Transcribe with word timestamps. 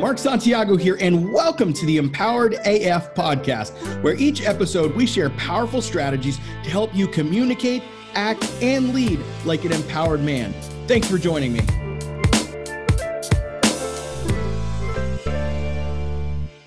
Mark 0.00 0.16
Santiago 0.16 0.78
here, 0.78 0.96
and 0.98 1.30
welcome 1.30 1.74
to 1.74 1.84
the 1.84 1.98
Empowered 1.98 2.54
AF 2.64 3.14
podcast, 3.14 3.72
where 4.02 4.14
each 4.14 4.40
episode 4.40 4.96
we 4.96 5.04
share 5.04 5.28
powerful 5.28 5.82
strategies 5.82 6.38
to 6.64 6.70
help 6.70 6.94
you 6.94 7.06
communicate, 7.06 7.82
act, 8.14 8.50
and 8.62 8.94
lead 8.94 9.20
like 9.44 9.66
an 9.66 9.72
empowered 9.72 10.22
man. 10.22 10.54
Thanks 10.86 11.06
for 11.06 11.18
joining 11.18 11.52
me. 11.52 11.60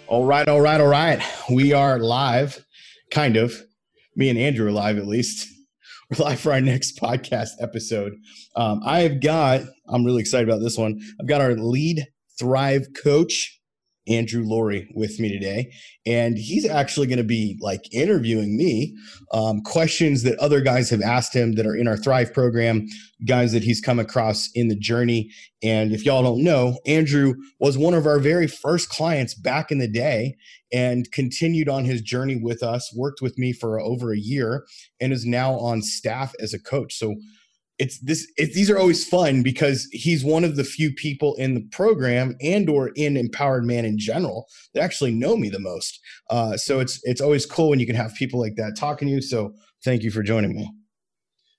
All 0.05 0.25
right, 0.25 0.47
all 0.47 0.61
right, 0.61 0.79
all 0.79 0.88
right. 0.88 1.20
We 1.52 1.73
are 1.73 1.97
live, 1.97 2.63
kind 3.09 3.36
of. 3.36 3.59
Me 4.15 4.29
and 4.29 4.38
Andrew 4.38 4.68
are 4.68 4.71
live 4.71 5.00
at 5.00 5.07
least. 5.07 5.47
We're 6.11 6.23
live 6.23 6.39
for 6.39 6.52
our 6.52 6.61
next 6.61 7.02
podcast 7.02 7.54
episode. 7.59 8.13
Um, 8.55 8.81
I've 8.86 9.21
got, 9.21 9.61
I'm 9.89 10.05
really 10.05 10.21
excited 10.21 10.47
about 10.47 10.61
this 10.61 10.77
one. 10.77 11.02
I've 11.20 11.27
got 11.27 11.41
our 11.41 11.55
lead 11.55 12.05
Thrive 12.39 12.88
coach, 13.02 13.59
Andrew 14.07 14.43
Laurie, 14.43 14.91
with 14.93 15.19
me 15.19 15.32
today. 15.32 15.71
And 16.05 16.37
he's 16.37 16.68
actually 16.68 17.07
going 17.07 17.19
to 17.19 17.24
be 17.24 17.57
like 17.61 17.82
interviewing 17.93 18.57
me 18.57 18.96
um, 19.32 19.61
questions 19.61 20.24
that 20.24 20.38
other 20.39 20.60
guys 20.60 20.89
have 20.89 21.01
asked 21.01 21.33
him 21.33 21.54
that 21.54 21.65
are 21.65 21.75
in 21.75 21.88
our 21.88 21.96
Thrive 21.96 22.33
program, 22.33 22.86
guys 23.25 23.54
that 23.54 23.64
he's 23.64 23.79
come 23.79 24.00
across 24.00 24.50
in 24.54 24.68
the 24.68 24.75
journey. 24.75 25.32
And 25.61 25.93
if 25.93 26.05
y'all 26.05 26.24
don't 26.24 26.43
know, 26.43 26.79
Andrew 26.86 27.36
was 27.60 27.77
one 27.77 27.93
of 27.93 28.05
our 28.05 28.19
very 28.19 28.47
first 28.47 28.89
clients 28.89 29.33
back 29.33 29.71
in 29.71 29.77
the 29.77 29.88
day 29.88 30.36
and 30.74 31.10
continued 31.11 31.69
on 31.69 31.86
his 31.86 32.02
journey 32.02 32.36
with 32.36 32.61
us, 32.61 32.94
worked 32.95 33.22
with 33.22 33.38
me 33.38 33.53
for 33.53 33.80
over 33.80 34.11
a 34.11 34.19
year, 34.19 34.66
and 35.00 35.13
is 35.13 35.25
now 35.25 35.53
on 35.53 35.81
staff 35.81 36.33
as 36.41 36.53
a 36.53 36.59
coach. 36.59 36.95
So 36.95 37.16
it's 37.80 38.00
this 38.00 38.31
it, 38.38 38.53
these 38.53 38.69
are 38.69 38.77
always 38.77 39.08
fun 39.08 39.41
because 39.41 39.88
he's 39.91 40.23
one 40.23 40.44
of 40.44 40.55
the 40.55 40.63
few 40.63 40.91
people 40.94 41.36
in 41.36 41.55
the 41.55 41.67
program 41.72 42.36
and 42.41 42.69
or 42.69 42.89
in 42.95 43.17
empowered 43.17 43.66
man 43.66 43.86
in 43.86 43.97
general 43.97 44.47
that 44.73 44.83
actually 44.83 45.11
know 45.11 45.36
me 45.36 45.49
the 45.49 45.59
most. 45.59 45.99
Uh, 46.30 46.55
so 46.55 46.80
it's 46.80 46.99
it's 47.03 47.21
always 47.21 47.45
cool 47.45 47.69
when 47.69 47.80
you 47.80 47.85
can 47.85 47.95
have 47.95 48.13
people 48.15 48.39
like 48.39 48.55
that 48.55 48.75
talking 48.77 49.07
to 49.07 49.13
you. 49.13 49.21
So 49.21 49.53
thank 49.83 50.03
you 50.03 50.11
for 50.11 50.21
joining 50.21 50.55
me. 50.55 50.71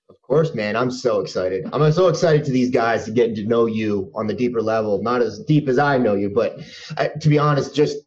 Of 0.09 0.21
course 0.21 0.53
man. 0.53 0.75
I'm 0.75 0.91
so 0.91 1.19
excited. 1.19 1.67
I'm 1.73 1.91
so 1.91 2.07
excited 2.07 2.45
to 2.45 2.51
these 2.51 2.69
guys 2.69 3.05
to 3.05 3.11
get 3.11 3.35
to 3.35 3.45
know 3.45 3.65
you 3.65 4.11
on 4.15 4.27
the 4.27 4.33
deeper 4.33 4.61
level. 4.61 5.01
Not 5.03 5.21
as 5.21 5.43
deep 5.43 5.67
as 5.67 5.77
i 5.77 5.97
know 5.97 6.15
you 6.15 6.29
but 6.29 6.59
I, 6.97 7.09
to 7.09 7.29
be 7.29 7.37
honest 7.37 7.75
just 7.75 7.97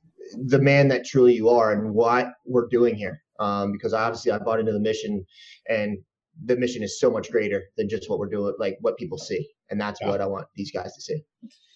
the 0.46 0.58
man 0.58 0.88
that 0.88 1.06
truly 1.06 1.34
you 1.34 1.48
are 1.48 1.72
and 1.72 1.94
what 1.94 2.32
we're 2.46 2.68
doing 2.68 2.94
here. 2.94 3.22
Um, 3.38 3.70
because 3.70 3.94
obviously 3.94 4.32
i 4.32 4.38
bought 4.38 4.58
into 4.58 4.72
the 4.72 4.80
mission 4.80 5.24
and 5.68 5.98
the 6.44 6.56
mission 6.56 6.82
is 6.82 6.98
so 7.00 7.10
much 7.10 7.30
greater 7.30 7.64
than 7.76 7.88
just 7.88 8.08
what 8.08 8.18
we're 8.18 8.28
doing, 8.28 8.54
like 8.58 8.78
what 8.80 8.96
people 8.96 9.18
see. 9.18 9.48
And 9.70 9.80
that's 9.80 10.00
yeah. 10.00 10.08
what 10.08 10.20
I 10.20 10.26
want 10.26 10.46
these 10.54 10.70
guys 10.70 10.94
to 10.94 11.00
see. 11.00 11.22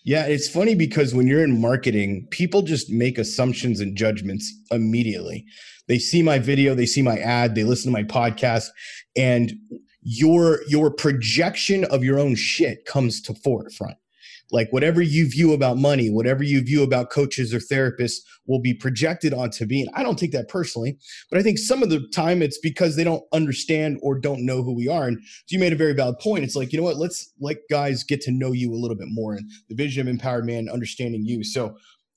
Yeah, 0.05 0.27
it's 0.27 0.49
funny 0.49 0.75
because 0.75 1.15
when 1.15 1.27
you're 1.27 1.45
in 1.45 1.61
marketing, 1.61 2.27
people 2.31 2.63
just 2.63 2.91
make 2.91 3.19
assumptions 3.19 3.81
and 3.81 3.97
judgments 3.97 4.53
immediately. 4.71 5.45
They 5.87 5.99
see 5.99 6.23
my 6.23 6.39
video, 6.39 6.75
they 6.75 6.87
see 6.87 7.03
my 7.03 7.19
ad, 7.19 7.55
they 7.55 7.65
listen 7.65 7.93
to 7.93 7.99
my 7.99 8.05
podcast, 8.05 8.67
and 9.17 9.53
your 10.03 10.61
your 10.67 10.91
projection 10.91 11.85
of 11.85 12.03
your 12.03 12.19
own 12.19 12.35
shit 12.35 12.85
comes 12.85 13.21
to 13.23 13.35
forefront 13.35 13.97
like 14.53 14.69
whatever 14.71 15.03
you 15.03 15.29
view 15.29 15.53
about 15.53 15.77
money 15.77 16.11
whatever 16.11 16.43
you 16.43 16.63
view 16.63 16.83
about 16.83 17.11
coaches 17.11 17.53
or 17.53 17.59
therapists 17.59 18.19
will 18.47 18.61
be 18.61 18.75
projected 18.75 19.33
onto 19.33 19.65
me. 19.67 19.83
And 19.83 19.91
i 19.95 20.03
don't 20.03 20.19
take 20.19 20.33
that 20.33 20.49
personally 20.49 20.97
but 21.31 21.39
i 21.39 21.43
think 21.43 21.59
some 21.59 21.83
of 21.83 21.91
the 21.91 22.07
time 22.15 22.43
it's 22.43 22.59
because 22.59 22.97
they 22.97 23.05
don't 23.05 23.25
understand 23.33 23.99
or 24.03 24.19
don't 24.19 24.45
know 24.45 24.63
who 24.63 24.75
we 24.75 24.89
are. 24.89 25.07
And 25.07 25.19
so 25.23 25.55
you 25.55 25.59
made 25.59 25.73
a 25.73 25.77
very 25.77 25.93
valid 25.93 26.19
point. 26.19 26.45
It's 26.45 26.57
like 26.57 26.73
you 26.73 26.79
know 26.79 26.85
what? 26.85 26.97
Let's 26.97 27.33
let 27.41 27.59
guys 27.71 28.05
get 28.05 28.21
to 28.23 28.31
know 28.31 28.53
you 28.53 28.73
a 28.73 28.77
little 28.77 28.97
bit 28.97 29.09
more 29.11 29.35
and 29.35 29.49
the 29.69 29.75
vision 29.75 30.03
of 30.03 30.09
empowered 30.09 30.47
man 30.47 30.69
understanding 30.69 31.25
you. 31.25 31.45
So 31.45 31.77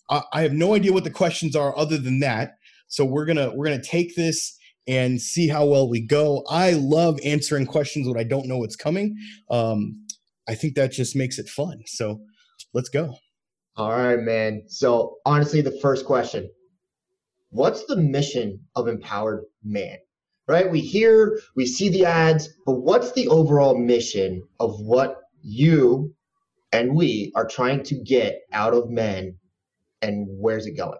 I, 0.09 0.21
I 0.33 0.41
have 0.41 0.53
no 0.53 0.75
idea 0.75 0.93
what 0.93 1.03
the 1.03 1.11
questions 1.11 1.55
are 1.55 1.77
other 1.77 1.97
than 1.97 2.19
that. 2.19 2.57
So 2.87 3.05
we're 3.05 3.25
gonna 3.25 3.51
we're 3.53 3.65
gonna 3.65 3.81
take 3.81 4.15
this 4.15 4.57
and 4.87 5.19
see 5.19 5.47
how 5.47 5.65
well 5.65 5.89
we 5.89 5.99
go. 5.99 6.43
I 6.49 6.73
love 6.73 7.19
answering 7.25 7.65
questions 7.65 8.07
when 8.07 8.19
I 8.19 8.23
don't 8.23 8.47
know 8.47 8.59
what's 8.59 8.75
coming. 8.75 9.17
Um, 9.49 10.04
I 10.47 10.55
think 10.55 10.75
that 10.75 10.91
just 10.91 11.15
makes 11.15 11.39
it 11.39 11.47
fun. 11.47 11.81
So 11.87 12.19
let's 12.73 12.89
go. 12.89 13.15
All 13.77 13.91
right, 13.91 14.19
man. 14.19 14.63
So 14.67 15.17
honestly, 15.25 15.61
the 15.61 15.77
first 15.81 16.05
question, 16.05 16.49
what's 17.49 17.85
the 17.85 17.97
mission 17.97 18.59
of 18.75 18.87
Empowered 18.87 19.43
Man? 19.63 19.97
Right? 20.47 20.69
We 20.69 20.79
hear, 20.79 21.39
we 21.55 21.65
see 21.65 21.89
the 21.89 22.05
ads, 22.05 22.49
but 22.65 22.75
what's 22.75 23.11
the 23.13 23.27
overall 23.27 23.77
mission 23.77 24.43
of 24.59 24.79
what 24.79 25.17
you 25.41 26.13
and 26.71 26.95
we 26.95 27.31
are 27.35 27.47
trying 27.47 27.83
to 27.83 27.95
get 27.95 28.41
out 28.53 28.73
of 28.73 28.89
men 28.89 29.37
and 30.01 30.27
where's 30.29 30.67
it 30.67 30.77
going? 30.77 30.99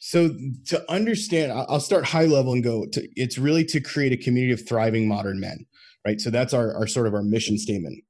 So 0.00 0.30
to 0.66 0.90
understand, 0.90 1.52
I'll 1.52 1.80
start 1.80 2.04
high 2.06 2.26
level 2.26 2.52
and 2.52 2.62
go 2.62 2.86
to 2.92 3.08
it's 3.16 3.38
really 3.38 3.64
to 3.66 3.80
create 3.80 4.12
a 4.12 4.16
community 4.16 4.52
of 4.52 4.66
thriving 4.66 5.08
modern 5.08 5.40
men, 5.40 5.66
right? 6.06 6.20
So 6.20 6.30
that's 6.30 6.54
our, 6.54 6.74
our 6.74 6.86
sort 6.86 7.06
of 7.06 7.14
our 7.14 7.22
mission 7.22 7.58
statement. 7.58 8.04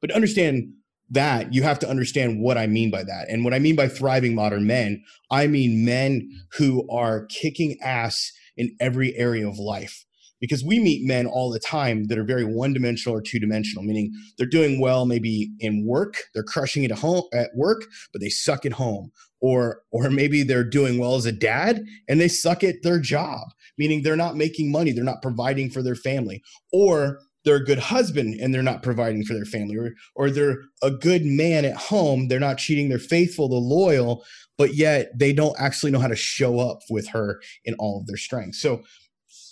But 0.00 0.08
to 0.08 0.16
understand 0.16 0.72
that, 1.10 1.52
you 1.54 1.62
have 1.62 1.78
to 1.80 1.88
understand 1.88 2.40
what 2.40 2.58
I 2.58 2.66
mean 2.66 2.90
by 2.90 3.02
that. 3.02 3.26
And 3.28 3.44
what 3.44 3.54
I 3.54 3.58
mean 3.58 3.76
by 3.76 3.88
thriving 3.88 4.34
modern 4.34 4.66
men, 4.66 5.02
I 5.30 5.46
mean 5.46 5.84
men 5.84 6.28
who 6.52 6.88
are 6.90 7.26
kicking 7.26 7.78
ass 7.82 8.32
in 8.56 8.76
every 8.80 9.16
area 9.16 9.48
of 9.48 9.58
life. 9.58 10.04
Because 10.40 10.62
we 10.64 10.78
meet 10.78 11.04
men 11.04 11.26
all 11.26 11.50
the 11.50 11.58
time 11.58 12.04
that 12.04 12.18
are 12.18 12.24
very 12.24 12.44
one 12.44 12.72
dimensional 12.72 13.16
or 13.16 13.20
two 13.20 13.40
dimensional, 13.40 13.82
meaning 13.82 14.12
they're 14.36 14.46
doing 14.46 14.80
well 14.80 15.04
maybe 15.04 15.50
in 15.58 15.84
work, 15.84 16.14
they're 16.32 16.44
crushing 16.44 16.84
it 16.84 16.92
at 16.92 16.98
home 16.98 17.24
at 17.32 17.50
work, 17.56 17.82
but 18.12 18.20
they 18.20 18.28
suck 18.28 18.64
at 18.64 18.74
home. 18.74 19.10
Or 19.40 19.80
or 19.90 20.10
maybe 20.10 20.44
they're 20.44 20.62
doing 20.62 20.98
well 20.98 21.16
as 21.16 21.26
a 21.26 21.32
dad 21.32 21.84
and 22.08 22.20
they 22.20 22.28
suck 22.28 22.62
at 22.62 22.82
their 22.82 23.00
job, 23.00 23.48
meaning 23.78 24.02
they're 24.02 24.16
not 24.16 24.36
making 24.36 24.70
money, 24.70 24.92
they're 24.92 25.02
not 25.02 25.22
providing 25.22 25.70
for 25.70 25.82
their 25.82 25.96
family. 25.96 26.42
Or 26.72 27.18
they're 27.48 27.56
a 27.56 27.64
good 27.64 27.78
husband 27.78 28.38
and 28.40 28.54
they're 28.54 28.62
not 28.62 28.82
providing 28.82 29.24
for 29.24 29.34
their 29.34 29.44
family 29.44 29.76
or, 29.76 29.92
or 30.14 30.30
they're 30.30 30.58
a 30.82 30.90
good 30.90 31.24
man 31.24 31.64
at 31.64 31.76
home 31.76 32.28
they're 32.28 32.38
not 32.38 32.58
cheating 32.58 32.88
they're 32.88 32.98
faithful 32.98 33.48
they're 33.48 33.58
loyal 33.58 34.22
but 34.58 34.74
yet 34.74 35.16
they 35.16 35.32
don't 35.32 35.58
actually 35.58 35.92
know 35.92 36.00
how 36.00 36.08
to 36.08 36.16
show 36.16 36.58
up 36.58 36.80
with 36.90 37.08
her 37.08 37.40
in 37.64 37.74
all 37.78 38.00
of 38.00 38.06
their 38.06 38.16
strengths. 38.16 38.60
So 38.60 38.82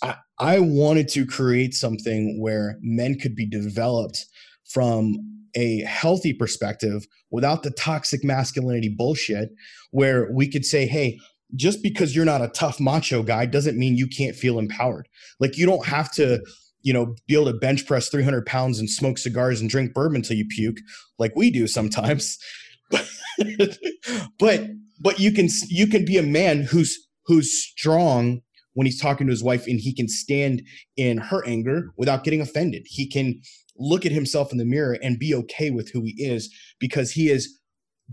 I, 0.03 0.15
I 0.37 0.59
wanted 0.59 1.07
to 1.09 1.25
create 1.25 1.73
something 1.73 2.39
where 2.39 2.77
men 2.81 3.17
could 3.17 3.33
be 3.33 3.47
developed 3.47 4.25
from 4.65 5.15
a 5.55 5.79
healthy 5.83 6.33
perspective 6.33 7.07
without 7.31 7.63
the 7.63 7.71
toxic 7.71 8.23
masculinity 8.23 8.93
bullshit 8.95 9.49
where 9.91 10.29
we 10.31 10.51
could 10.51 10.65
say 10.65 10.85
hey 10.85 11.17
just 11.55 11.81
because 11.81 12.13
you're 12.13 12.25
not 12.25 12.41
a 12.41 12.49
tough 12.49 12.77
macho 12.77 13.23
guy 13.23 13.45
doesn't 13.45 13.77
mean 13.77 13.95
you 13.95 14.07
can't 14.07 14.35
feel 14.35 14.59
empowered. 14.59 15.07
Like 15.39 15.57
you 15.57 15.65
don't 15.65 15.85
have 15.85 16.11
to 16.15 16.41
you 16.87 16.93
know, 16.93 17.13
be 17.27 17.33
able 17.33 17.51
to 17.51 17.53
bench 17.53 17.85
press 17.85 18.07
300 18.07 18.45
pounds 18.45 18.79
and 18.79 18.89
smoke 18.89 19.17
cigars 19.17 19.59
and 19.59 19.69
drink 19.69 19.93
bourbon 19.93 20.21
until 20.21 20.37
you 20.37 20.45
puke, 20.45 20.77
like 21.19 21.33
we 21.35 21.51
do 21.51 21.67
sometimes. 21.67 22.37
but 24.39 24.69
but 24.97 25.19
you 25.19 25.33
can 25.33 25.49
you 25.67 25.85
can 25.85 26.05
be 26.05 26.17
a 26.17 26.23
man 26.23 26.61
who's 26.61 26.97
who's 27.25 27.51
strong 27.51 28.39
when 28.71 28.87
he's 28.87 29.01
talking 29.01 29.27
to 29.27 29.31
his 29.31 29.43
wife 29.43 29.67
and 29.67 29.81
he 29.81 29.93
can 29.93 30.07
stand 30.07 30.61
in 30.95 31.17
her 31.17 31.45
anger 31.45 31.91
without 31.97 32.23
getting 32.23 32.39
offended. 32.39 32.83
He 32.85 33.05
can 33.05 33.41
look 33.75 34.05
at 34.05 34.13
himself 34.13 34.53
in 34.53 34.57
the 34.57 34.63
mirror 34.63 34.97
and 35.03 35.19
be 35.19 35.35
okay 35.35 35.69
with 35.71 35.91
who 35.91 36.03
he 36.03 36.15
is 36.17 36.49
because 36.79 37.11
he 37.11 37.29
is 37.29 37.59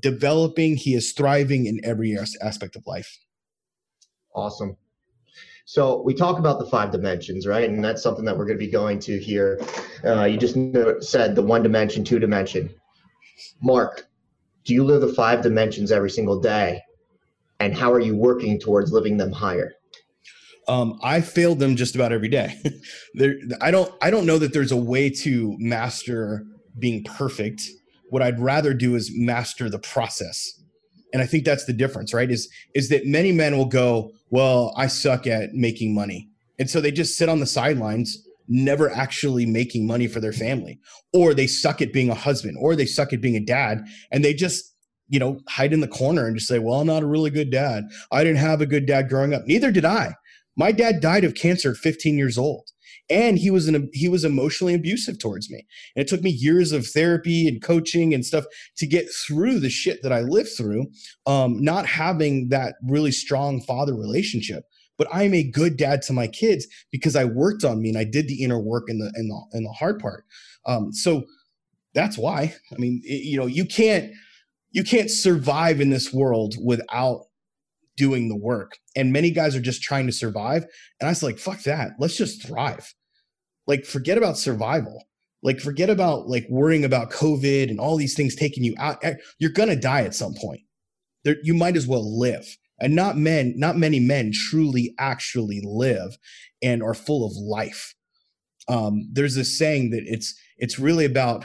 developing, 0.00 0.74
he 0.74 0.94
is 0.94 1.12
thriving 1.12 1.66
in 1.66 1.78
every 1.84 2.18
aspect 2.42 2.74
of 2.74 2.82
life. 2.88 3.20
Awesome. 4.34 4.76
So 5.66 6.02
we 6.02 6.14
talk 6.14 6.38
about 6.38 6.58
the 6.58 6.66
five 6.66 6.92
dimensions, 6.92 7.46
right? 7.46 7.68
And 7.68 7.82
that's 7.82 8.02
something 8.02 8.24
that 8.26 8.36
we're 8.36 8.44
going 8.44 8.58
to 8.58 8.64
be 8.64 8.70
going 8.70 8.98
to 9.00 9.18
here. 9.18 9.58
Uh, 10.04 10.24
you 10.24 10.36
just 10.36 10.54
said 11.00 11.34
the 11.34 11.42
one 11.42 11.62
dimension, 11.62 12.04
two 12.04 12.18
dimension. 12.18 12.68
Mark, 13.62 14.06
do 14.64 14.74
you 14.74 14.84
live 14.84 15.00
the 15.00 15.12
five 15.12 15.42
dimensions 15.42 15.90
every 15.90 16.10
single 16.10 16.38
day? 16.38 16.82
And 17.60 17.74
how 17.74 17.92
are 17.92 18.00
you 18.00 18.16
working 18.16 18.60
towards 18.60 18.92
living 18.92 19.16
them 19.16 19.32
higher? 19.32 19.72
Um, 20.68 20.98
I 21.02 21.20
failed 21.20 21.58
them 21.58 21.76
just 21.76 21.94
about 21.94 22.12
every 22.12 22.28
day. 22.28 22.58
there, 23.14 23.34
I 23.60 23.70
don't. 23.70 23.92
I 24.00 24.10
don't 24.10 24.26
know 24.26 24.38
that 24.38 24.52
there's 24.52 24.72
a 24.72 24.76
way 24.76 25.10
to 25.10 25.54
master 25.58 26.44
being 26.78 27.04
perfect. 27.04 27.62
What 28.08 28.22
I'd 28.22 28.40
rather 28.40 28.72
do 28.72 28.94
is 28.94 29.10
master 29.14 29.68
the 29.68 29.78
process 29.78 30.63
and 31.14 31.22
i 31.22 31.26
think 31.26 31.46
that's 31.46 31.64
the 31.64 31.72
difference 31.72 32.12
right 32.12 32.30
is 32.30 32.50
is 32.74 32.90
that 32.90 33.06
many 33.06 33.32
men 33.32 33.56
will 33.56 33.64
go 33.64 34.12
well 34.28 34.74
i 34.76 34.86
suck 34.86 35.26
at 35.26 35.54
making 35.54 35.94
money. 35.94 36.28
And 36.58 36.70
so 36.70 36.80
they 36.80 36.92
just 36.92 37.16
sit 37.16 37.28
on 37.28 37.40
the 37.40 37.46
sidelines 37.46 38.26
never 38.46 38.90
actually 38.90 39.46
making 39.46 39.86
money 39.86 40.06
for 40.06 40.20
their 40.20 40.32
family. 40.32 40.78
Or 41.12 41.32
they 41.32 41.46
suck 41.46 41.80
at 41.80 41.92
being 41.92 42.10
a 42.10 42.14
husband 42.14 42.58
or 42.60 42.76
they 42.76 42.86
suck 42.86 43.12
at 43.12 43.20
being 43.20 43.36
a 43.36 43.40
dad 43.40 43.84
and 44.12 44.24
they 44.24 44.34
just 44.34 44.74
you 45.08 45.18
know 45.18 45.40
hide 45.48 45.72
in 45.72 45.80
the 45.80 45.88
corner 45.88 46.26
and 46.26 46.34
just 46.34 46.48
say 46.48 46.58
well 46.58 46.80
i'm 46.80 46.86
not 46.86 47.02
a 47.02 47.06
really 47.06 47.30
good 47.30 47.50
dad. 47.50 47.84
I 48.12 48.24
didn't 48.24 48.38
have 48.38 48.60
a 48.60 48.66
good 48.66 48.86
dad 48.86 49.08
growing 49.08 49.34
up. 49.34 49.46
Neither 49.46 49.70
did 49.70 49.84
i. 49.84 50.14
My 50.56 50.72
dad 50.72 51.00
died 51.00 51.24
of 51.24 51.34
cancer 51.34 51.72
at 51.72 51.76
15 51.76 52.16
years 52.16 52.38
old 52.38 52.70
and 53.10 53.38
he 53.38 53.50
was 53.50 53.68
an 53.68 53.90
he 53.92 54.08
was 54.08 54.24
emotionally 54.24 54.74
abusive 54.74 55.18
towards 55.18 55.50
me. 55.50 55.66
And 55.94 56.02
it 56.02 56.08
took 56.08 56.22
me 56.22 56.30
years 56.30 56.72
of 56.72 56.86
therapy 56.86 57.46
and 57.46 57.62
coaching 57.62 58.14
and 58.14 58.24
stuff 58.24 58.44
to 58.78 58.86
get 58.86 59.06
through 59.26 59.60
the 59.60 59.70
shit 59.70 60.02
that 60.02 60.12
i 60.12 60.20
lived 60.20 60.50
through 60.56 60.86
um, 61.26 61.62
not 61.62 61.86
having 61.86 62.48
that 62.48 62.74
really 62.86 63.12
strong 63.12 63.60
father 63.60 63.94
relationship. 63.94 64.64
But 64.96 65.08
i'm 65.12 65.34
a 65.34 65.42
good 65.42 65.76
dad 65.76 66.02
to 66.02 66.12
my 66.12 66.26
kids 66.26 66.66
because 66.90 67.16
i 67.16 67.24
worked 67.24 67.64
on 67.64 67.82
me 67.82 67.88
and 67.88 67.98
i 67.98 68.04
did 68.04 68.28
the 68.28 68.42
inner 68.42 68.60
work 68.60 68.84
in 68.88 68.98
the 68.98 69.12
in 69.16 69.28
the, 69.28 69.58
in 69.58 69.64
the 69.64 69.72
hard 69.72 70.00
part. 70.00 70.24
Um, 70.66 70.92
so 70.92 71.24
that's 71.94 72.16
why. 72.16 72.54
I 72.72 72.76
mean 72.78 73.02
it, 73.04 73.24
you 73.24 73.36
know 73.38 73.46
you 73.46 73.64
can't 73.64 74.12
you 74.70 74.82
can't 74.82 75.10
survive 75.10 75.80
in 75.80 75.90
this 75.90 76.12
world 76.12 76.56
without 76.62 77.26
doing 77.96 78.28
the 78.28 78.36
work. 78.36 78.78
And 78.96 79.12
many 79.12 79.30
guys 79.30 79.54
are 79.54 79.60
just 79.60 79.82
trying 79.82 80.06
to 80.06 80.12
survive. 80.12 80.64
And 81.00 81.08
I 81.08 81.10
was 81.10 81.22
like, 81.22 81.38
fuck 81.38 81.62
that. 81.62 81.92
Let's 81.98 82.16
just 82.16 82.46
thrive. 82.46 82.92
Like, 83.66 83.84
forget 83.84 84.18
about 84.18 84.36
survival. 84.36 85.04
Like, 85.42 85.60
forget 85.60 85.90
about 85.90 86.28
like 86.28 86.46
worrying 86.48 86.84
about 86.84 87.10
COVID 87.10 87.68
and 87.68 87.78
all 87.78 87.96
these 87.96 88.14
things 88.14 88.34
taking 88.34 88.64
you 88.64 88.74
out. 88.78 88.98
Eh, 89.04 89.14
you're 89.38 89.50
gonna 89.50 89.76
die 89.76 90.02
at 90.02 90.14
some 90.14 90.34
point. 90.34 90.60
There, 91.24 91.36
you 91.42 91.54
might 91.54 91.76
as 91.76 91.86
well 91.86 92.18
live. 92.18 92.56
And 92.80 92.96
not 92.96 93.16
men, 93.16 93.54
not 93.56 93.76
many 93.76 94.00
men 94.00 94.32
truly 94.32 94.94
actually 94.98 95.60
live 95.64 96.16
and 96.62 96.82
are 96.82 96.94
full 96.94 97.24
of 97.24 97.32
life. 97.36 97.94
Um, 98.68 99.08
there's 99.12 99.34
this 99.34 99.56
saying 99.58 99.90
that 99.90 100.02
it's 100.06 100.34
it's 100.56 100.78
really 100.78 101.04
about 101.04 101.44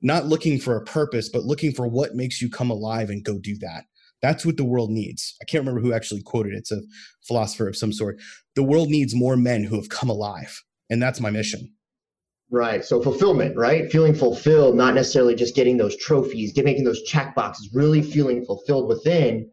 not 0.00 0.26
looking 0.26 0.58
for 0.58 0.76
a 0.76 0.84
purpose, 0.84 1.28
but 1.28 1.44
looking 1.44 1.72
for 1.72 1.86
what 1.86 2.14
makes 2.14 2.40
you 2.40 2.48
come 2.48 2.70
alive 2.70 3.10
and 3.10 3.24
go 3.24 3.38
do 3.38 3.58
that. 3.58 3.84
That's 4.22 4.44
what 4.44 4.56
the 4.56 4.64
world 4.64 4.90
needs. 4.90 5.36
I 5.40 5.44
can't 5.44 5.62
remember 5.62 5.80
who 5.80 5.92
actually 5.92 6.22
quoted 6.22 6.52
it. 6.52 6.58
It's 6.58 6.72
a 6.72 6.82
philosopher 7.26 7.68
of 7.68 7.76
some 7.76 7.92
sort. 7.92 8.18
The 8.54 8.62
world 8.62 8.88
needs 8.88 9.14
more 9.14 9.36
men 9.36 9.64
who 9.64 9.76
have 9.76 9.88
come 9.88 10.10
alive. 10.10 10.62
And 10.90 11.02
that's 11.02 11.20
my 11.20 11.30
mission. 11.30 11.72
Right. 12.50 12.84
So 12.84 13.00
fulfillment, 13.00 13.56
right? 13.56 13.90
Feeling 13.90 14.14
fulfilled, 14.14 14.74
not 14.74 14.94
necessarily 14.94 15.36
just 15.36 15.54
getting 15.54 15.76
those 15.76 15.96
trophies, 15.96 16.52
get, 16.52 16.64
making 16.64 16.84
those 16.84 17.02
check 17.04 17.34
boxes, 17.34 17.70
really 17.72 18.02
feeling 18.02 18.44
fulfilled 18.44 18.88
within 18.88 19.48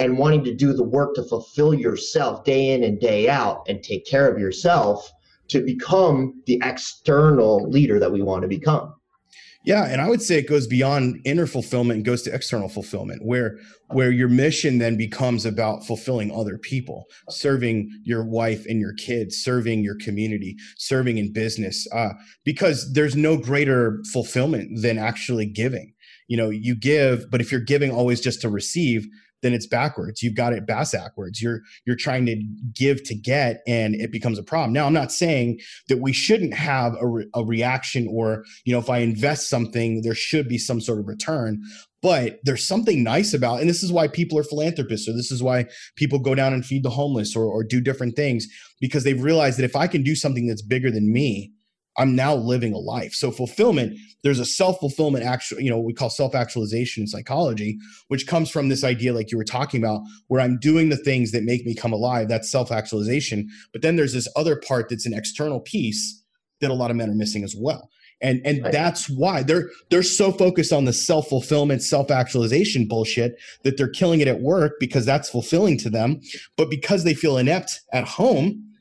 and 0.00 0.18
wanting 0.18 0.42
to 0.44 0.54
do 0.54 0.72
the 0.72 0.82
work 0.82 1.14
to 1.14 1.22
fulfill 1.22 1.72
yourself 1.72 2.44
day 2.44 2.74
in 2.74 2.82
and 2.82 2.98
day 3.00 3.28
out 3.28 3.64
and 3.68 3.82
take 3.82 4.04
care 4.04 4.28
of 4.28 4.40
yourself 4.40 5.08
to 5.48 5.64
become 5.64 6.42
the 6.46 6.60
external 6.64 7.68
leader 7.70 8.00
that 8.00 8.10
we 8.10 8.22
want 8.22 8.42
to 8.42 8.48
become. 8.48 8.92
Yeah, 9.64 9.84
and 9.84 10.00
I 10.00 10.08
would 10.08 10.22
say 10.22 10.38
it 10.38 10.48
goes 10.48 10.66
beyond 10.66 11.20
inner 11.24 11.46
fulfillment 11.46 11.98
and 11.98 12.04
goes 12.04 12.22
to 12.22 12.34
external 12.34 12.68
fulfillment, 12.68 13.24
where 13.24 13.58
where 13.88 14.10
your 14.10 14.28
mission 14.28 14.78
then 14.78 14.96
becomes 14.96 15.44
about 15.44 15.86
fulfilling 15.86 16.32
other 16.32 16.58
people, 16.58 17.04
serving 17.28 17.90
your 18.04 18.24
wife 18.24 18.64
and 18.66 18.80
your 18.80 18.94
kids, 18.94 19.36
serving 19.36 19.84
your 19.84 19.96
community, 19.96 20.56
serving 20.78 21.18
in 21.18 21.32
business, 21.32 21.86
uh, 21.92 22.10
because 22.44 22.92
there's 22.92 23.14
no 23.14 23.36
greater 23.36 24.00
fulfillment 24.12 24.82
than 24.82 24.98
actually 24.98 25.46
giving. 25.46 25.92
You 26.26 26.38
know, 26.38 26.50
you 26.50 26.74
give, 26.74 27.30
but 27.30 27.40
if 27.40 27.52
you're 27.52 27.60
giving 27.60 27.90
always 27.90 28.20
just 28.20 28.40
to 28.40 28.48
receive, 28.48 29.06
then 29.42 29.52
it's 29.52 29.66
backwards. 29.66 30.22
You've 30.22 30.36
got 30.36 30.52
it 30.52 30.66
backwards. 30.66 31.42
You're 31.42 31.60
you're 31.84 31.96
trying 31.96 32.26
to 32.26 32.36
give 32.72 33.02
to 33.04 33.14
get, 33.14 33.62
and 33.66 33.94
it 33.94 34.10
becomes 34.10 34.38
a 34.38 34.42
problem. 34.42 34.72
Now, 34.72 34.86
I'm 34.86 34.92
not 34.92 35.12
saying 35.12 35.60
that 35.88 36.00
we 36.00 36.12
shouldn't 36.12 36.54
have 36.54 36.94
a, 37.00 37.06
re- 37.06 37.28
a 37.34 37.44
reaction, 37.44 38.08
or 38.10 38.44
you 38.64 38.72
know, 38.72 38.78
if 38.78 38.88
I 38.88 38.98
invest 38.98 39.48
something, 39.48 40.02
there 40.02 40.14
should 40.14 40.48
be 40.48 40.58
some 40.58 40.80
sort 40.80 40.98
of 40.98 41.08
return. 41.08 41.62
But 42.00 42.40
there's 42.42 42.66
something 42.66 43.04
nice 43.04 43.32
about, 43.32 43.60
and 43.60 43.70
this 43.70 43.84
is 43.84 43.92
why 43.92 44.08
people 44.08 44.36
are 44.36 44.42
philanthropists, 44.42 45.08
or 45.08 45.12
this 45.12 45.30
is 45.30 45.42
why 45.42 45.66
people 45.96 46.18
go 46.18 46.34
down 46.34 46.52
and 46.52 46.66
feed 46.66 46.82
the 46.82 46.90
homeless, 46.90 47.36
or 47.36 47.44
or 47.44 47.62
do 47.62 47.80
different 47.80 48.16
things 48.16 48.46
because 48.80 49.04
they've 49.04 49.22
realized 49.22 49.58
that 49.58 49.64
if 49.64 49.76
I 49.76 49.86
can 49.86 50.02
do 50.02 50.16
something 50.16 50.46
that's 50.46 50.62
bigger 50.62 50.90
than 50.90 51.12
me, 51.12 51.52
I'm 51.98 52.16
now 52.16 52.34
living 52.34 52.72
a 52.72 52.78
life. 52.78 53.12
So 53.12 53.30
fulfillment, 53.30 53.98
there's 54.22 54.38
a 54.38 54.46
self-fulfillment 54.46 55.24
actual, 55.24 55.60
you 55.60 55.70
know, 55.70 55.78
we 55.78 55.92
call 55.92 56.10
self-actualization 56.10 57.02
in 57.02 57.06
psychology, 57.06 57.78
which 58.08 58.26
comes 58.26 58.50
from 58.50 58.68
this 58.68 58.84
idea 58.84 59.12
like 59.12 59.30
you 59.30 59.38
were 59.38 59.44
talking 59.44 59.82
about 59.82 60.00
where 60.28 60.40
I'm 60.40 60.58
doing 60.58 60.88
the 60.88 60.96
things 60.96 61.32
that 61.32 61.44
make 61.44 61.66
me 61.66 61.74
come 61.74 61.92
alive. 61.92 62.28
That's 62.28 62.50
self-actualization. 62.50 63.48
But 63.72 63.82
then 63.82 63.96
there's 63.96 64.14
this 64.14 64.28
other 64.36 64.56
part 64.56 64.88
that's 64.88 65.06
an 65.06 65.14
external 65.14 65.60
piece 65.60 66.22
that 66.60 66.70
a 66.70 66.74
lot 66.74 66.90
of 66.90 66.96
men 66.96 67.10
are 67.10 67.14
missing 67.14 67.44
as 67.44 67.54
well. 67.56 67.90
And 68.22 68.40
and 68.44 68.62
right. 68.62 68.72
that's 68.72 69.10
why 69.10 69.42
they're 69.42 69.68
they're 69.90 70.04
so 70.04 70.30
focused 70.30 70.72
on 70.72 70.84
the 70.84 70.92
self-fulfillment, 70.92 71.82
self-actualization 71.82 72.86
bullshit 72.86 73.34
that 73.64 73.76
they're 73.76 73.88
killing 73.88 74.20
it 74.20 74.28
at 74.28 74.40
work 74.40 74.74
because 74.78 75.04
that's 75.04 75.28
fulfilling 75.28 75.76
to 75.78 75.90
them. 75.90 76.20
But 76.56 76.70
because 76.70 77.02
they 77.02 77.14
feel 77.14 77.36
inept 77.36 77.80
at 77.92 78.04
home, 78.04 78.71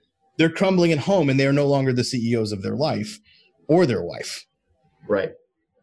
they're 0.41 0.49
crumbling 0.49 0.91
at 0.91 0.97
home 0.97 1.29
and 1.29 1.39
they 1.39 1.45
are 1.45 1.53
no 1.53 1.67
longer 1.67 1.93
the 1.93 2.03
CEOs 2.03 2.51
of 2.51 2.63
their 2.63 2.75
life 2.75 3.19
or 3.67 3.85
their 3.85 4.03
wife. 4.03 4.43
Right, 5.07 5.33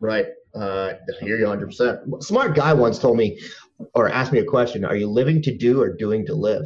right. 0.00 0.26
Uh, 0.52 0.94
I 1.20 1.24
hear 1.24 1.38
you 1.38 1.46
100%. 1.46 2.24
Smart 2.24 2.56
guy 2.56 2.72
once 2.72 2.98
told 2.98 3.16
me 3.16 3.38
or 3.94 4.08
asked 4.08 4.32
me 4.32 4.40
a 4.40 4.44
question 4.44 4.84
Are 4.84 4.96
you 4.96 5.08
living 5.08 5.40
to 5.42 5.56
do 5.56 5.80
or 5.80 5.92
doing 5.94 6.26
to 6.26 6.34
live? 6.34 6.64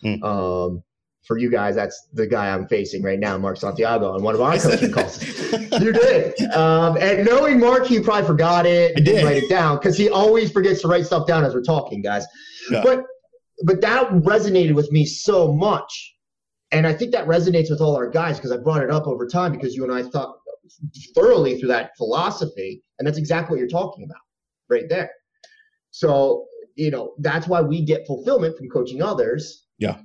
Hmm. 0.00 0.22
Um, 0.22 0.82
for 1.26 1.36
you 1.36 1.50
guys, 1.50 1.74
that's 1.74 2.08
the 2.14 2.26
guy 2.26 2.48
I'm 2.48 2.66
facing 2.66 3.02
right 3.02 3.18
now, 3.18 3.36
Mark 3.36 3.58
Santiago, 3.58 4.12
on 4.12 4.22
one 4.22 4.34
of 4.34 4.40
our 4.40 4.56
coaching 4.56 4.92
calls. 4.92 5.22
you 5.52 5.92
did. 5.92 6.40
Um, 6.52 6.96
and 6.98 7.26
knowing 7.26 7.60
Mark, 7.60 7.86
he 7.86 8.00
probably 8.00 8.26
forgot 8.26 8.64
it. 8.64 8.94
I 8.96 9.00
did. 9.00 9.22
Write 9.22 9.42
it 9.42 9.50
down 9.50 9.76
because 9.76 9.98
he 9.98 10.08
always 10.08 10.50
forgets 10.50 10.80
to 10.80 10.88
write 10.88 11.04
stuff 11.04 11.26
down 11.26 11.44
as 11.44 11.54
we're 11.54 11.62
talking, 11.62 12.00
guys. 12.00 12.24
Yeah. 12.70 12.82
But 12.82 13.04
but 13.64 13.82
that 13.82 14.08
resonated 14.08 14.74
with 14.74 14.90
me 14.90 15.04
so 15.04 15.52
much 15.52 16.13
and 16.74 16.86
I 16.86 16.92
think 16.92 17.12
that 17.12 17.26
resonates 17.26 17.70
with 17.70 17.80
all 17.80 17.96
our 17.96 18.08
guys 18.08 18.36
because 18.36 18.52
I 18.52 18.56
brought 18.56 18.82
it 18.82 18.90
up 18.90 19.06
over 19.06 19.26
time 19.26 19.52
because 19.52 19.74
you 19.74 19.84
and 19.84 19.92
I 19.92 20.02
thought 20.02 20.36
thoroughly 21.14 21.58
through 21.58 21.68
that 21.68 21.96
philosophy. 21.96 22.82
And 22.98 23.06
that's 23.06 23.18
exactly 23.18 23.54
what 23.54 23.60
you're 23.60 23.68
talking 23.68 24.04
about 24.04 24.20
right 24.68 24.88
there. 24.88 25.10
So, 25.90 26.46
you 26.74 26.90
know, 26.90 27.14
that's 27.18 27.46
why 27.46 27.60
we 27.60 27.84
get 27.84 28.06
fulfillment 28.06 28.56
from 28.58 28.68
coaching 28.68 29.02
others. 29.02 29.66
Yeah. 29.78 29.98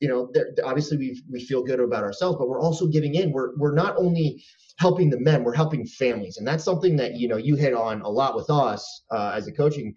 You 0.00 0.08
know, 0.08 0.32
obviously 0.64 0.96
we 0.98 1.22
we 1.30 1.44
feel 1.44 1.62
good 1.62 1.78
about 1.78 2.02
ourselves, 2.02 2.36
but 2.38 2.48
we're 2.48 2.60
also 2.60 2.88
giving 2.88 3.14
in. 3.14 3.30
We're 3.30 3.56
we're 3.56 3.74
not 3.74 3.96
only 3.96 4.42
helping 4.78 5.10
the 5.10 5.20
men, 5.20 5.44
we're 5.44 5.54
helping 5.54 5.86
families, 5.86 6.38
and 6.38 6.46
that's 6.46 6.64
something 6.64 6.96
that 6.96 7.14
you 7.14 7.28
know 7.28 7.36
you 7.36 7.54
hit 7.54 7.72
on 7.72 8.02
a 8.02 8.08
lot 8.08 8.34
with 8.34 8.50
us 8.50 9.04
uh, 9.12 9.32
as 9.36 9.46
a 9.46 9.52
coaching 9.52 9.94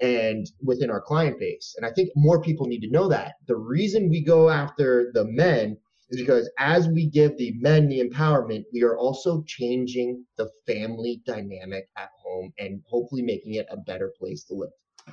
and 0.00 0.46
within 0.62 0.90
our 0.90 1.00
client 1.00 1.38
base. 1.38 1.74
And 1.76 1.84
I 1.84 1.90
think 1.90 2.10
more 2.14 2.40
people 2.40 2.66
need 2.66 2.80
to 2.80 2.90
know 2.90 3.08
that. 3.08 3.34
The 3.46 3.56
reason 3.56 4.08
we 4.08 4.22
go 4.22 4.48
after 4.48 5.10
the 5.12 5.24
men 5.24 5.76
is 6.10 6.20
because 6.20 6.50
as 6.58 6.88
we 6.88 7.06
give 7.06 7.36
the 7.36 7.52
men 7.58 7.88
the 7.88 8.00
empowerment, 8.00 8.64
we 8.72 8.82
are 8.82 8.96
also 8.96 9.42
changing 9.46 10.24
the 10.36 10.48
family 10.66 11.20
dynamic 11.26 11.88
at 11.96 12.10
home 12.22 12.52
and 12.58 12.80
hopefully 12.88 13.22
making 13.22 13.54
it 13.54 13.66
a 13.70 13.76
better 13.76 14.12
place 14.18 14.44
to 14.44 14.54
live. 14.54 14.70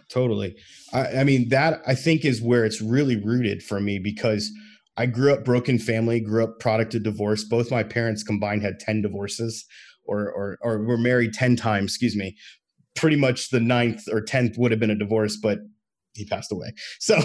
Totally. 0.10 0.56
I, 0.94 1.20
I 1.20 1.24
mean, 1.24 1.50
that 1.50 1.82
I 1.88 1.96
think 1.96 2.26
is 2.26 2.42
where 2.42 2.66
it's 2.66 2.82
really 2.82 3.16
rooted 3.16 3.64
for 3.64 3.80
me 3.80 3.98
because 3.98 4.52
I 4.98 5.06
grew 5.06 5.34
up 5.34 5.44
broken 5.44 5.80
family, 5.80 6.20
grew 6.20 6.44
up 6.44 6.60
product 6.60 6.96
of 6.96 7.04
divorce. 7.04 7.44
Both 7.44 7.72
my 7.72 7.84
parents 7.84 8.24
combined 8.24 8.62
had 8.62 8.80
10 8.80 9.02
divorces 9.02 9.66
or, 10.06 10.32
or, 10.32 10.58
or 10.62 10.86
were 10.86 10.98
married 10.98 11.34
10 11.34 11.56
times, 11.56 11.92
excuse 11.92 12.16
me 12.16 12.36
pretty 12.96 13.16
much 13.16 13.50
the 13.50 13.60
ninth 13.60 14.04
or 14.12 14.22
tenth 14.22 14.58
would 14.58 14.72
have 14.72 14.80
been 14.80 14.90
a 14.90 14.96
divorce, 14.98 15.38
but 15.38 15.60
he 16.14 16.26
passed 16.26 16.52
away. 16.52 16.74
So, 17.00 17.18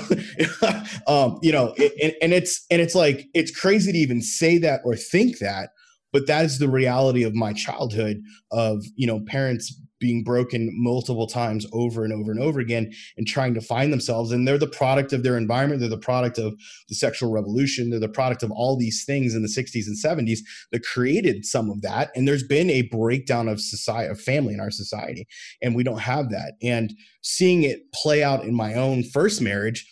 um, 1.07 1.39
you 1.43 1.53
know, 1.53 1.75
and, 2.03 2.13
and 2.21 2.33
it's 2.33 2.65
and 2.71 2.83
it's 2.83 2.95
like 2.95 3.27
it's 3.35 3.57
crazy 3.57 3.93
to 3.93 3.99
even 3.99 4.21
say 4.21 4.59
that 4.59 4.81
or 4.85 4.97
think 4.97 5.39
that, 5.39 5.71
but 6.13 6.27
that 6.27 6.45
is 6.45 6.59
the 6.59 6.69
reality 6.69 7.23
of 7.23 7.35
my 7.35 7.53
childhood 7.53 8.21
of 8.51 8.85
you 8.97 9.07
know 9.07 9.21
parents 9.27 9.81
being 10.01 10.25
broken 10.25 10.71
multiple 10.73 11.27
times 11.27 11.67
over 11.73 12.05
and 12.05 12.13
over 12.13 12.33
and 12.33 12.41
over 12.41 12.59
again 12.59 12.93
and 13.17 13.27
trying 13.27 13.55
to 13.55 13.61
find 13.61 13.93
themselves. 13.93 14.33
And 14.33 14.49
they're 14.49 14.59
the 14.59 14.67
product 14.67 15.13
of 15.13 15.23
their 15.23 15.37
environment. 15.37 15.81
They're 15.81 15.89
the 15.89 15.99
product 15.99 16.39
of 16.39 16.55
the 16.89 16.95
sexual 16.95 17.31
revolution. 17.31 17.91
They're 17.91 18.01
the 18.01 18.09
product 18.09 18.43
of 18.43 18.51
all 18.51 18.77
these 18.77 19.05
things 19.05 19.35
in 19.35 19.43
the 19.43 19.49
60s 19.49 19.87
and 19.87 19.97
70s 19.97 20.41
that 20.73 20.83
created 20.83 21.45
some 21.45 21.71
of 21.71 21.83
that. 21.83 22.11
And 22.17 22.27
there's 22.27 22.43
been 22.43 22.71
a 22.71 22.83
breakdown 22.83 23.47
of 23.47 23.61
society, 23.61 24.11
of 24.11 24.21
family 24.21 24.55
in 24.55 24.61
our 24.61 24.71
society. 24.71 25.29
And 25.63 25.75
we 25.75 25.85
don't 25.85 26.01
have 26.01 26.31
that. 26.31 26.55
And 26.63 26.95
seeing 27.23 27.63
it 27.63 27.93
play 27.93 28.25
out 28.25 28.45
in 28.45 28.55
my 28.55 28.75
own 28.75 29.05
first 29.05 29.41
marriage, 29.41 29.87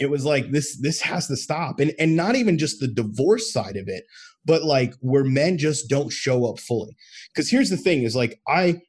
it 0.00 0.10
was 0.10 0.24
like 0.24 0.50
this 0.50 0.78
this 0.80 1.00
has 1.00 1.26
to 1.28 1.36
stop 1.36 1.80
and 1.80 1.92
and 1.98 2.16
not 2.16 2.36
even 2.36 2.58
just 2.58 2.80
the 2.80 2.88
divorce 2.88 3.52
side 3.52 3.76
of 3.76 3.88
it 3.88 4.04
but 4.44 4.62
like 4.62 4.94
where 5.00 5.24
men 5.24 5.58
just 5.58 5.88
don't 5.88 6.12
show 6.12 6.46
up 6.46 6.58
fully 6.58 6.96
because 7.32 7.50
here's 7.50 7.70
the 7.70 7.76
thing 7.76 8.02
is 8.02 8.14
like 8.14 8.40
i 8.46 8.80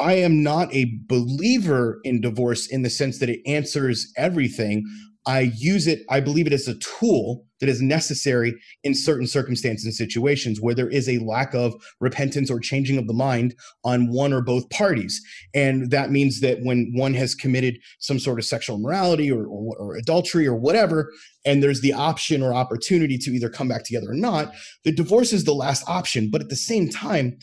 I 0.00 0.14
am 0.14 0.42
not 0.42 0.72
a 0.74 0.98
believer 1.06 2.00
in 2.04 2.20
divorce 2.20 2.66
in 2.66 2.82
the 2.82 2.90
sense 2.90 3.18
that 3.18 3.28
it 3.28 3.40
answers 3.46 4.10
everything, 4.16 4.84
I 5.26 5.52
use 5.54 5.86
it, 5.86 6.00
I 6.08 6.20
believe 6.20 6.46
it 6.46 6.52
as 6.52 6.66
a 6.66 6.78
tool 6.78 7.44
that 7.60 7.68
is 7.68 7.82
necessary 7.82 8.54
in 8.82 8.94
certain 8.94 9.26
circumstances 9.26 9.84
and 9.84 9.94
situations 9.94 10.60
where 10.60 10.74
there 10.74 10.88
is 10.88 11.08
a 11.08 11.18
lack 11.18 11.54
of 11.54 11.74
repentance 12.00 12.50
or 12.50 12.58
changing 12.58 12.96
of 12.96 13.06
the 13.06 13.12
mind 13.12 13.54
on 13.84 14.10
one 14.10 14.32
or 14.32 14.40
both 14.40 14.70
parties. 14.70 15.20
And 15.54 15.90
that 15.90 16.10
means 16.10 16.40
that 16.40 16.60
when 16.62 16.90
one 16.94 17.12
has 17.14 17.34
committed 17.34 17.78
some 17.98 18.18
sort 18.18 18.38
of 18.38 18.46
sexual 18.46 18.76
immorality 18.76 19.30
or, 19.30 19.44
or, 19.44 19.76
or 19.76 19.96
adultery 19.96 20.46
or 20.46 20.54
whatever, 20.54 21.12
and 21.44 21.62
there's 21.62 21.82
the 21.82 21.92
option 21.92 22.42
or 22.42 22.54
opportunity 22.54 23.18
to 23.18 23.30
either 23.30 23.50
come 23.50 23.68
back 23.68 23.84
together 23.84 24.10
or 24.10 24.14
not, 24.14 24.52
the 24.84 24.92
divorce 24.92 25.34
is 25.34 25.44
the 25.44 25.54
last 25.54 25.86
option. 25.86 26.30
But 26.30 26.40
at 26.40 26.48
the 26.48 26.56
same 26.56 26.88
time, 26.88 27.38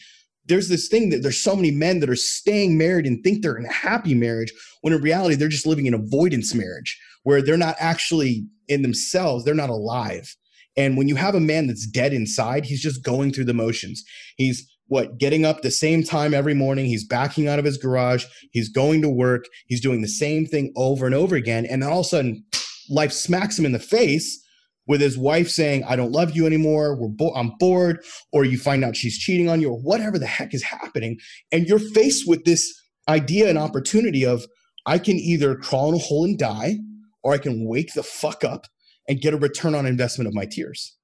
there's 0.48 0.70
this 0.70 0.88
thing 0.88 1.10
that 1.10 1.22
there's 1.22 1.42
so 1.42 1.56
many 1.56 1.72
men 1.72 2.00
that 2.00 2.10
are 2.10 2.16
staying 2.16 2.77
married 2.77 3.06
and 3.06 3.24
think 3.24 3.42
they're 3.42 3.58
in 3.58 3.66
a 3.66 3.72
happy 3.72 4.13
marriage 4.13 4.51
when 4.82 4.94
in 4.94 5.01
reality 5.01 5.36
they're 5.36 5.48
just 5.48 5.68
living 5.68 5.86
in 5.86 5.94
avoidance 5.94 6.54
marriage 6.54 7.00
where 7.24 7.42
they're 7.42 7.58
not 7.58 7.75
actually 7.80 8.46
in 8.68 8.82
themselves 8.82 9.44
they're 9.44 9.54
not 9.54 9.70
alive. 9.70 10.36
And 10.75 10.96
when 10.96 11.08
you 11.08 11.16
have 11.16 11.36
a 11.36 11.39
man 11.39 11.68
that's 11.68 11.88
dead 11.88 12.13
inside 12.13 12.66
he's 12.66 12.82
just 12.82 13.04
going 13.04 13.32
through 13.32 13.46
the 13.46 13.54
motions. 13.54 14.04
He's 14.38 14.68
what 14.88 15.18
getting 15.18 15.46
up 15.46 15.62
the 15.62 15.72
same 15.72 16.04
time 16.04 16.34
every 16.34 16.54
morning 16.54 16.86
he's 16.86 17.06
backing 17.06 17.48
out 17.48 17.60
of 17.60 17.66
his 17.66 17.77
garage 17.77 18.24
he's 18.51 18.70
going 18.70 19.01
to 19.01 19.10
work 19.10 19.46
he's 19.68 19.82
doing 19.82 20.01
the 20.01 20.08
same 20.08 20.46
thing 20.46 20.72
over 20.77 21.06
and 21.06 21.13
over 21.13 21.36
again 21.36 21.66
and 21.66 21.84
then 21.84 21.89
all 21.89 22.00
of 22.00 22.06
a 22.06 22.10
sudden 22.10 22.44
life 22.89 23.12
smacks 23.12 23.60
him 23.60 23.66
in 23.66 23.74
the 23.74 23.80
face 23.80 24.47
with 24.88 25.01
his 25.01 25.17
wife 25.17 25.50
saying, 25.50 25.84
I 25.84 25.96
don't 25.96 26.12
love 26.12 26.36
you 26.36 26.46
anymore, 26.46 26.96
we're 26.96 27.10
bo- 27.10 27.36
I'm 27.36 27.51
bored, 27.60 28.03
or 28.32 28.46
you 28.46 28.58
find 28.58 28.84
out 28.84 28.96
she's 28.96 29.17
cheating 29.17 29.50
on 29.50 29.62
you, 29.62 29.70
or 29.70 29.79
whatever 29.79 30.17
the 30.17 30.25
heck 30.25 30.53
is 30.53 30.63
happening. 30.63 31.17
And 31.51 31.67
you're 31.67 31.79
faced 31.79 32.27
with 32.27 32.46
this 32.46 32.74
idea 33.08 33.50
and 33.50 33.58
opportunity 33.58 34.25
of, 34.25 34.46
I 34.86 35.00
can 35.00 35.17
either 35.17 35.56
crawl 35.56 35.89
in 35.89 35.96
a 35.96 35.98
hole 35.98 36.24
and 36.24 36.39
die, 36.39 36.77
or 37.24 37.34
I 37.34 37.38
can 37.38 37.67
wake 37.67 37.94
the 37.94 38.03
fuck 38.03 38.44
up 38.46 38.67
and 39.08 39.20
get 39.20 39.34
a 39.34 39.38
return 39.38 39.75
on 39.75 39.86
investment 39.86 40.27
of 40.27 40.34
my 40.34 40.46
tears. 40.46 40.96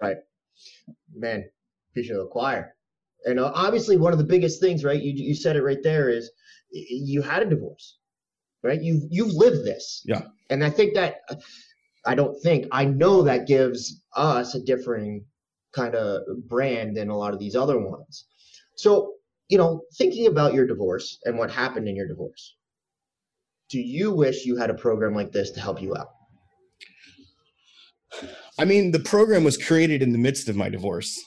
Right. 0.00 0.16
Man, 1.14 1.44
preaching 1.92 2.14
to 2.14 2.22
the 2.22 2.28
choir. 2.28 2.74
And 3.24 3.40
uh, 3.40 3.50
obviously, 3.54 3.96
one 3.96 4.12
of 4.12 4.18
the 4.18 4.24
biggest 4.24 4.60
things, 4.60 4.84
right? 4.84 5.00
You, 5.00 5.12
you 5.14 5.34
said 5.34 5.56
it 5.56 5.62
right 5.62 5.82
there 5.82 6.08
is 6.08 6.30
you 6.70 7.20
had 7.22 7.42
a 7.42 7.50
divorce, 7.50 7.98
right? 8.62 8.80
You've, 8.80 9.02
you've 9.10 9.34
lived 9.34 9.64
this. 9.66 10.02
Yeah. 10.06 10.22
And 10.48 10.64
I 10.64 10.70
think 10.70 10.94
that 10.94 11.16
I 12.06 12.14
don't 12.14 12.40
think 12.42 12.66
I 12.72 12.84
know 12.84 13.22
that 13.22 13.46
gives 13.46 14.02
us 14.16 14.54
a 14.54 14.60
differing 14.60 15.24
kind 15.72 15.94
of 15.94 16.22
brand 16.48 16.96
than 16.96 17.10
a 17.10 17.16
lot 17.16 17.32
of 17.32 17.38
these 17.38 17.54
other 17.54 17.78
ones. 17.78 18.26
So, 18.76 19.14
you 19.48 19.58
know, 19.58 19.82
thinking 19.96 20.26
about 20.26 20.54
your 20.54 20.66
divorce 20.66 21.18
and 21.24 21.38
what 21.38 21.50
happened 21.50 21.88
in 21.88 21.96
your 21.96 22.08
divorce, 22.08 22.56
do 23.68 23.80
you 23.80 24.12
wish 24.12 24.46
you 24.46 24.56
had 24.56 24.70
a 24.70 24.74
program 24.74 25.14
like 25.14 25.32
this 25.32 25.50
to 25.52 25.60
help 25.60 25.82
you 25.82 25.96
out? 25.96 26.08
I 28.58 28.64
mean, 28.64 28.90
the 28.90 29.00
program 29.00 29.44
was 29.44 29.56
created 29.56 30.02
in 30.02 30.12
the 30.12 30.18
midst 30.18 30.48
of 30.48 30.56
my 30.56 30.68
divorce. 30.68 31.18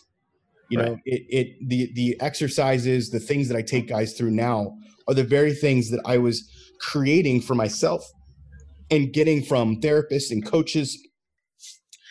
You 0.69 0.79
right. 0.79 0.87
know, 0.89 0.97
it, 1.05 1.21
it 1.29 1.69
the 1.69 1.93
the 1.93 2.17
exercises, 2.19 3.09
the 3.09 3.19
things 3.19 3.47
that 3.47 3.57
I 3.57 3.61
take 3.61 3.87
guys 3.87 4.13
through 4.13 4.31
now 4.31 4.75
are 5.07 5.13
the 5.13 5.23
very 5.23 5.53
things 5.53 5.89
that 5.91 6.01
I 6.05 6.17
was 6.17 6.49
creating 6.79 7.41
for 7.41 7.55
myself 7.55 8.11
and 8.89 9.13
getting 9.13 9.43
from 9.43 9.81
therapists 9.81 10.31
and 10.31 10.45
coaches. 10.45 10.97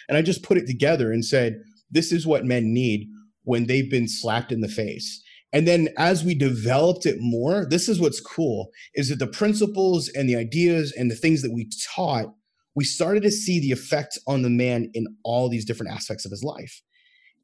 And 0.09 0.19
I 0.19 0.23
just 0.23 0.43
put 0.43 0.59
it 0.59 0.67
together 0.67 1.13
and 1.13 1.25
said, 1.25 1.61
this 1.91 2.13
is 2.13 2.27
what 2.27 2.45
men 2.45 2.73
need 2.73 3.09
when 3.45 3.67
they've 3.67 3.91
been 3.91 4.09
slapped 4.09 4.53
in 4.53 4.61
the 4.61 4.69
face. 4.69 5.23
And 5.53 5.69
then 5.69 5.89
as 5.99 6.25
we 6.25 6.35
developed 6.35 7.05
it 7.05 7.17
more, 7.21 7.67
this 7.69 7.89
is 7.89 8.01
what's 8.01 8.21
cool 8.21 8.71
is 8.95 9.11
that 9.11 9.19
the 9.19 9.27
principles 9.27 10.09
and 10.09 10.29
the 10.29 10.37
ideas 10.37 10.93
and 10.97 11.11
the 11.11 11.17
things 11.17 11.43
that 11.43 11.53
we 11.53 11.69
taught, 11.95 12.27
we 12.75 12.85
started 12.85 13.23
to 13.25 13.31
see 13.31 13.61
the 13.61 13.71
effect 13.71 14.19
on 14.27 14.43
the 14.43 14.51
man 14.51 14.91
in 14.95 15.07
all 15.25 15.51
these 15.51 15.67
different 15.67 15.93
aspects 15.93 16.25
of 16.25 16.31
his 16.31 16.43
life. 16.43 16.81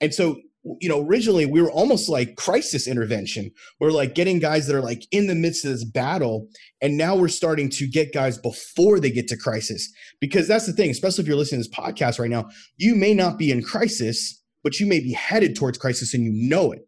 And 0.01 0.15
so 0.15 0.41
you 0.81 0.89
know, 0.89 1.05
originally 1.07 1.47
we 1.47 1.63
were 1.63 1.71
almost 1.71 2.09
like 2.09 2.37
crisis 2.37 2.87
intervention. 2.87 3.51
We're 3.81 3.91
like 3.91 4.15
getting 4.15 4.39
guys 4.39 4.67
that 4.67 4.77
are 4.77 4.83
like 4.83 5.07
in 5.13 5.27
the 5.27 5.35
midst 5.35 5.65
of 5.65 5.71
this 5.71 5.85
battle. 5.85 6.49
And 6.83 6.97
now 6.97 7.17
we're 7.17 7.29
starting 7.29 7.71
to 7.71 7.87
get 7.87 8.13
guys 8.13 8.39
before 8.39 9.01
they 9.01 9.11
get 9.11 9.29
to 9.29 9.37
crisis. 9.37 9.91
Because 10.21 10.49
that's 10.49 10.67
the 10.67 10.73
thing, 10.73 10.91
especially 10.91 11.23
if 11.23 11.29
you're 11.29 11.37
listening 11.37 11.63
to 11.63 11.69
this 11.69 11.79
podcast 11.79 12.19
right 12.19 12.31
now, 12.31 12.49
you 12.77 12.95
may 12.95 13.15
not 13.15 13.39
be 13.39 13.51
in 13.51 13.63
crisis, 13.63 14.43
but 14.63 14.81
you 14.81 14.87
may 14.87 15.01
be 15.01 15.13
headed 15.13 15.57
towards 15.57 15.79
crisis 15.79 16.13
and 16.13 16.25
you 16.25 16.33
know 16.49 16.73
it. 16.73 16.81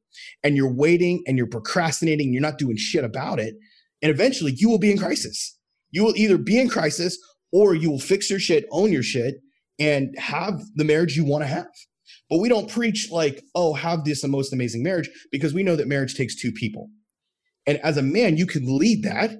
And 0.42 0.56
you're 0.56 0.74
waiting 0.74 1.22
and 1.26 1.38
you're 1.38 1.46
procrastinating, 1.46 2.26
and 2.26 2.34
you're 2.34 2.42
not 2.42 2.58
doing 2.58 2.76
shit 2.76 3.04
about 3.04 3.38
it. 3.38 3.54
And 4.02 4.10
eventually 4.10 4.52
you 4.56 4.68
will 4.68 4.78
be 4.78 4.90
in 4.90 4.98
crisis. 4.98 5.56
You 5.90 6.04
will 6.04 6.16
either 6.16 6.38
be 6.38 6.58
in 6.58 6.68
crisis 6.68 7.18
or 7.52 7.74
you 7.74 7.90
will 7.90 8.00
fix 8.00 8.28
your 8.28 8.38
shit, 8.38 8.64
own 8.70 8.92
your 8.92 9.02
shit, 9.02 9.36
and 9.78 10.14
have 10.18 10.60
the 10.74 10.84
marriage 10.84 11.16
you 11.16 11.24
want 11.24 11.42
to 11.42 11.48
have. 11.48 11.68
But 12.30 12.38
we 12.38 12.48
don't 12.48 12.70
preach 12.70 13.10
like, 13.10 13.42
oh, 13.54 13.74
have 13.74 14.04
this 14.04 14.22
the 14.22 14.28
most 14.28 14.52
amazing 14.52 14.82
marriage 14.82 15.10
because 15.32 15.52
we 15.52 15.64
know 15.64 15.76
that 15.76 15.88
marriage 15.88 16.14
takes 16.14 16.40
two 16.40 16.52
people. 16.52 16.88
And 17.66 17.78
as 17.78 17.96
a 17.96 18.02
man, 18.02 18.36
you 18.36 18.46
can 18.46 18.78
lead 18.78 19.02
that 19.02 19.32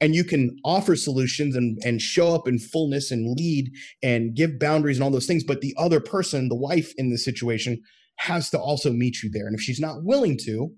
and 0.00 0.14
you 0.14 0.24
can 0.24 0.56
offer 0.64 0.94
solutions 0.94 1.56
and, 1.56 1.78
and 1.84 2.00
show 2.00 2.34
up 2.34 2.46
in 2.46 2.58
fullness 2.58 3.10
and 3.10 3.36
lead 3.36 3.70
and 4.02 4.34
give 4.34 4.58
boundaries 4.58 4.96
and 4.96 5.04
all 5.04 5.10
those 5.10 5.26
things. 5.26 5.44
But 5.44 5.60
the 5.60 5.74
other 5.76 6.00
person, 6.00 6.48
the 6.48 6.54
wife 6.54 6.92
in 6.96 7.10
the 7.10 7.18
situation, 7.18 7.82
has 8.18 8.48
to 8.50 8.58
also 8.58 8.92
meet 8.92 9.22
you 9.22 9.30
there. 9.30 9.46
And 9.46 9.54
if 9.54 9.60
she's 9.60 9.80
not 9.80 10.04
willing 10.04 10.38
to, 10.44 10.70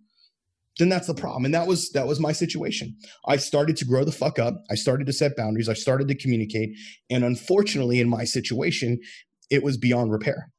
then 0.78 0.88
that's 0.88 1.08
the 1.08 1.14
problem. 1.14 1.44
And 1.44 1.54
that 1.54 1.66
was 1.66 1.90
that 1.90 2.06
was 2.06 2.20
my 2.20 2.32
situation. 2.32 2.96
I 3.26 3.36
started 3.36 3.76
to 3.78 3.84
grow 3.84 4.04
the 4.04 4.12
fuck 4.12 4.38
up. 4.38 4.54
I 4.70 4.76
started 4.76 5.06
to 5.08 5.12
set 5.12 5.36
boundaries. 5.36 5.68
I 5.68 5.74
started 5.74 6.08
to 6.08 6.14
communicate. 6.14 6.70
And 7.10 7.24
unfortunately, 7.24 8.00
in 8.00 8.08
my 8.08 8.24
situation, 8.24 9.00
it 9.50 9.64
was 9.64 9.76
beyond 9.76 10.12
repair. 10.12 10.52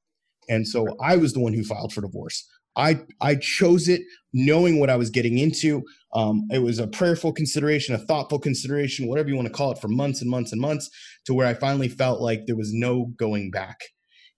And 0.50 0.68
so 0.68 0.98
I 1.02 1.16
was 1.16 1.34
the 1.34 1.40
one 1.40 1.54
who 1.54 1.64
filed 1.64 1.94
for 1.94 2.02
divorce. 2.02 2.46
I 2.76 3.02
I 3.22 3.36
chose 3.36 3.88
it 3.88 4.02
knowing 4.34 4.80
what 4.80 4.90
I 4.90 4.96
was 4.96 5.10
getting 5.10 5.38
into. 5.38 5.84
Um, 6.14 6.48
it 6.52 6.60
was 6.60 6.80
a 6.80 6.88
prayerful 6.88 7.34
consideration, 7.34 7.96
a 7.96 8.00
thoughtful 8.00 8.40
consideration, 8.40 9.08
whatever 9.08 9.30
you 9.30 9.36
want 9.36 9.48
to 9.48 9.54
call 9.54 9.72
it, 9.72 9.80
for 9.80 9.88
months 9.88 10.22
and 10.22 10.30
months 10.30 10.52
and 10.52 10.62
months, 10.62 10.90
to 11.26 11.34
where 11.34 11.48
I 11.48 11.54
finally 11.54 11.88
felt 11.88 12.22
like 12.22 12.42
there 12.46 12.56
was 12.56 12.72
no 12.74 13.12
going 13.18 13.52
back, 13.52 13.78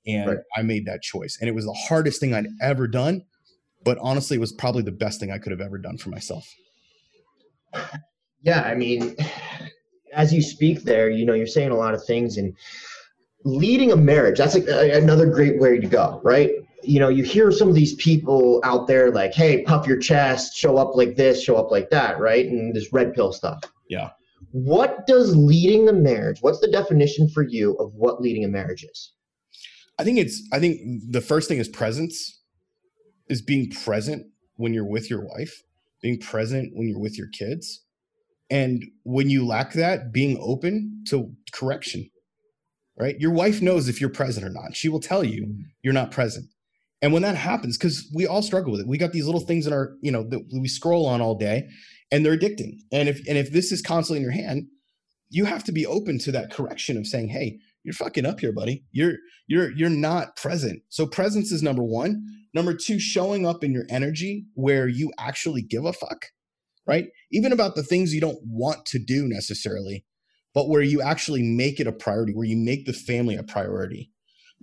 and 0.06 0.30
right. 0.30 0.38
I 0.56 0.62
made 0.64 0.86
that 0.86 1.02
choice. 1.02 1.38
And 1.40 1.50
it 1.50 1.56
was 1.56 1.66
the 1.66 1.78
hardest 1.88 2.20
thing 2.20 2.34
I'd 2.34 2.48
ever 2.62 2.88
done, 2.88 3.24
but 3.84 3.98
honestly, 4.02 4.38
it 4.38 4.42
was 4.42 4.54
probably 4.54 4.84
the 4.84 4.92
best 4.92 5.20
thing 5.20 5.32
I 5.32 5.38
could 5.38 5.52
have 5.52 5.62
ever 5.62 5.78
done 5.78 5.98
for 5.98 6.10
myself. 6.10 6.48
Yeah, 8.42 8.62
I 8.62 8.76
mean, 8.76 9.16
as 10.14 10.34
you 10.34 10.42
speak 10.42 10.84
there, 10.84 11.10
you 11.10 11.26
know, 11.26 11.34
you're 11.34 11.48
saying 11.48 11.72
a 11.72 11.78
lot 11.78 11.94
of 11.94 12.04
things, 12.06 12.38
and 12.38 12.56
leading 13.44 13.92
a 13.92 13.96
marriage 13.96 14.38
that's 14.38 14.56
a, 14.56 14.96
uh, 14.96 14.98
another 14.98 15.28
great 15.30 15.60
way 15.60 15.80
to 15.80 15.88
go 15.88 16.22
right? 16.24 16.52
You 16.84 17.00
know 17.00 17.10
you 17.10 17.24
hear 17.24 17.52
some 17.52 17.70
of 17.70 17.76
these 17.76 17.96
people 17.96 18.62
out 18.64 18.88
there 18.88 19.12
like 19.12 19.34
hey 19.34 19.64
puff 19.64 19.88
your 19.88 19.98
chest 20.00 20.56
show 20.56 20.78
up 20.78 20.96
like 20.96 21.16
this 21.16 21.44
show 21.44 21.56
up 21.58 21.72
like 21.72 21.90
that 21.90 22.20
right? 22.20 22.46
And 22.46 22.76
this 22.76 22.92
red 22.92 23.14
pill 23.14 23.34
stuff. 23.34 23.62
Yeah. 23.90 24.12
What 24.52 25.06
does 25.08 25.36
leading 25.36 25.88
a 25.90 25.94
marriage 25.94 26.40
what's 26.42 26.60
the 26.60 26.72
definition 26.72 27.30
for 27.30 27.44
you 27.44 27.76
of 27.76 27.94
what 27.94 28.22
leading 28.22 28.44
a 28.44 28.48
marriage 28.48 28.84
is? 28.84 29.14
I 30.00 30.04
think 30.04 30.18
it's 30.18 30.42
i 30.52 30.60
think 30.60 30.80
the 31.10 31.22
first 31.22 31.48
thing 31.48 31.60
is 31.60 31.68
presence 31.68 32.40
is 33.28 33.42
being 33.42 33.70
present 33.70 34.26
when 34.56 34.74
you're 34.74 34.86
with 34.86 35.10
your 35.10 35.24
wife 35.24 35.62
being 36.02 36.20
present 36.20 36.72
when 36.76 36.88
you're 36.88 37.00
with 37.00 37.18
your 37.18 37.28
kids 37.28 37.84
and 38.50 38.84
when 39.04 39.30
you 39.30 39.46
lack 39.46 39.74
that 39.74 40.12
being 40.12 40.38
open 40.42 41.04
to 41.08 41.32
correction 41.54 42.10
right? 43.02 43.20
Your 43.20 43.32
wife 43.32 43.62
knows 43.64 43.90
if 43.90 44.00
you're 44.00 44.12
present 44.12 44.46
or 44.46 44.50
not. 44.50 44.76
She 44.76 44.88
will 44.88 45.00
tell 45.00 45.24
you 45.24 45.48
mm-hmm. 45.48 45.62
you're 45.82 45.94
not 45.94 46.12
present. 46.12 46.46
And 47.02 47.12
when 47.12 47.24
that 47.24 47.36
happens, 47.36 47.78
because 47.78 48.08
we 48.14 48.28
all 48.28 48.44
struggle 48.44 48.72
with 48.72 48.82
it, 48.82 48.88
we 48.88 49.00
got 49.00 49.12
these 49.12 49.26
little 49.26 49.42
things 49.42 49.66
in 49.66 49.74
our, 49.74 49.96
you 50.02 50.12
know, 50.12 50.24
that 50.30 50.42
we 50.54 50.68
scroll 50.68 51.08
on 51.08 51.20
all 51.20 51.36
day 51.36 51.68
and 52.12 52.24
they're 52.24 52.38
addicting. 52.38 52.78
And 52.92 53.10
if 53.10 53.28
and 53.28 53.40
if 53.40 53.52
this 53.52 53.72
is 53.72 53.82
constantly 53.82 54.18
in 54.18 54.24
your 54.24 54.32
hand, 54.32 54.68
you 55.30 55.46
have 55.46 55.64
to 55.64 55.72
be 55.72 55.86
open 55.86 56.20
to 56.20 56.32
that 56.34 56.52
correction 56.52 56.96
of 56.98 57.08
saying, 57.08 57.30
hey, 57.30 57.58
you're 57.84 57.94
fucking 57.94 58.28
up 58.28 58.40
here, 58.40 58.54
buddy. 58.54 58.86
You're 58.92 59.16
you're 59.48 59.72
you're 59.72 59.90
not 59.90 60.36
present. 60.36 60.84
So 60.90 61.08
presence 61.08 61.52
is 61.52 61.64
number 61.64 61.84
one. 61.84 62.24
Number 62.54 62.76
two, 62.76 63.00
showing 63.00 63.48
up 63.48 63.64
in 63.64 63.74
your 63.74 63.86
energy 63.90 64.46
where 64.54 64.88
you 64.88 65.12
actually 65.18 65.64
give 65.64 65.86
a 65.86 65.94
fuck, 65.94 66.28
right? 66.86 67.08
Even 67.32 67.52
about 67.52 67.76
the 67.76 67.84
things 67.84 68.14
you 68.14 68.22
don't 68.22 68.42
want 68.44 68.86
to 68.88 69.00
do 69.00 69.28
necessarily, 69.28 70.06
but 70.54 70.70
where 70.70 70.82
you 70.82 71.02
actually 71.02 71.42
make 71.42 71.80
it 71.80 71.88
a 71.88 71.92
priority, 71.92 72.34
where 72.34 72.48
you 72.48 72.58
make 72.58 72.86
the 72.86 72.94
family 72.94 73.36
a 73.36 73.44
priority. 73.44 74.12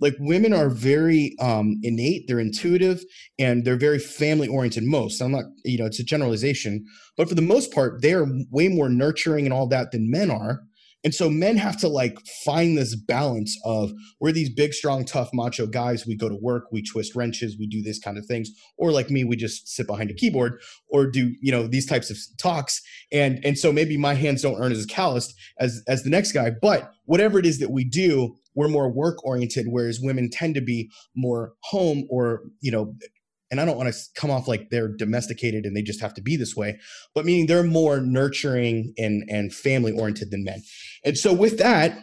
Like 0.01 0.15
women 0.19 0.53
are 0.53 0.69
very 0.69 1.35
um, 1.41 1.79
innate, 1.83 2.27
they're 2.27 2.39
intuitive, 2.39 3.03
and 3.37 3.65
they're 3.65 3.75
very 3.75 3.99
family 3.99 4.47
oriented. 4.47 4.85
Most, 4.85 5.21
I'm 5.21 5.31
not, 5.31 5.45
you 5.65 5.77
know, 5.77 5.85
it's 5.85 5.99
a 5.99 6.05
generalization, 6.05 6.85
but 7.17 7.27
for 7.27 7.35
the 7.35 7.41
most 7.41 7.73
part, 7.73 8.01
they 8.01 8.13
are 8.13 8.25
way 8.49 8.69
more 8.69 8.89
nurturing 8.89 9.45
and 9.45 9.53
all 9.53 9.67
that 9.67 9.91
than 9.91 10.09
men 10.09 10.31
are. 10.31 10.61
And 11.03 11.15
so 11.15 11.29
men 11.29 11.57
have 11.57 11.77
to 11.77 11.87
like 11.87 12.17
find 12.43 12.77
this 12.77 12.95
balance 12.95 13.57
of 13.63 13.91
we're 14.19 14.31
these 14.31 14.49
big, 14.49 14.73
strong, 14.73 15.05
tough, 15.05 15.29
macho 15.33 15.65
guys. 15.65 16.05
We 16.05 16.15
go 16.15 16.27
to 16.27 16.35
work, 16.35 16.65
we 16.71 16.83
twist 16.83 17.15
wrenches, 17.15 17.57
we 17.57 17.67
do 17.67 17.81
this 17.81 17.99
kind 17.99 18.17
of 18.17 18.25
things. 18.25 18.49
Or 18.77 18.91
like 18.91 19.09
me, 19.09 19.23
we 19.23 19.37
just 19.37 19.69
sit 19.69 19.87
behind 19.87 20.11
a 20.11 20.13
keyboard 20.13 20.61
or 20.89 21.09
do, 21.09 21.33
you 21.41 21.51
know, 21.51 21.67
these 21.67 21.85
types 21.85 22.09
of 22.09 22.17
talks. 22.37 22.81
And 23.11 23.39
and 23.45 23.57
so 23.57 23.71
maybe 23.71 23.97
my 23.97 24.13
hands 24.13 24.41
don't 24.41 24.59
earn 24.59 24.71
as 24.71 24.85
calloused 24.85 25.33
as 25.59 25.81
as 25.87 26.03
the 26.03 26.09
next 26.09 26.33
guy. 26.33 26.51
But 26.61 26.91
whatever 27.05 27.39
it 27.39 27.45
is 27.45 27.59
that 27.59 27.71
we 27.71 27.85
do, 27.85 28.35
we're 28.55 28.67
more 28.67 28.91
work 28.91 29.23
oriented, 29.25 29.67
whereas 29.69 29.99
women 30.01 30.29
tend 30.29 30.55
to 30.55 30.61
be 30.61 30.91
more 31.15 31.53
home 31.63 32.05
or, 32.09 32.41
you 32.59 32.71
know, 32.71 32.93
and 33.51 33.59
I 33.59 33.65
don't 33.65 33.77
want 33.77 33.93
to 33.93 33.99
come 34.15 34.31
off 34.31 34.47
like 34.47 34.69
they're 34.69 34.87
domesticated 34.87 35.65
and 35.65 35.75
they 35.75 35.81
just 35.81 36.01
have 36.01 36.13
to 36.15 36.21
be 36.21 36.35
this 36.35 36.55
way, 36.55 36.79
but 37.15 37.25
meaning 37.25 37.47
they're 37.47 37.63
more 37.63 37.99
nurturing 37.99 38.93
and 38.97 39.23
and 39.29 39.53
family 39.53 39.91
oriented 39.91 40.31
than 40.31 40.43
men. 40.43 40.61
And 41.03 41.17
so 41.17 41.33
with 41.33 41.57
that, 41.57 41.97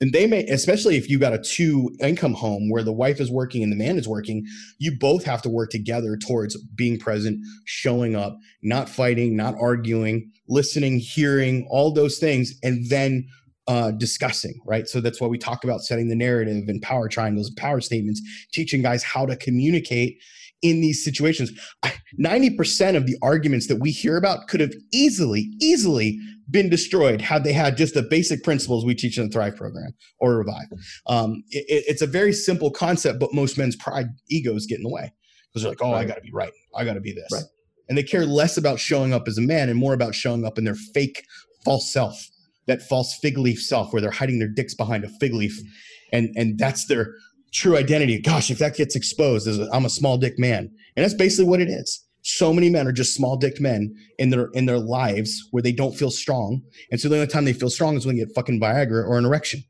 and 0.00 0.12
they 0.12 0.26
may 0.26 0.44
especially 0.44 0.96
if 0.96 1.08
you 1.08 1.18
got 1.18 1.32
a 1.32 1.38
two 1.38 1.90
income 2.00 2.34
home 2.34 2.70
where 2.70 2.82
the 2.82 2.92
wife 2.92 3.20
is 3.20 3.30
working 3.30 3.62
and 3.62 3.72
the 3.72 3.76
man 3.76 3.98
is 3.98 4.06
working, 4.06 4.44
you 4.78 4.96
both 4.98 5.24
have 5.24 5.42
to 5.42 5.48
work 5.48 5.70
together 5.70 6.16
towards 6.16 6.56
being 6.74 6.98
present, 6.98 7.40
showing 7.64 8.14
up, 8.14 8.36
not 8.62 8.88
fighting, 8.88 9.36
not 9.36 9.54
arguing, 9.60 10.30
listening, 10.48 10.98
hearing, 10.98 11.66
all 11.70 11.92
those 11.92 12.18
things 12.18 12.54
and 12.62 12.88
then 12.88 13.26
uh, 13.68 13.90
discussing, 13.92 14.54
right? 14.64 14.86
So 14.86 15.00
that's 15.00 15.20
why 15.20 15.26
we 15.26 15.38
talk 15.38 15.64
about 15.64 15.80
setting 15.80 16.08
the 16.08 16.16
narrative 16.16 16.64
and 16.68 16.80
power 16.82 17.08
triangles 17.08 17.48
and 17.48 17.56
power 17.56 17.80
statements, 17.80 18.20
teaching 18.52 18.82
guys 18.82 19.02
how 19.02 19.26
to 19.26 19.36
communicate 19.36 20.18
in 20.62 20.80
these 20.80 21.04
situations. 21.04 21.50
90% 22.20 22.96
of 22.96 23.06
the 23.06 23.16
arguments 23.22 23.66
that 23.66 23.76
we 23.76 23.90
hear 23.90 24.16
about 24.16 24.48
could 24.48 24.60
have 24.60 24.72
easily, 24.92 25.50
easily 25.60 26.18
been 26.50 26.70
destroyed 26.70 27.20
had 27.20 27.44
they 27.44 27.52
had 27.52 27.76
just 27.76 27.94
the 27.94 28.02
basic 28.02 28.42
principles 28.44 28.84
we 28.84 28.94
teach 28.94 29.18
in 29.18 29.24
the 29.24 29.30
Thrive 29.30 29.56
program 29.56 29.92
or 30.20 30.36
Revive. 30.36 30.68
Um, 31.06 31.42
it, 31.50 31.84
it's 31.88 32.02
a 32.02 32.06
very 32.06 32.32
simple 32.32 32.70
concept, 32.70 33.18
but 33.18 33.34
most 33.34 33.58
men's 33.58 33.76
pride 33.76 34.06
egos 34.30 34.66
get 34.66 34.78
in 34.78 34.84
the 34.84 34.90
way 34.90 35.12
because 35.52 35.62
they're 35.62 35.72
like, 35.72 35.82
oh, 35.82 35.92
right. 35.92 36.00
I 36.00 36.04
got 36.04 36.14
to 36.16 36.20
be 36.20 36.32
right. 36.32 36.52
I 36.74 36.84
got 36.84 36.94
to 36.94 37.00
be 37.00 37.12
this. 37.12 37.28
Right. 37.32 37.44
And 37.88 37.98
they 37.98 38.02
care 38.02 38.26
less 38.26 38.56
about 38.56 38.78
showing 38.78 39.12
up 39.12 39.28
as 39.28 39.38
a 39.38 39.42
man 39.42 39.68
and 39.68 39.78
more 39.78 39.94
about 39.94 40.14
showing 40.14 40.44
up 40.44 40.58
in 40.58 40.64
their 40.64 40.74
fake, 40.74 41.24
false 41.64 41.92
self, 41.92 42.28
that 42.66 42.82
false 42.82 43.16
fig 43.20 43.38
leaf 43.38 43.60
self 43.60 43.92
where 43.92 44.02
they're 44.02 44.10
hiding 44.10 44.38
their 44.38 44.48
dicks 44.48 44.74
behind 44.74 45.04
a 45.04 45.08
fig 45.08 45.34
leaf. 45.34 45.58
And, 46.12 46.30
and 46.36 46.58
that's 46.58 46.86
their 46.86 47.14
true 47.52 47.76
identity. 47.76 48.20
Gosh, 48.20 48.50
if 48.50 48.58
that 48.58 48.76
gets 48.76 48.94
exposed, 48.94 49.48
as 49.48 49.58
I'm 49.72 49.84
a 49.84 49.90
small 49.90 50.18
dick 50.18 50.38
man, 50.38 50.70
and 50.96 51.04
that's 51.04 51.14
basically 51.14 51.48
what 51.48 51.60
it 51.60 51.68
is. 51.68 52.02
So 52.22 52.52
many 52.52 52.68
men 52.68 52.88
are 52.88 52.92
just 52.92 53.14
small 53.14 53.36
dick 53.36 53.60
men 53.60 53.94
in 54.18 54.30
their 54.30 54.48
in 54.52 54.66
their 54.66 54.80
lives 54.80 55.46
where 55.52 55.62
they 55.62 55.70
don't 55.70 55.96
feel 55.96 56.10
strong, 56.10 56.62
and 56.90 57.00
so 57.00 57.08
the 57.08 57.14
only 57.14 57.28
time 57.28 57.44
they 57.44 57.52
feel 57.52 57.70
strong 57.70 57.96
is 57.96 58.04
when 58.04 58.16
they 58.16 58.24
get 58.24 58.34
fucking 58.34 58.60
Viagra 58.60 59.06
or 59.06 59.16
an 59.16 59.24
erection, 59.24 59.62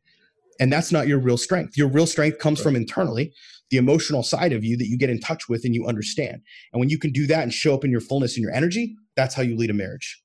and 0.58 0.72
that's 0.72 0.90
not 0.90 1.06
your 1.06 1.18
real 1.18 1.36
strength. 1.36 1.76
Your 1.76 1.88
real 1.88 2.06
strength 2.06 2.38
comes 2.38 2.60
right. 2.60 2.64
from 2.64 2.76
internally, 2.76 3.34
the 3.70 3.76
emotional 3.76 4.22
side 4.22 4.54
of 4.54 4.64
you 4.64 4.78
that 4.78 4.86
you 4.86 4.96
get 4.96 5.10
in 5.10 5.20
touch 5.20 5.50
with 5.50 5.66
and 5.66 5.74
you 5.74 5.86
understand. 5.86 6.40
And 6.72 6.80
when 6.80 6.88
you 6.88 6.98
can 6.98 7.12
do 7.12 7.26
that 7.26 7.42
and 7.42 7.52
show 7.52 7.74
up 7.74 7.84
in 7.84 7.90
your 7.90 8.00
fullness 8.00 8.36
and 8.36 8.42
your 8.42 8.52
energy, 8.52 8.96
that's 9.16 9.34
how 9.34 9.42
you 9.42 9.54
lead 9.54 9.70
a 9.70 9.74
marriage. 9.74 10.22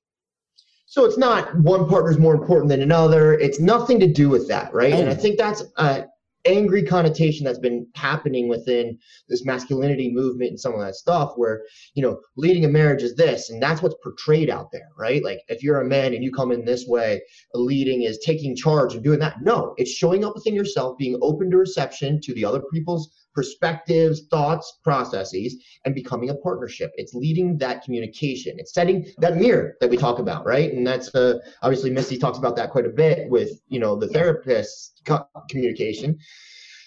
So 0.92 1.06
it's 1.06 1.16
not 1.16 1.58
one 1.58 1.88
partner 1.88 2.10
is 2.10 2.18
more 2.18 2.34
important 2.34 2.68
than 2.68 2.82
another. 2.82 3.32
It's 3.32 3.58
nothing 3.58 3.98
to 4.00 4.06
do 4.06 4.28
with 4.28 4.46
that, 4.48 4.74
right? 4.74 4.92
And 4.92 5.08
I 5.08 5.14
think 5.14 5.38
that's 5.38 5.62
uh, 5.78 6.02
angry 6.44 6.82
connotation 6.82 7.46
that's 7.46 7.58
been 7.58 7.86
happening 7.94 8.46
within 8.46 8.98
this 9.26 9.42
masculinity 9.42 10.12
movement 10.12 10.50
and 10.50 10.60
some 10.60 10.74
of 10.74 10.80
that 10.80 10.94
stuff 10.94 11.32
where 11.36 11.62
you 11.94 12.02
know 12.02 12.20
leading 12.36 12.66
a 12.66 12.68
marriage 12.68 13.02
is 13.02 13.14
this 13.14 13.48
and 13.48 13.62
that's 13.62 13.80
what's 13.80 13.94
portrayed 14.02 14.50
out 14.50 14.68
there 14.70 14.88
right 14.98 15.24
like 15.24 15.38
if 15.48 15.62
you're 15.62 15.80
a 15.80 15.88
man 15.88 16.12
and 16.12 16.24
you 16.24 16.30
come 16.32 16.52
in 16.52 16.64
this 16.64 16.84
way 16.86 17.22
leading 17.54 18.02
is 18.02 18.18
taking 18.18 18.56
charge 18.56 18.92
and 18.92 19.04
doing 19.04 19.20
that 19.20 19.40
no 19.40 19.72
it's 19.76 19.92
showing 19.92 20.24
up 20.24 20.34
within 20.34 20.54
yourself 20.54 20.98
being 20.98 21.16
open 21.22 21.50
to 21.50 21.56
reception 21.56 22.20
to 22.20 22.34
the 22.34 22.44
other 22.44 22.60
people's 22.72 23.08
perspectives, 23.34 24.26
thoughts, 24.30 24.78
processes, 24.82 25.56
and 25.84 25.94
becoming 25.94 26.30
a 26.30 26.34
partnership. 26.34 26.92
It's 26.96 27.14
leading 27.14 27.58
that 27.58 27.82
communication. 27.82 28.58
It's 28.58 28.72
setting 28.72 29.06
that 29.18 29.36
mirror 29.36 29.76
that 29.80 29.90
we 29.90 29.96
talk 29.96 30.18
about, 30.18 30.44
right? 30.44 30.72
And 30.72 30.86
that's 30.86 31.14
uh, 31.14 31.38
obviously 31.62 31.90
Misty 31.90 32.18
talks 32.18 32.38
about 32.38 32.56
that 32.56 32.70
quite 32.70 32.86
a 32.86 32.90
bit 32.90 33.28
with 33.30 33.50
you 33.68 33.80
know 33.80 33.96
the 33.96 34.08
therapist 34.08 35.02
communication. 35.50 36.18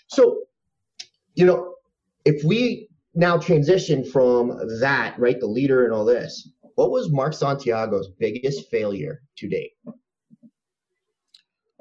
So, 0.08 0.42
you 1.34 1.46
know, 1.46 1.76
if 2.26 2.44
we 2.44 2.90
now 3.14 3.38
transition 3.38 4.04
from 4.04 4.60
that, 4.80 5.18
right, 5.18 5.40
the 5.40 5.48
leader 5.48 5.86
and 5.86 5.94
all 5.94 6.06
this, 6.06 6.50
what 6.76 6.92
was 6.92 7.12
Mark 7.12 7.34
Santiago's 7.34 8.10
biggest 8.20 8.70
failure 8.70 9.22
to 9.38 9.48
date? 9.48 9.72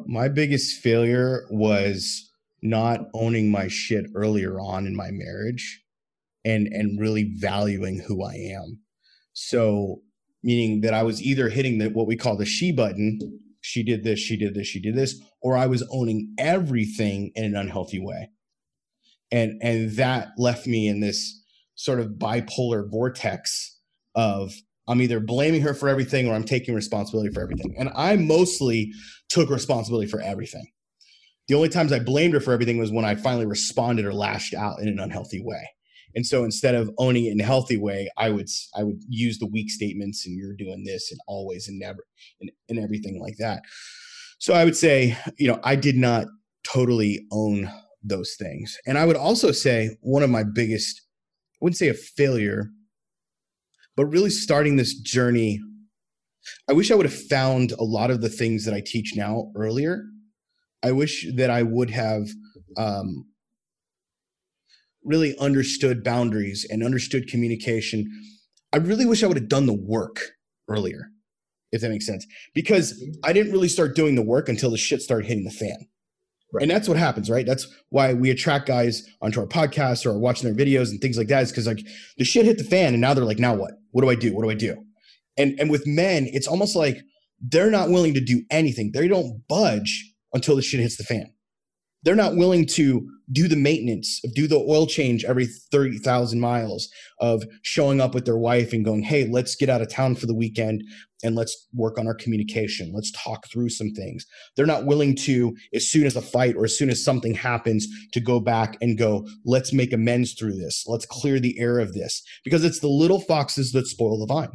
My 0.06 0.28
biggest 0.28 0.80
failure 0.80 1.47
was 1.50 2.30
not 2.64 3.00
owning 3.12 3.50
my 3.50 3.68
shit 3.68 4.06
earlier 4.14 4.59
on 4.59 4.87
in 4.87 4.97
my 4.97 5.11
marriage 5.12 5.83
and 6.44 6.66
and 6.68 6.99
really 6.99 7.35
valuing 7.37 8.00
who 8.00 8.25
I 8.25 8.35
am. 8.35 8.80
So 9.35 10.00
meaning 10.42 10.80
that 10.80 10.94
I 10.94 11.02
was 11.02 11.23
either 11.23 11.49
hitting 11.50 11.78
the 11.78 11.90
what 11.90 12.06
we 12.06 12.16
call 12.16 12.37
the 12.37 12.47
she 12.47 12.73
button, 12.73 13.21
she 13.61 13.83
did 13.83 14.02
this, 14.02 14.18
she 14.18 14.37
did 14.37 14.54
this, 14.54 14.66
she 14.66 14.80
did 14.80 14.97
this, 14.97 15.21
or 15.42 15.56
I 15.56 15.66
was 15.66 15.87
owning 15.90 16.35
everything 16.38 17.33
in 17.35 17.44
an 17.44 17.55
unhealthy 17.55 18.00
way. 18.00 18.31
And 19.31 19.61
and 19.62 19.90
that 19.92 20.29
left 20.38 20.66
me 20.66 20.88
in 20.88 21.00
this 21.00 21.42
sort 21.74 22.00
of 22.00 22.12
bipolar 22.18 22.90
vortex 22.90 23.79
of 24.14 24.53
I'm 24.88 25.03
either 25.03 25.20
blaming 25.20 25.62
her 25.62 25.74
for 25.74 25.88
everything 25.88 26.29
or 26.29 26.35
I'm 26.35 26.44
taking 26.44 26.74
responsibility 26.74 27.33
for 27.33 27.42
everything. 27.42 27.74
And 27.79 27.90
I 27.94 28.16
mostly 28.16 28.92
took 29.29 29.50
responsibility 29.50 30.09
for 30.09 30.20
everything. 30.20 30.66
The 31.48 31.54
only 31.54 31.68
times 31.68 31.92
I 31.92 31.98
blamed 31.98 32.35
her 32.35 32.40
for 32.40 32.52
everything 32.52 32.78
was 32.78 32.90
when 32.90 33.04
I 33.04 33.14
finally 33.14 33.46
responded 33.46 34.07
or 34.07 34.14
lashed 34.14 34.54
out 34.54 34.80
in 34.80 34.88
an 34.88 34.98
unhealthy 34.98 35.42
way. 35.42 35.68
And 36.14 36.24
so 36.24 36.44
instead 36.44 36.74
of 36.74 36.90
owning 36.98 37.26
it 37.26 37.33
in 37.33 37.40
a 37.40 37.44
healthy 37.44 37.76
way, 37.76 38.09
I 38.16 38.30
would 38.30 38.48
I 38.76 38.85
would 38.85 39.02
use 39.09 39.38
the 39.38 39.48
weak 39.48 39.70
statements 39.70 40.26
and 40.26 40.37
you're 40.37 40.54
doing 40.54 40.85
this 40.85 41.11
and 41.11 41.20
always 41.26 41.68
and 41.68 41.78
never 41.78 42.07
and, 42.40 42.50
and 42.68 42.78
everything 42.78 43.20
like 43.20 43.37
that. 43.38 43.62
So 44.38 44.54
I 44.54 44.64
would 44.64 44.76
say, 44.76 45.16
you 45.38 45.48
know, 45.48 45.61
I 45.64 45.76
did 45.76 45.96
not 45.96 46.26
totally 46.66 47.26
own 47.33 47.70
those 48.02 48.37
things. 48.38 48.76
And 48.87 48.96
I 48.96 49.07
would 49.07 49.16
also 49.16 49.52
say 49.52 49.96
one 50.00 50.22
of 50.22 50.30
my 50.30 50.44
biggest, 50.44 51.02
I 51.54 51.59
wouldn't 51.61 51.78
say 51.78 51.88
a 51.88 51.94
failure, 51.94 52.68
but 53.96 54.07
really 54.07 54.30
starting 54.30 54.76
this 54.76 54.94
journey. 54.94 55.61
I 56.68 56.74
wish 56.74 56.90
I 56.90 56.94
would 56.94 57.07
have 57.07 57.22
found 57.28 57.72
a 57.72 57.85
lot 57.85 58.11
of 58.11 58.20
the 58.20 58.28
things 58.28 58.64
that 58.66 58.74
I 58.74 58.83
teach 58.85 59.14
now 59.16 59.50
earlier 59.57 60.04
I 60.85 60.92
wish 60.92 61.27
that 61.35 61.51
I 61.51 61.62
would 61.62 61.90
have 61.90 62.29
um, 62.77 63.25
really 65.03 65.37
understood 65.38 66.05
boundaries 66.05 66.66
and 66.68 66.85
understood 66.85 67.27
communication. 67.27 68.07
I 68.73 68.77
really 68.77 69.07
wish 69.07 69.23
I 69.23 69.27
would 69.27 69.38
have 69.38 69.49
done 69.49 69.66
the 69.66 69.73
work 69.73 70.20
earlier, 70.68 71.09
if 71.73 71.81
that 71.81 71.88
makes 71.90 72.07
sense, 72.07 72.27
because 72.55 73.03
I 73.25 73.33
didn't 73.33 73.53
really 73.53 73.68
start 73.68 73.97
doing 73.97 74.14
the 74.14 74.23
work 74.23 74.49
until 74.49 74.70
the 74.70 74.77
shit 74.77 75.01
started 75.01 75.27
hitting 75.27 75.44
the 75.44 75.51
fan. 75.51 75.88
Right. 76.53 76.62
And 76.62 76.70
that's 76.70 76.87
what 76.87 76.99
happens, 76.99 77.29
right? 77.29 77.47
That's 77.47 77.66
why 77.88 78.14
we 78.14 78.31
attract 78.31 78.66
guys 78.66 79.03
onto 79.20 79.40
our 79.40 79.47
podcasts 79.47 80.07
or 80.07 80.16
watching 80.18 80.55
their 80.55 80.66
videos 80.66 80.90
and 80.90 81.01
things 81.01 81.18
like 81.18 81.27
that. 81.29 81.42
Is 81.42 81.51
because 81.51 81.66
like 81.66 81.85
the 82.16 82.25
shit 82.25 82.44
hit 82.44 82.59
the 82.59 82.64
fan, 82.64 82.94
and 82.94 83.01
now 83.01 83.12
they're 83.12 83.25
like, 83.25 83.40
now 83.40 83.55
what? 83.55 83.73
What 83.90 84.03
do 84.03 84.11
I 84.11 84.14
do? 84.14 84.33
What 84.33 84.44
do 84.44 84.51
I 84.51 84.55
do? 84.55 84.77
And 85.37 85.59
and 85.59 85.68
with 85.68 85.85
men, 85.85 86.29
it's 86.31 86.47
almost 86.47 86.77
like 86.77 86.99
they're 87.40 87.73
not 87.73 87.90
willing 87.90 88.14
to 88.14 88.20
do 88.20 88.44
anything. 88.51 88.92
They 88.92 89.09
don't 89.09 89.42
budge 89.49 90.13
until 90.35 90.57
the 90.57 90.62
shit 90.62 90.81
hits 90.81 90.97
the 90.97 91.05
fan. 91.05 91.33
They're 92.03 92.14
not 92.14 92.37
willing 92.37 92.66
to 92.66 93.09
do 93.33 93.49
the 93.49 93.57
maintenance, 93.57 94.20
do 94.35 94.47
the 94.47 94.59
oil 94.59 94.87
change 94.87 95.25
every 95.25 95.47
30,000 95.47 96.38
miles, 96.38 96.90
of 97.18 97.44
showing 97.62 97.99
up 97.99 98.14
with 98.14 98.27
their 98.27 98.37
wife 98.37 98.75
and 98.75 98.85
going, 98.85 99.03
hey, 99.03 99.27
let's 99.27 99.57
get 99.57 99.70
out 99.70 99.81
of 99.81 99.88
town 99.88 100.16
for 100.16 100.27
the 100.27 100.35
weekend 100.35 100.85
and 101.23 101.35
let's 101.35 101.66
work 101.73 101.99
on 101.99 102.07
our 102.07 102.14
communication. 102.14 102.92
Let's 102.94 103.11
talk 103.12 103.47
through 103.51 103.70
some 103.70 103.92
things. 103.92 104.27
They're 104.55 104.66
not 104.66 104.85
willing 104.85 105.16
to, 105.23 105.57
as 105.75 105.88
soon 105.88 106.05
as 106.05 106.14
a 106.14 106.20
fight 106.20 106.57
or 106.57 106.64
as 106.64 106.77
soon 106.77 106.90
as 106.90 107.03
something 107.03 107.33
happens, 107.33 107.87
to 108.12 108.20
go 108.20 108.38
back 108.38 108.77
and 108.83 108.99
go, 108.99 109.27
let's 109.47 109.73
make 109.73 109.94
amends 109.94 110.35
through 110.35 110.57
this. 110.57 110.85
Let's 110.87 111.07
clear 111.07 111.40
the 111.40 111.59
air 111.59 111.79
of 111.79 111.94
this. 111.94 112.23
Because 112.44 112.62
it's 112.62 112.81
the 112.81 112.88
little 112.88 113.20
foxes 113.20 113.73
that 113.73 113.87
spoil 113.87 114.18
the 114.18 114.27
vine. 114.27 114.51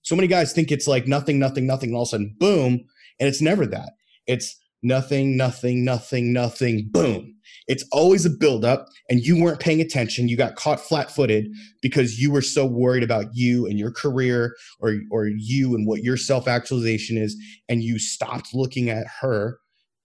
So 0.00 0.16
many 0.16 0.28
guys 0.28 0.54
think 0.54 0.72
it's 0.72 0.88
like 0.88 1.06
nothing, 1.06 1.38
nothing, 1.38 1.66
nothing, 1.66 1.90
and 1.90 1.96
all 1.96 2.04
of 2.04 2.08
a 2.08 2.10
sudden, 2.12 2.34
boom. 2.38 2.80
And 3.20 3.28
it's 3.28 3.42
never 3.42 3.66
that. 3.66 3.92
It's 4.26 4.58
nothing, 4.84 5.36
nothing, 5.36 5.84
nothing, 5.84 6.32
nothing, 6.32 6.88
boom. 6.90 7.34
It's 7.66 7.84
always 7.90 8.26
a 8.26 8.30
buildup, 8.30 8.86
and 9.08 9.20
you 9.20 9.42
weren't 9.42 9.58
paying 9.58 9.80
attention. 9.80 10.28
You 10.28 10.36
got 10.36 10.54
caught 10.54 10.80
flat 10.80 11.10
footed 11.10 11.46
because 11.80 12.20
you 12.20 12.30
were 12.30 12.42
so 12.42 12.66
worried 12.66 13.02
about 13.02 13.26
you 13.32 13.66
and 13.66 13.78
your 13.78 13.90
career 13.90 14.54
or, 14.80 14.96
or 15.10 15.26
you 15.26 15.74
and 15.74 15.86
what 15.86 16.02
your 16.02 16.16
self 16.16 16.46
actualization 16.46 17.16
is, 17.16 17.36
and 17.68 17.82
you 17.82 17.98
stopped 17.98 18.54
looking 18.54 18.90
at 18.90 19.06
her. 19.20 19.58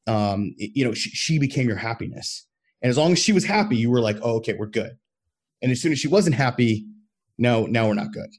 Um, 0.08 0.56
you 0.58 0.84
know, 0.84 0.94
she, 0.94 1.10
she 1.10 1.38
became 1.38 1.68
your 1.68 1.78
happiness. 1.78 2.48
And 2.82 2.90
as 2.90 2.98
long 2.98 3.12
as 3.12 3.20
she 3.20 3.34
was 3.34 3.46
happy, 3.46 3.76
you 3.76 3.92
were 3.92 4.02
like, 4.02 4.18
oh, 4.22 4.38
okay, 4.38 4.54
we're 4.54 4.68
good. 4.68 4.98
And 5.62 5.72
as 5.72 5.82
soon 5.82 5.92
as 5.92 6.00
she 6.00 6.08
wasn't 6.08 6.36
happy, 6.36 6.88
no, 7.38 7.66
now 7.66 7.88
we're 7.88 7.94
not 7.94 8.14
good. 8.14 8.30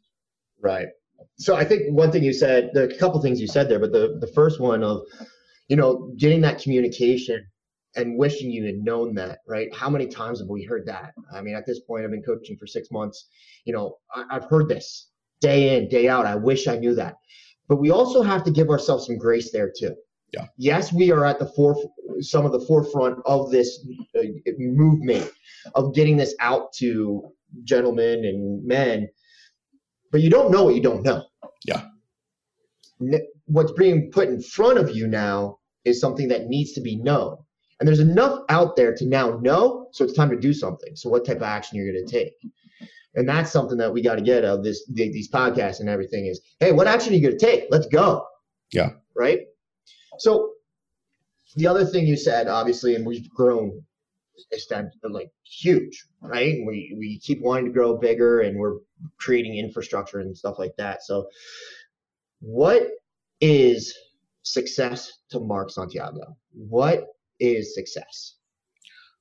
Right. 0.62 0.88
So 1.36 1.54
I 1.54 1.64
think 1.64 1.82
one 1.90 2.10
thing 2.10 2.22
you 2.22 2.32
said, 2.32 2.70
the 2.72 2.94
couple 2.98 3.20
things 3.20 3.40
you 3.40 3.46
said 3.46 3.68
there, 3.68 3.78
but 3.78 3.92
the, 3.92 4.16
the 4.20 4.26
first 4.28 4.60
one 4.60 4.82
of 4.82 5.02
you 5.70 5.76
know, 5.76 6.12
getting 6.18 6.40
that 6.40 6.60
communication 6.60 7.46
and 7.94 8.18
wishing 8.18 8.50
you 8.50 8.66
had 8.66 8.78
known 8.78 9.14
that, 9.14 9.38
right? 9.46 9.72
How 9.74 9.88
many 9.88 10.08
times 10.08 10.40
have 10.40 10.48
we 10.48 10.64
heard 10.64 10.84
that? 10.86 11.12
I 11.32 11.40
mean, 11.42 11.54
at 11.54 11.64
this 11.64 11.78
point, 11.78 12.04
I've 12.04 12.10
been 12.10 12.24
coaching 12.24 12.56
for 12.58 12.66
six 12.66 12.90
months. 12.90 13.28
You 13.64 13.72
know, 13.72 13.96
I, 14.12 14.24
I've 14.30 14.46
heard 14.46 14.68
this 14.68 15.10
day 15.40 15.76
in, 15.76 15.88
day 15.88 16.08
out. 16.08 16.26
I 16.26 16.34
wish 16.34 16.66
I 16.66 16.76
knew 16.76 16.94
that. 16.96 17.14
But 17.68 17.76
we 17.76 17.90
also 17.90 18.20
have 18.20 18.42
to 18.44 18.50
give 18.50 18.68
ourselves 18.68 19.06
some 19.06 19.16
grace 19.16 19.52
there 19.52 19.72
too. 19.76 19.94
Yeah. 20.32 20.46
Yes, 20.58 20.92
we 20.92 21.12
are 21.12 21.24
at 21.24 21.38
the 21.38 21.46
fore, 21.46 21.76
some 22.20 22.44
of 22.44 22.50
the 22.50 22.60
forefront 22.66 23.18
of 23.24 23.52
this 23.52 23.86
uh, 24.18 24.22
movement 24.58 25.30
of 25.76 25.94
getting 25.94 26.16
this 26.16 26.34
out 26.40 26.72
to 26.74 27.30
gentlemen 27.62 28.24
and 28.24 28.64
men, 28.66 29.08
but 30.10 30.20
you 30.20 30.30
don't 30.30 30.50
know 30.50 30.64
what 30.64 30.74
you 30.74 30.82
don't 30.82 31.04
know. 31.04 31.24
Yeah. 31.64 31.84
What's 33.46 33.72
being 33.72 34.10
put 34.10 34.28
in 34.28 34.42
front 34.42 34.78
of 34.78 34.94
you 34.94 35.06
now 35.06 35.58
is 35.84 36.00
something 36.00 36.28
that 36.28 36.46
needs 36.46 36.72
to 36.72 36.80
be 36.80 36.96
known. 36.96 37.36
And 37.78 37.88
there's 37.88 38.00
enough 38.00 38.40
out 38.48 38.76
there 38.76 38.94
to 38.94 39.06
now 39.06 39.38
know, 39.38 39.88
so 39.92 40.04
it's 40.04 40.12
time 40.12 40.30
to 40.30 40.36
do 40.36 40.52
something. 40.52 40.94
So 40.96 41.08
what 41.08 41.24
type 41.24 41.38
of 41.38 41.44
action 41.44 41.78
you're 41.78 41.90
going 41.90 42.06
to 42.06 42.12
take? 42.12 42.34
And 43.14 43.28
that's 43.28 43.50
something 43.50 43.78
that 43.78 43.92
we 43.92 44.02
got 44.02 44.16
to 44.16 44.22
get 44.22 44.44
out 44.44 44.58
of 44.58 44.64
this 44.64 44.86
these 44.92 45.30
podcasts 45.30 45.80
and 45.80 45.88
everything 45.88 46.26
is, 46.26 46.40
hey, 46.60 46.72
what 46.72 46.86
action 46.86 47.12
are 47.12 47.16
you 47.16 47.22
going 47.22 47.38
to 47.38 47.44
take? 47.44 47.64
Let's 47.70 47.86
go. 47.86 48.26
Yeah. 48.72 48.90
Right. 49.16 49.40
So 50.18 50.52
the 51.56 51.66
other 51.66 51.84
thing 51.84 52.06
you 52.06 52.16
said, 52.16 52.46
obviously, 52.46 52.94
and 52.94 53.04
we've 53.04 53.28
grown 53.30 53.82
like 55.10 55.30
huge, 55.44 56.06
right? 56.22 56.54
And 56.54 56.66
we 56.66 56.94
we 56.96 57.18
keep 57.18 57.40
wanting 57.40 57.66
to 57.66 57.72
grow 57.72 57.96
bigger, 57.96 58.40
and 58.40 58.58
we're 58.58 58.78
creating 59.18 59.56
infrastructure 59.56 60.20
and 60.20 60.36
stuff 60.36 60.58
like 60.58 60.76
that. 60.78 61.02
So, 61.02 61.28
what 62.40 62.82
is 63.40 63.94
success 64.42 65.12
to 65.30 65.40
Mark 65.40 65.70
Santiago? 65.70 66.36
What 66.52 67.06
is 67.38 67.74
success? 67.74 68.36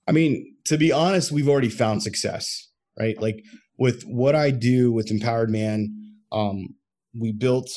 I 0.08 0.12
mean, 0.12 0.56
to 0.66 0.78
be 0.78 0.92
honest, 0.92 1.32
we've 1.32 1.50
already 1.50 1.70
found 1.70 2.02
success, 2.04 2.70
right? 2.98 3.20
Like 3.22 3.44
with 3.78 4.04
what 4.04 4.36
I 4.36 4.52
do 4.52 4.92
with 4.92 5.12
Empowered 5.12 5.50
Man, 5.50 6.16
um, 6.32 6.76
we 7.18 7.32
built 7.32 7.70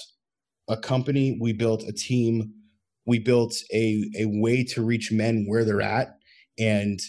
a 0.68 0.76
company, 0.76 1.38
we 1.40 1.52
built 1.52 1.82
a 1.84 1.92
team, 1.92 2.52
we 3.06 3.18
built 3.18 3.54
a 3.72 4.04
a 4.18 4.26
way 4.26 4.64
to 4.64 4.82
reach 4.82 5.12
men 5.12 5.44
where 5.46 5.64
they're 5.64 5.82
at 5.82 6.16
and 6.58 7.00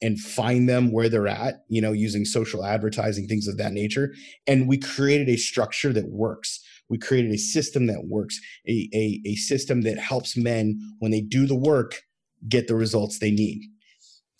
and 0.00 0.18
find 0.18 0.68
them 0.68 0.90
where 0.90 1.08
they're 1.08 1.28
at, 1.28 1.62
you 1.68 1.80
know, 1.80 1.92
using 1.92 2.24
social 2.24 2.64
advertising, 2.64 3.28
things 3.28 3.46
of 3.46 3.56
that 3.56 3.72
nature. 3.72 4.12
And 4.46 4.68
we 4.68 4.76
created 4.76 5.28
a 5.28 5.36
structure 5.36 5.92
that 5.92 6.08
works. 6.08 6.60
We 6.92 6.98
created 6.98 7.32
a 7.32 7.38
system 7.38 7.86
that 7.86 8.04
works, 8.04 8.38
a, 8.68 8.88
a, 8.94 9.20
a 9.26 9.34
system 9.36 9.80
that 9.82 9.98
helps 9.98 10.36
men 10.36 10.78
when 10.98 11.10
they 11.10 11.22
do 11.22 11.46
the 11.46 11.56
work 11.56 12.02
get 12.46 12.68
the 12.68 12.74
results 12.74 13.18
they 13.18 13.30
need. 13.30 13.62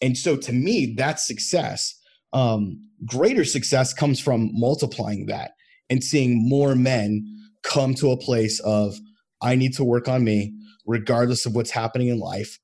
And 0.03 0.19
so 0.19 0.37
to 0.37 0.53
me, 0.53 0.95
that's 0.95 1.27
success. 1.27 1.99
Um, 2.35 2.87
greater 3.07 3.47
success 3.47 3.95
comes 3.95 4.21
from 4.21 4.51
multiplying 4.53 5.25
that 5.27 5.53
and 5.89 6.05
seeing 6.05 6.47
more 6.47 6.75
men 6.75 7.25
come 7.63 7.95
to 7.95 8.11
a 8.11 8.19
place 8.19 8.61
of, 8.61 8.99
I 9.41 9.55
need 9.55 9.73
to 9.75 9.85
work 9.85 10.07
on 10.07 10.23
me, 10.23 10.53
regardless 10.87 11.47
of 11.47 11.55
what's 11.55 11.71
happening 11.71 12.09
in 12.09 12.19
life. 12.19 12.59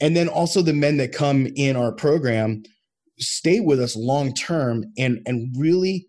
And 0.00 0.16
then 0.16 0.28
also 0.28 0.62
the 0.62 0.72
men 0.72 0.98
that 0.98 1.12
come 1.12 1.48
in 1.56 1.74
our 1.74 1.90
program 1.90 2.62
stay 3.18 3.58
with 3.58 3.80
us 3.80 3.96
long 3.96 4.32
term 4.34 4.84
and 4.96 5.20
and 5.26 5.54
really 5.58 6.06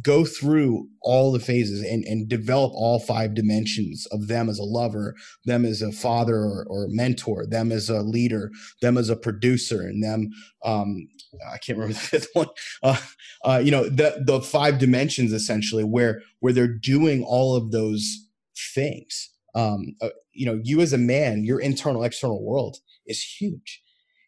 go 0.00 0.24
through 0.24 0.88
all 1.02 1.32
the 1.32 1.40
phases 1.40 1.82
and, 1.82 2.04
and 2.04 2.28
develop 2.28 2.72
all 2.74 2.98
five 2.98 3.34
dimensions 3.34 4.06
of 4.10 4.28
them 4.28 4.48
as 4.48 4.58
a 4.58 4.64
lover, 4.64 5.14
them 5.44 5.64
as 5.64 5.82
a 5.82 5.92
father 5.92 6.36
or, 6.36 6.66
or 6.68 6.86
mentor, 6.88 7.46
them 7.46 7.70
as 7.70 7.90
a 7.90 8.00
leader, 8.00 8.50
them 8.80 8.96
as 8.96 9.10
a 9.10 9.16
producer, 9.16 9.82
and 9.82 10.02
them 10.02 10.30
um, 10.64 11.08
I 11.50 11.58
can't 11.58 11.78
remember 11.78 11.94
the 12.00 12.00
fifth 12.00 12.28
one. 12.32 12.48
Uh, 12.82 12.96
uh, 13.44 13.60
you 13.62 13.70
know, 13.70 13.84
the 13.84 14.22
the 14.24 14.40
five 14.40 14.78
dimensions 14.78 15.32
essentially 15.32 15.84
where 15.84 16.22
where 16.40 16.52
they're 16.52 16.68
doing 16.68 17.22
all 17.22 17.56
of 17.56 17.70
those 17.70 18.28
things. 18.74 19.30
Um, 19.54 19.96
uh, 20.00 20.10
you 20.32 20.46
know, 20.46 20.60
you 20.62 20.80
as 20.80 20.92
a 20.92 20.98
man, 20.98 21.44
your 21.44 21.60
internal 21.60 22.04
external 22.04 22.42
world 22.42 22.78
is 23.06 23.22
huge. 23.22 23.82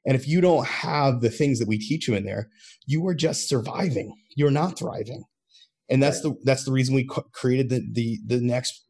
And 0.07 0.15
if 0.15 0.29
you 0.29 0.43
don't 0.43 0.67
have 0.67 1.23
the 1.23 1.31
things 1.31 1.59
that 1.59 1.69
we 1.69 1.79
teach 1.79 2.09
you 2.09 2.15
in 2.15 2.27
there, 2.27 2.51
you 2.85 3.07
are 3.07 3.15
just 3.15 3.49
surviving. 3.49 4.15
You're 4.37 4.51
not 4.51 4.79
thriving 4.79 5.25
and 5.89 6.03
that's 6.03 6.21
the 6.23 6.35
that's 6.45 6.65
the 6.65 6.73
reason 6.73 6.95
we 6.95 7.09
created 7.33 7.69
the 7.69 7.83
the 7.93 8.19
the 8.27 8.41
next 8.41 8.85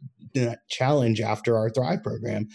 challenge 0.69 1.21
after 1.21 1.57
our 1.57 1.71
thrive 1.71 2.03
program 2.03 2.49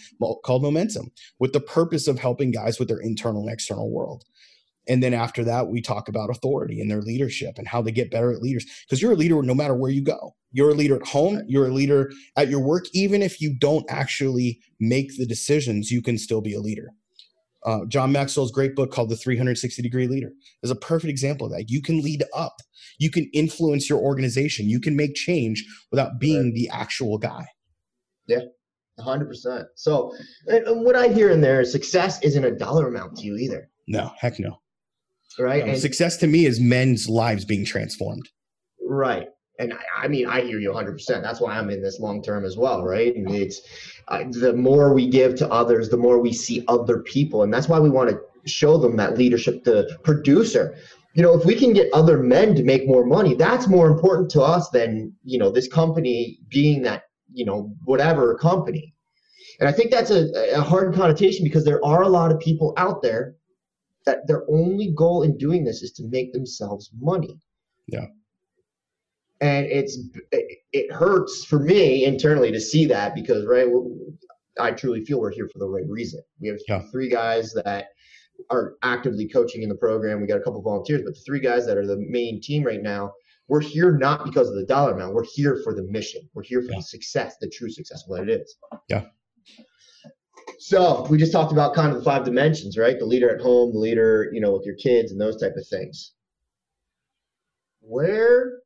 called 0.44 0.62
momentum 0.62 1.10
with 1.38 1.52
the 1.52 1.60
purpose 1.60 2.06
of 2.06 2.18
helping 2.18 2.50
guys 2.50 2.78
with 2.78 2.88
their 2.88 3.00
internal 3.00 3.42
and 3.42 3.52
external 3.52 3.90
world. 3.90 4.24
And 4.88 5.02
then 5.02 5.14
after 5.14 5.44
that 5.44 5.68
we 5.68 5.80
talk 5.80 6.08
about 6.08 6.30
authority 6.30 6.80
and 6.80 6.90
their 6.90 7.02
leadership 7.02 7.54
and 7.58 7.68
how 7.68 7.80
they 7.80 7.92
get 7.92 8.10
better 8.10 8.32
at 8.32 8.42
leaders. 8.42 8.66
Because 8.86 9.00
you're 9.00 9.12
a 9.12 9.16
leader 9.16 9.42
no 9.42 9.54
matter 9.54 9.74
where 9.74 9.90
you 9.90 10.02
go. 10.02 10.34
You're 10.52 10.70
a 10.70 10.74
leader 10.74 10.96
at 10.96 11.06
home 11.06 11.42
you're 11.46 11.68
a 11.68 11.72
leader 11.72 12.10
at 12.36 12.48
your 12.48 12.60
work 12.60 12.86
even 12.92 13.22
if 13.22 13.40
you 13.40 13.54
don't 13.56 13.86
actually 13.88 14.60
make 14.80 15.16
the 15.16 15.26
decisions 15.26 15.90
you 15.90 16.02
can 16.02 16.18
still 16.18 16.40
be 16.40 16.54
a 16.54 16.60
leader 16.60 16.88
uh, 17.64 17.84
John 17.86 18.12
Maxwell's 18.12 18.52
great 18.52 18.74
book 18.74 18.92
called 18.92 19.10
The 19.10 19.16
360 19.16 19.82
Degree 19.82 20.06
Leader 20.06 20.32
is 20.62 20.70
a 20.70 20.76
perfect 20.76 21.10
example 21.10 21.46
of 21.46 21.52
that. 21.52 21.70
You 21.70 21.82
can 21.82 22.00
lead 22.02 22.24
up, 22.34 22.56
you 22.98 23.10
can 23.10 23.28
influence 23.32 23.88
your 23.88 23.98
organization, 23.98 24.68
you 24.68 24.80
can 24.80 24.96
make 24.96 25.14
change 25.14 25.64
without 25.90 26.18
being 26.18 26.44
right. 26.44 26.54
the 26.54 26.68
actual 26.70 27.18
guy. 27.18 27.46
Yeah, 28.26 28.40
100%. 28.98 29.64
So, 29.74 30.12
what 30.46 30.96
I 30.96 31.08
hear 31.08 31.30
in 31.30 31.40
there 31.40 31.60
is 31.60 31.72
success 31.72 32.22
isn't 32.22 32.44
a 32.44 32.56
dollar 32.56 32.88
amount 32.88 33.16
to 33.18 33.24
you 33.24 33.36
either. 33.36 33.68
No, 33.88 34.12
heck 34.18 34.38
no. 34.38 34.60
Right. 35.38 35.66
And 35.66 35.78
success 35.78 36.16
to 36.18 36.26
me 36.26 36.46
is 36.46 36.60
men's 36.60 37.08
lives 37.08 37.44
being 37.44 37.64
transformed. 37.64 38.28
Right 38.82 39.28
and 39.60 39.74
I, 39.74 40.04
I, 40.04 40.08
mean, 40.08 40.26
I 40.26 40.40
hear 40.40 40.58
you 40.58 40.70
100%. 40.70 41.22
That's 41.22 41.40
why 41.40 41.56
I'm 41.56 41.70
in 41.70 41.82
this 41.82 42.00
long 42.00 42.22
term 42.22 42.44
as 42.44 42.56
well, 42.56 42.82
right? 42.82 43.14
And 43.14 43.30
it's 43.30 43.60
uh, 44.08 44.24
the 44.30 44.54
more 44.54 44.94
we 44.94 45.06
give 45.06 45.34
to 45.36 45.48
others, 45.50 45.90
the 45.90 45.98
more 45.98 46.18
we 46.18 46.32
see 46.32 46.64
other 46.66 47.00
people, 47.00 47.42
and 47.42 47.52
that's 47.52 47.68
why 47.68 47.78
we 47.78 47.90
want 47.90 48.10
to 48.10 48.50
show 48.50 48.78
them 48.78 48.96
that 48.96 49.18
leadership. 49.18 49.62
The 49.62 49.98
producer, 50.02 50.76
you 51.14 51.22
know, 51.22 51.38
if 51.38 51.44
we 51.44 51.54
can 51.54 51.74
get 51.74 51.92
other 51.92 52.18
men 52.18 52.54
to 52.54 52.62
make 52.62 52.88
more 52.88 53.04
money, 53.04 53.34
that's 53.34 53.68
more 53.68 53.86
important 53.86 54.30
to 54.30 54.42
us 54.42 54.70
than 54.70 55.12
you 55.24 55.38
know 55.38 55.50
this 55.50 55.68
company 55.68 56.38
being 56.48 56.82
that 56.82 57.04
you 57.30 57.44
know 57.44 57.72
whatever 57.84 58.36
company. 58.36 58.94
And 59.60 59.68
I 59.68 59.72
think 59.72 59.90
that's 59.90 60.10
a, 60.10 60.30
a 60.54 60.62
hard 60.62 60.94
connotation 60.94 61.44
because 61.44 61.66
there 61.66 61.84
are 61.84 62.02
a 62.02 62.08
lot 62.08 62.32
of 62.32 62.40
people 62.40 62.72
out 62.78 63.02
there 63.02 63.34
that 64.06 64.26
their 64.26 64.42
only 64.50 64.90
goal 64.96 65.22
in 65.22 65.36
doing 65.36 65.64
this 65.64 65.82
is 65.82 65.92
to 65.92 66.04
make 66.04 66.32
themselves 66.32 66.90
money. 66.98 67.38
Yeah 67.86 68.06
and 69.40 69.66
it's 69.66 69.98
it 70.72 70.92
hurts 70.92 71.44
for 71.44 71.58
me 71.58 72.04
internally 72.04 72.52
to 72.52 72.60
see 72.60 72.84
that 72.86 73.14
because 73.14 73.46
right 73.46 73.66
i 74.60 74.70
truly 74.70 75.04
feel 75.04 75.20
we're 75.20 75.32
here 75.32 75.48
for 75.48 75.58
the 75.58 75.68
right 75.68 75.88
reason. 75.88 76.22
We 76.40 76.48
have 76.48 76.58
yeah. 76.68 76.82
three 76.90 77.08
guys 77.08 77.52
that 77.64 77.88
are 78.48 78.74
actively 78.82 79.28
coaching 79.28 79.62
in 79.62 79.68
the 79.68 79.74
program. 79.74 80.20
We 80.20 80.26
got 80.26 80.38
a 80.38 80.42
couple 80.42 80.62
volunteers 80.62 81.02
but 81.02 81.14
the 81.14 81.20
three 81.20 81.40
guys 81.40 81.66
that 81.66 81.76
are 81.76 81.86
the 81.86 81.96
main 81.96 82.40
team 82.40 82.64
right 82.64 82.82
now 82.82 83.12
we're 83.48 83.60
here 83.60 83.98
not 83.98 84.24
because 84.24 84.48
of 84.48 84.54
the 84.54 84.64
dollar 84.64 84.92
amount. 84.92 85.12
We're 85.12 85.24
here 85.24 85.60
for 85.64 85.74
the 85.74 85.82
mission. 85.82 86.22
We're 86.34 86.44
here 86.44 86.62
for 86.62 86.70
yeah. 86.70 86.76
the 86.76 86.82
success 86.82 87.34
the 87.40 87.48
true 87.48 87.68
success 87.68 88.04
what 88.06 88.22
it 88.22 88.30
is. 88.30 88.56
Yeah. 88.88 89.06
So 90.60 91.04
we 91.10 91.18
just 91.18 91.32
talked 91.32 91.50
about 91.50 91.74
kind 91.74 91.90
of 91.90 91.98
the 91.98 92.04
five 92.04 92.24
dimensions 92.24 92.78
right? 92.78 92.98
The 92.98 93.06
leader 93.06 93.34
at 93.34 93.40
home 93.40 93.72
the 93.72 93.78
leader 93.78 94.30
you 94.32 94.40
know 94.40 94.52
with 94.52 94.64
your 94.64 94.76
kids 94.76 95.10
and 95.10 95.20
those 95.20 95.40
type 95.40 95.54
of 95.56 95.66
things. 95.66 96.12
Where 97.80 98.60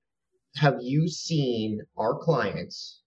have 0.56 0.78
you 0.80 1.08
seen 1.08 1.80
our 1.96 2.18
clients 2.18 3.00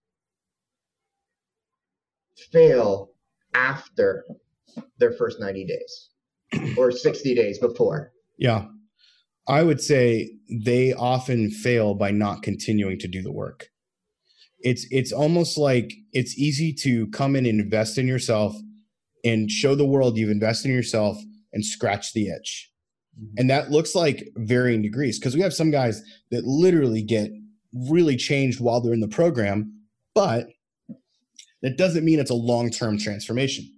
fail 2.52 3.10
after 3.54 4.24
their 4.98 5.12
first 5.12 5.40
90 5.40 5.66
days 5.66 6.10
or 6.76 6.90
60 6.90 7.34
days 7.34 7.58
before? 7.58 8.12
Yeah. 8.36 8.66
I 9.48 9.62
would 9.62 9.80
say 9.80 10.30
they 10.50 10.92
often 10.92 11.50
fail 11.50 11.94
by 11.94 12.10
not 12.10 12.42
continuing 12.42 12.98
to 12.98 13.08
do 13.08 13.22
the 13.22 13.32
work. 13.32 13.68
It's 14.60 14.86
it's 14.90 15.12
almost 15.12 15.56
like 15.56 15.92
it's 16.12 16.36
easy 16.36 16.74
to 16.82 17.06
come 17.08 17.36
in 17.36 17.46
and 17.46 17.60
invest 17.60 17.96
in 17.96 18.06
yourself 18.06 18.56
and 19.24 19.50
show 19.50 19.74
the 19.74 19.86
world 19.86 20.18
you've 20.18 20.30
invested 20.30 20.68
in 20.68 20.74
yourself 20.74 21.16
and 21.52 21.64
scratch 21.64 22.12
the 22.12 22.28
itch. 22.28 22.70
And 23.36 23.50
that 23.50 23.70
looks 23.70 23.94
like 23.94 24.28
varying 24.36 24.82
degrees 24.82 25.18
because 25.18 25.34
we 25.34 25.42
have 25.42 25.52
some 25.52 25.70
guys 25.70 26.02
that 26.30 26.44
literally 26.44 27.02
get 27.02 27.30
really 27.72 28.16
changed 28.16 28.60
while 28.60 28.80
they're 28.80 28.94
in 28.94 29.00
the 29.00 29.08
program, 29.08 29.72
but 30.14 30.48
that 31.62 31.76
doesn't 31.76 32.04
mean 32.04 32.18
it's 32.20 32.30
a 32.30 32.34
long 32.34 32.70
term 32.70 32.98
transformation. 32.98 33.68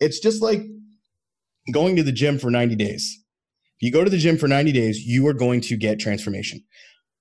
It's 0.00 0.18
just 0.18 0.42
like 0.42 0.62
going 1.72 1.96
to 1.96 2.02
the 2.02 2.12
gym 2.12 2.38
for 2.38 2.50
90 2.50 2.74
days. 2.76 3.18
If 3.78 3.86
you 3.86 3.92
go 3.92 4.04
to 4.04 4.10
the 4.10 4.18
gym 4.18 4.36
for 4.36 4.48
90 4.48 4.72
days, 4.72 5.00
you 5.00 5.26
are 5.26 5.34
going 5.34 5.60
to 5.62 5.76
get 5.76 6.00
transformation. 6.00 6.62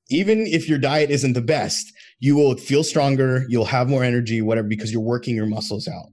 Even 0.09 0.47
if 0.47 0.67
your 0.67 0.79
diet 0.79 1.11
isn't 1.11 1.33
the 1.33 1.41
best, 1.41 1.91
you 2.19 2.35
will 2.35 2.55
feel 2.55 2.83
stronger, 2.83 3.45
you'll 3.47 3.65
have 3.65 3.89
more 3.89 4.03
energy, 4.03 4.41
whatever, 4.41 4.67
because 4.67 4.91
you're 4.91 5.01
working 5.01 5.35
your 5.35 5.45
muscles 5.45 5.87
out. 5.87 6.07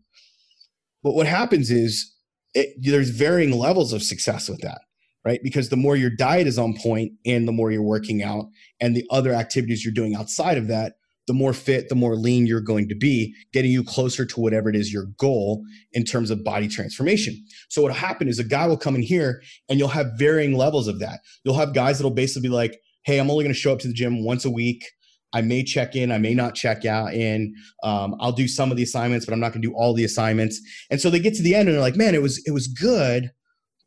But 1.03 1.15
what 1.15 1.27
happens 1.27 1.71
is 1.71 2.15
it, 2.55 2.75
there's 2.81 3.11
varying 3.11 3.53
levels 3.53 3.93
of 3.93 4.03
success 4.03 4.49
with 4.49 4.61
that, 4.61 4.81
right? 5.27 5.41
Because 5.43 5.71
the 5.71 5.77
more 5.77 5.97
your 5.97 6.09
diet 6.09 6.47
is 6.47 6.57
on 6.57 6.77
point 6.81 7.13
and 7.27 7.49
the 7.49 7.53
more 7.53 7.73
you're 7.73 7.83
working 7.83 8.23
out 8.23 8.45
and 8.81 8.97
the 8.97 9.05
other 9.11 9.33
activities 9.33 9.85
you're 9.85 9.93
doing 9.93 10.15
outside 10.15 10.57
of 10.57 10.69
that, 10.69 10.95
the 11.27 11.35
more 11.35 11.53
fit, 11.53 11.89
the 11.89 11.97
more 11.97 12.15
lean 12.15 12.47
you're 12.47 12.61
going 12.61 12.89
to 12.89 12.95
be, 12.95 13.35
getting 13.53 13.73
you 13.73 13.83
closer 13.83 14.25
to 14.25 14.41
whatever 14.41 14.71
it 14.71 14.77
is 14.77 14.93
your 14.93 15.07
goal 15.19 15.65
in 15.93 16.05
terms 16.05 16.31
of 16.31 16.45
body 16.45 16.69
transformation. 16.69 17.35
So 17.69 17.83
what'll 17.83 17.97
happen 17.97 18.29
is 18.29 18.39
a 18.39 18.45
guy 18.45 18.69
will 18.69 18.77
come 18.77 18.95
in 18.95 19.03
here 19.03 19.43
and 19.69 19.81
you'll 19.81 19.89
have 19.89 20.13
varying 20.17 20.57
levels 20.57 20.87
of 20.87 21.01
that. 21.01 21.19
You'll 21.43 21.57
have 21.57 21.75
guys 21.75 21.99
that'll 21.99 22.13
basically 22.13 22.49
be 22.49 22.55
like, 22.55 22.79
hey, 23.05 23.19
I'm 23.19 23.29
only 23.29 23.43
going 23.43 23.53
to 23.53 23.59
show 23.59 23.73
up 23.73 23.81
to 23.81 23.89
the 23.89 23.95
gym 23.95 24.25
once 24.25 24.45
a 24.45 24.51
week. 24.51 24.85
I 25.33 25.41
may 25.41 25.65
check 25.65 25.97
in, 25.97 26.13
I 26.13 26.19
may 26.19 26.35
not 26.35 26.55
check 26.55 26.85
out 26.85 27.13
in. 27.13 27.53
Um, 27.83 28.15
I'll 28.21 28.31
do 28.31 28.47
some 28.47 28.71
of 28.71 28.77
the 28.77 28.85
assignments, 28.85 29.27
but 29.27 29.33
I'm 29.33 29.41
not 29.41 29.53
going 29.53 29.63
to 29.63 29.69
do 29.69 29.75
all 29.75 29.93
the 29.93 30.05
assignments. 30.05 30.61
And 30.89 31.01
so 31.01 31.11
they 31.11 31.19
get 31.19 31.35
to 31.35 31.43
the 31.43 31.57
end 31.57 31.69
and 31.69 31.75
they're 31.75 31.83
like, 31.83 31.97
man, 31.97 32.15
it 32.15 32.23
was 32.23 32.41
it 32.47 32.53
was 32.53 32.69
good, 32.69 33.33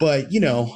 but 0.02 0.34
you 0.34 0.41
know, 0.41 0.75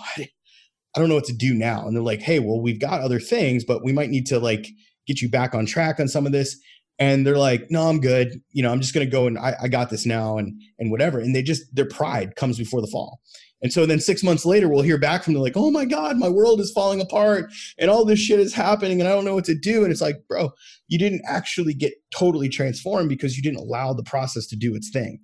I 0.95 0.99
don't 0.99 1.09
know 1.09 1.15
what 1.15 1.25
to 1.25 1.33
do 1.33 1.53
now. 1.53 1.85
And 1.85 1.95
they're 1.95 2.03
like, 2.03 2.21
hey, 2.21 2.39
well, 2.39 2.61
we've 2.61 2.79
got 2.79 3.01
other 3.01 3.19
things, 3.19 3.63
but 3.63 3.83
we 3.83 3.91
might 3.91 4.09
need 4.09 4.25
to 4.27 4.39
like 4.39 4.67
get 5.07 5.21
you 5.21 5.29
back 5.29 5.55
on 5.55 5.65
track 5.65 5.99
on 5.99 6.07
some 6.07 6.25
of 6.25 6.31
this. 6.31 6.57
And 6.99 7.25
they're 7.25 7.37
like, 7.37 7.65
no, 7.71 7.89
I'm 7.89 7.99
good. 7.99 8.39
You 8.51 8.61
know, 8.61 8.71
I'm 8.71 8.79
just 8.79 8.93
going 8.93 9.05
to 9.05 9.11
go 9.11 9.25
and 9.25 9.37
I, 9.37 9.55
I 9.63 9.67
got 9.67 9.89
this 9.89 10.05
now 10.05 10.37
and, 10.37 10.61
and 10.77 10.91
whatever. 10.91 11.19
And 11.19 11.35
they 11.35 11.41
just, 11.41 11.63
their 11.75 11.87
pride 11.87 12.35
comes 12.35 12.57
before 12.57 12.81
the 12.81 12.87
fall. 12.87 13.19
And 13.63 13.71
so 13.71 13.85
then 13.85 13.99
six 14.01 14.23
months 14.23 14.45
later, 14.45 14.67
we'll 14.67 14.83
hear 14.83 14.99
back 14.99 15.23
from 15.23 15.33
them 15.33 15.41
like, 15.41 15.55
oh 15.55 15.71
my 15.71 15.85
God, 15.85 16.17
my 16.17 16.27
world 16.27 16.59
is 16.59 16.71
falling 16.71 16.99
apart 16.99 17.49
and 17.79 17.89
all 17.89 18.03
this 18.03 18.19
shit 18.19 18.39
is 18.39 18.53
happening 18.53 18.99
and 18.99 19.07
I 19.07 19.13
don't 19.13 19.23
know 19.23 19.35
what 19.35 19.45
to 19.45 19.57
do. 19.57 19.83
And 19.83 19.91
it's 19.91 20.01
like, 20.01 20.17
bro, 20.27 20.51
you 20.89 20.99
didn't 20.99 21.23
actually 21.25 21.73
get 21.73 21.93
totally 22.13 22.49
transformed 22.49 23.07
because 23.07 23.37
you 23.37 23.41
didn't 23.41 23.61
allow 23.61 23.93
the 23.93 24.03
process 24.03 24.47
to 24.47 24.57
do 24.57 24.75
its 24.75 24.91
thing. 24.91 25.19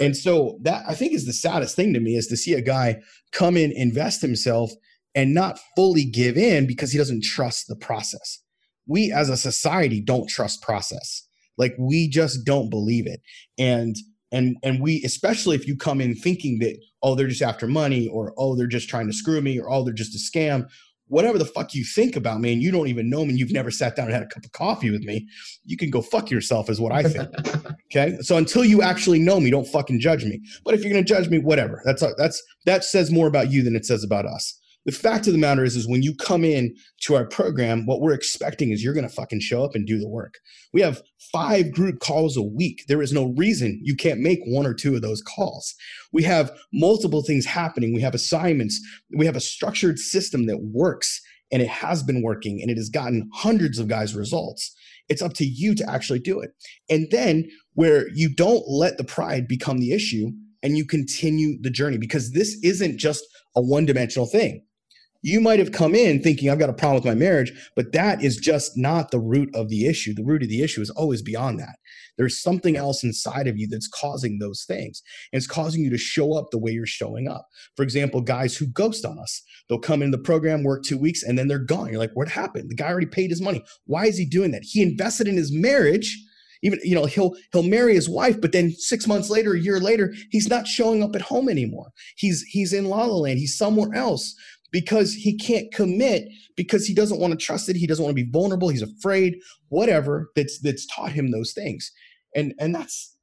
And 0.00 0.16
so 0.16 0.58
that 0.62 0.84
I 0.88 0.94
think 0.94 1.14
is 1.14 1.26
the 1.26 1.32
saddest 1.32 1.76
thing 1.76 1.94
to 1.94 2.00
me 2.00 2.16
is 2.16 2.26
to 2.26 2.36
see 2.36 2.54
a 2.54 2.60
guy 2.60 2.96
come 3.32 3.56
in, 3.56 3.70
invest 3.72 4.20
himself, 4.20 4.72
and 5.14 5.34
not 5.34 5.58
fully 5.76 6.04
give 6.04 6.36
in 6.36 6.66
because 6.66 6.92
he 6.92 6.98
doesn't 6.98 7.24
trust 7.24 7.68
the 7.68 7.76
process. 7.76 8.38
We 8.86 9.12
as 9.12 9.28
a 9.28 9.36
society 9.36 10.00
don't 10.00 10.28
trust 10.28 10.62
process. 10.62 11.26
Like 11.58 11.74
we 11.78 12.08
just 12.08 12.44
don't 12.44 12.70
believe 12.70 13.06
it. 13.06 13.20
And 13.58 13.96
and 14.32 14.56
and 14.62 14.80
we 14.80 15.02
especially 15.04 15.56
if 15.56 15.66
you 15.66 15.76
come 15.76 16.00
in 16.00 16.14
thinking 16.14 16.58
that 16.60 16.78
oh 17.02 17.14
they're 17.14 17.28
just 17.28 17.42
after 17.42 17.66
money 17.66 18.08
or 18.08 18.32
oh 18.36 18.54
they're 18.54 18.66
just 18.66 18.88
trying 18.88 19.06
to 19.08 19.12
screw 19.12 19.40
me 19.40 19.58
or 19.58 19.70
oh 19.70 19.84
they're 19.84 19.92
just 19.92 20.14
a 20.14 20.38
scam. 20.38 20.68
Whatever 21.08 21.38
the 21.38 21.44
fuck 21.44 21.74
you 21.74 21.84
think 21.84 22.14
about 22.14 22.40
me 22.40 22.52
and 22.52 22.62
you 22.62 22.70
don't 22.70 22.86
even 22.86 23.10
know 23.10 23.24
me 23.24 23.30
and 23.30 23.38
you've 23.38 23.50
never 23.50 23.72
sat 23.72 23.96
down 23.96 24.06
and 24.06 24.14
had 24.14 24.22
a 24.22 24.28
cup 24.28 24.44
of 24.44 24.52
coffee 24.52 24.92
with 24.92 25.02
me 25.02 25.26
you 25.64 25.76
can 25.76 25.90
go 25.90 26.00
fuck 26.00 26.30
yourself 26.30 26.70
is 26.70 26.80
what 26.80 26.92
i 26.92 27.02
think 27.02 27.28
okay? 27.90 28.16
So 28.20 28.36
until 28.36 28.64
you 28.64 28.80
actually 28.80 29.18
know 29.18 29.40
me 29.40 29.50
don't 29.50 29.66
fucking 29.66 29.98
judge 29.98 30.24
me. 30.24 30.40
But 30.64 30.74
if 30.74 30.84
you're 30.84 30.92
going 30.92 31.04
to 31.04 31.08
judge 31.08 31.28
me 31.28 31.40
whatever. 31.40 31.82
That's 31.84 32.04
that's 32.16 32.40
that 32.64 32.84
says 32.84 33.10
more 33.10 33.26
about 33.26 33.50
you 33.50 33.64
than 33.64 33.74
it 33.74 33.84
says 33.84 34.04
about 34.04 34.24
us 34.24 34.59
the 34.86 34.92
fact 34.92 35.26
of 35.26 35.32
the 35.32 35.38
matter 35.38 35.62
is, 35.62 35.76
is 35.76 35.88
when 35.88 36.02
you 36.02 36.14
come 36.14 36.44
in 36.44 36.74
to 37.02 37.14
our 37.14 37.26
program, 37.26 37.84
what 37.84 38.00
we're 38.00 38.14
expecting 38.14 38.70
is 38.70 38.82
you're 38.82 38.94
going 38.94 39.08
to 39.08 39.14
fucking 39.14 39.40
show 39.40 39.62
up 39.62 39.74
and 39.74 39.86
do 39.86 39.98
the 39.98 40.08
work. 40.08 40.38
We 40.72 40.80
have 40.80 41.02
five 41.32 41.70
group 41.70 42.00
calls 42.00 42.36
a 42.36 42.42
week. 42.42 42.84
There 42.88 43.02
is 43.02 43.12
no 43.12 43.34
reason 43.36 43.78
you 43.82 43.94
can't 43.94 44.20
make 44.20 44.40
one 44.46 44.66
or 44.66 44.72
two 44.72 44.94
of 44.94 45.02
those 45.02 45.22
calls. 45.22 45.74
We 46.12 46.22
have 46.22 46.50
multiple 46.72 47.22
things 47.22 47.44
happening. 47.44 47.94
We 47.94 48.00
have 48.00 48.14
assignments. 48.14 48.80
We 49.16 49.26
have 49.26 49.36
a 49.36 49.40
structured 49.40 49.98
system 49.98 50.46
that 50.46 50.62
works 50.72 51.20
and 51.52 51.60
it 51.60 51.68
has 51.68 52.02
been 52.02 52.22
working 52.22 52.60
and 52.62 52.70
it 52.70 52.76
has 52.76 52.88
gotten 52.88 53.28
hundreds 53.34 53.78
of 53.78 53.88
guys 53.88 54.14
results. 54.14 54.74
It's 55.08 55.22
up 55.22 55.34
to 55.34 55.44
you 55.44 55.74
to 55.74 55.90
actually 55.90 56.20
do 56.20 56.40
it. 56.40 56.50
And 56.88 57.08
then 57.10 57.48
where 57.74 58.08
you 58.14 58.32
don't 58.32 58.64
let 58.68 58.96
the 58.96 59.04
pride 59.04 59.46
become 59.48 59.78
the 59.78 59.92
issue 59.92 60.30
and 60.62 60.76
you 60.76 60.86
continue 60.86 61.60
the 61.60 61.70
journey 61.70 61.98
because 61.98 62.32
this 62.32 62.56
isn't 62.62 62.98
just 62.98 63.24
a 63.56 63.60
one 63.60 63.84
dimensional 63.84 64.26
thing 64.26 64.62
you 65.22 65.40
might 65.40 65.58
have 65.58 65.72
come 65.72 65.94
in 65.94 66.22
thinking 66.22 66.48
I've 66.48 66.58
got 66.58 66.70
a 66.70 66.74
problem 66.74 66.96
with 66.96 67.04
my 67.04 67.14
marriage, 67.14 67.52
but 67.76 67.92
that 67.92 68.22
is 68.22 68.36
just 68.36 68.76
not 68.76 69.10
the 69.10 69.20
root 69.20 69.54
of 69.54 69.68
the 69.68 69.86
issue. 69.86 70.14
The 70.14 70.24
root 70.24 70.42
of 70.42 70.48
the 70.48 70.62
issue 70.62 70.80
is 70.80 70.90
always 70.90 71.22
beyond 71.22 71.58
that. 71.60 71.76
There's 72.16 72.40
something 72.40 72.76
else 72.76 73.02
inside 73.04 73.46
of 73.46 73.58
you 73.58 73.68
that's 73.68 73.88
causing 73.88 74.38
those 74.38 74.64
things. 74.66 75.02
And 75.32 75.38
it's 75.38 75.46
causing 75.46 75.82
you 75.82 75.90
to 75.90 75.98
show 75.98 76.34
up 76.34 76.50
the 76.50 76.58
way 76.58 76.70
you're 76.70 76.86
showing 76.86 77.28
up. 77.28 77.46
For 77.76 77.82
example, 77.82 78.20
guys 78.20 78.56
who 78.56 78.66
ghost 78.66 79.04
on 79.04 79.18
us, 79.18 79.42
they'll 79.68 79.78
come 79.78 80.02
in 80.02 80.10
the 80.10 80.18
program, 80.18 80.62
work 80.62 80.84
two 80.84 80.98
weeks, 80.98 81.22
and 81.22 81.38
then 81.38 81.48
they're 81.48 81.58
gone. 81.58 81.90
You're 81.90 81.98
like, 81.98 82.14
what 82.14 82.28
happened? 82.28 82.70
The 82.70 82.74
guy 82.74 82.88
already 82.88 83.06
paid 83.06 83.30
his 83.30 83.42
money. 83.42 83.62
Why 83.86 84.06
is 84.06 84.18
he 84.18 84.26
doing 84.26 84.50
that? 84.52 84.64
He 84.64 84.82
invested 84.82 85.28
in 85.28 85.36
his 85.36 85.52
marriage 85.52 86.16
even 86.62 86.78
you 86.82 86.94
know 86.94 87.06
he'll 87.06 87.34
he'll 87.52 87.62
marry 87.62 87.94
his 87.94 88.08
wife 88.08 88.40
but 88.40 88.52
then 88.52 88.70
six 88.72 89.06
months 89.06 89.30
later 89.30 89.54
a 89.54 89.60
year 89.60 89.80
later 89.80 90.14
he's 90.30 90.48
not 90.48 90.66
showing 90.66 91.02
up 91.02 91.14
at 91.14 91.22
home 91.22 91.48
anymore 91.48 91.90
he's 92.16 92.42
he's 92.42 92.72
in 92.72 92.84
la 92.84 93.04
la 93.04 93.16
land 93.16 93.38
he's 93.38 93.56
somewhere 93.56 93.88
else 93.94 94.34
because 94.72 95.12
he 95.12 95.36
can't 95.36 95.72
commit 95.72 96.28
because 96.56 96.86
he 96.86 96.94
doesn't 96.94 97.20
want 97.20 97.32
to 97.32 97.36
trust 97.36 97.68
it 97.68 97.76
he 97.76 97.86
doesn't 97.86 98.04
want 98.04 98.16
to 98.16 98.24
be 98.24 98.30
vulnerable 98.30 98.68
he's 98.68 98.82
afraid 98.82 99.36
whatever 99.70 100.30
that's 100.36 100.58
that's 100.60 100.86
taught 100.86 101.12
him 101.12 101.30
those 101.30 101.52
things. 101.52 101.90
And 102.36 102.54
and 102.60 102.74
that's 102.74 103.16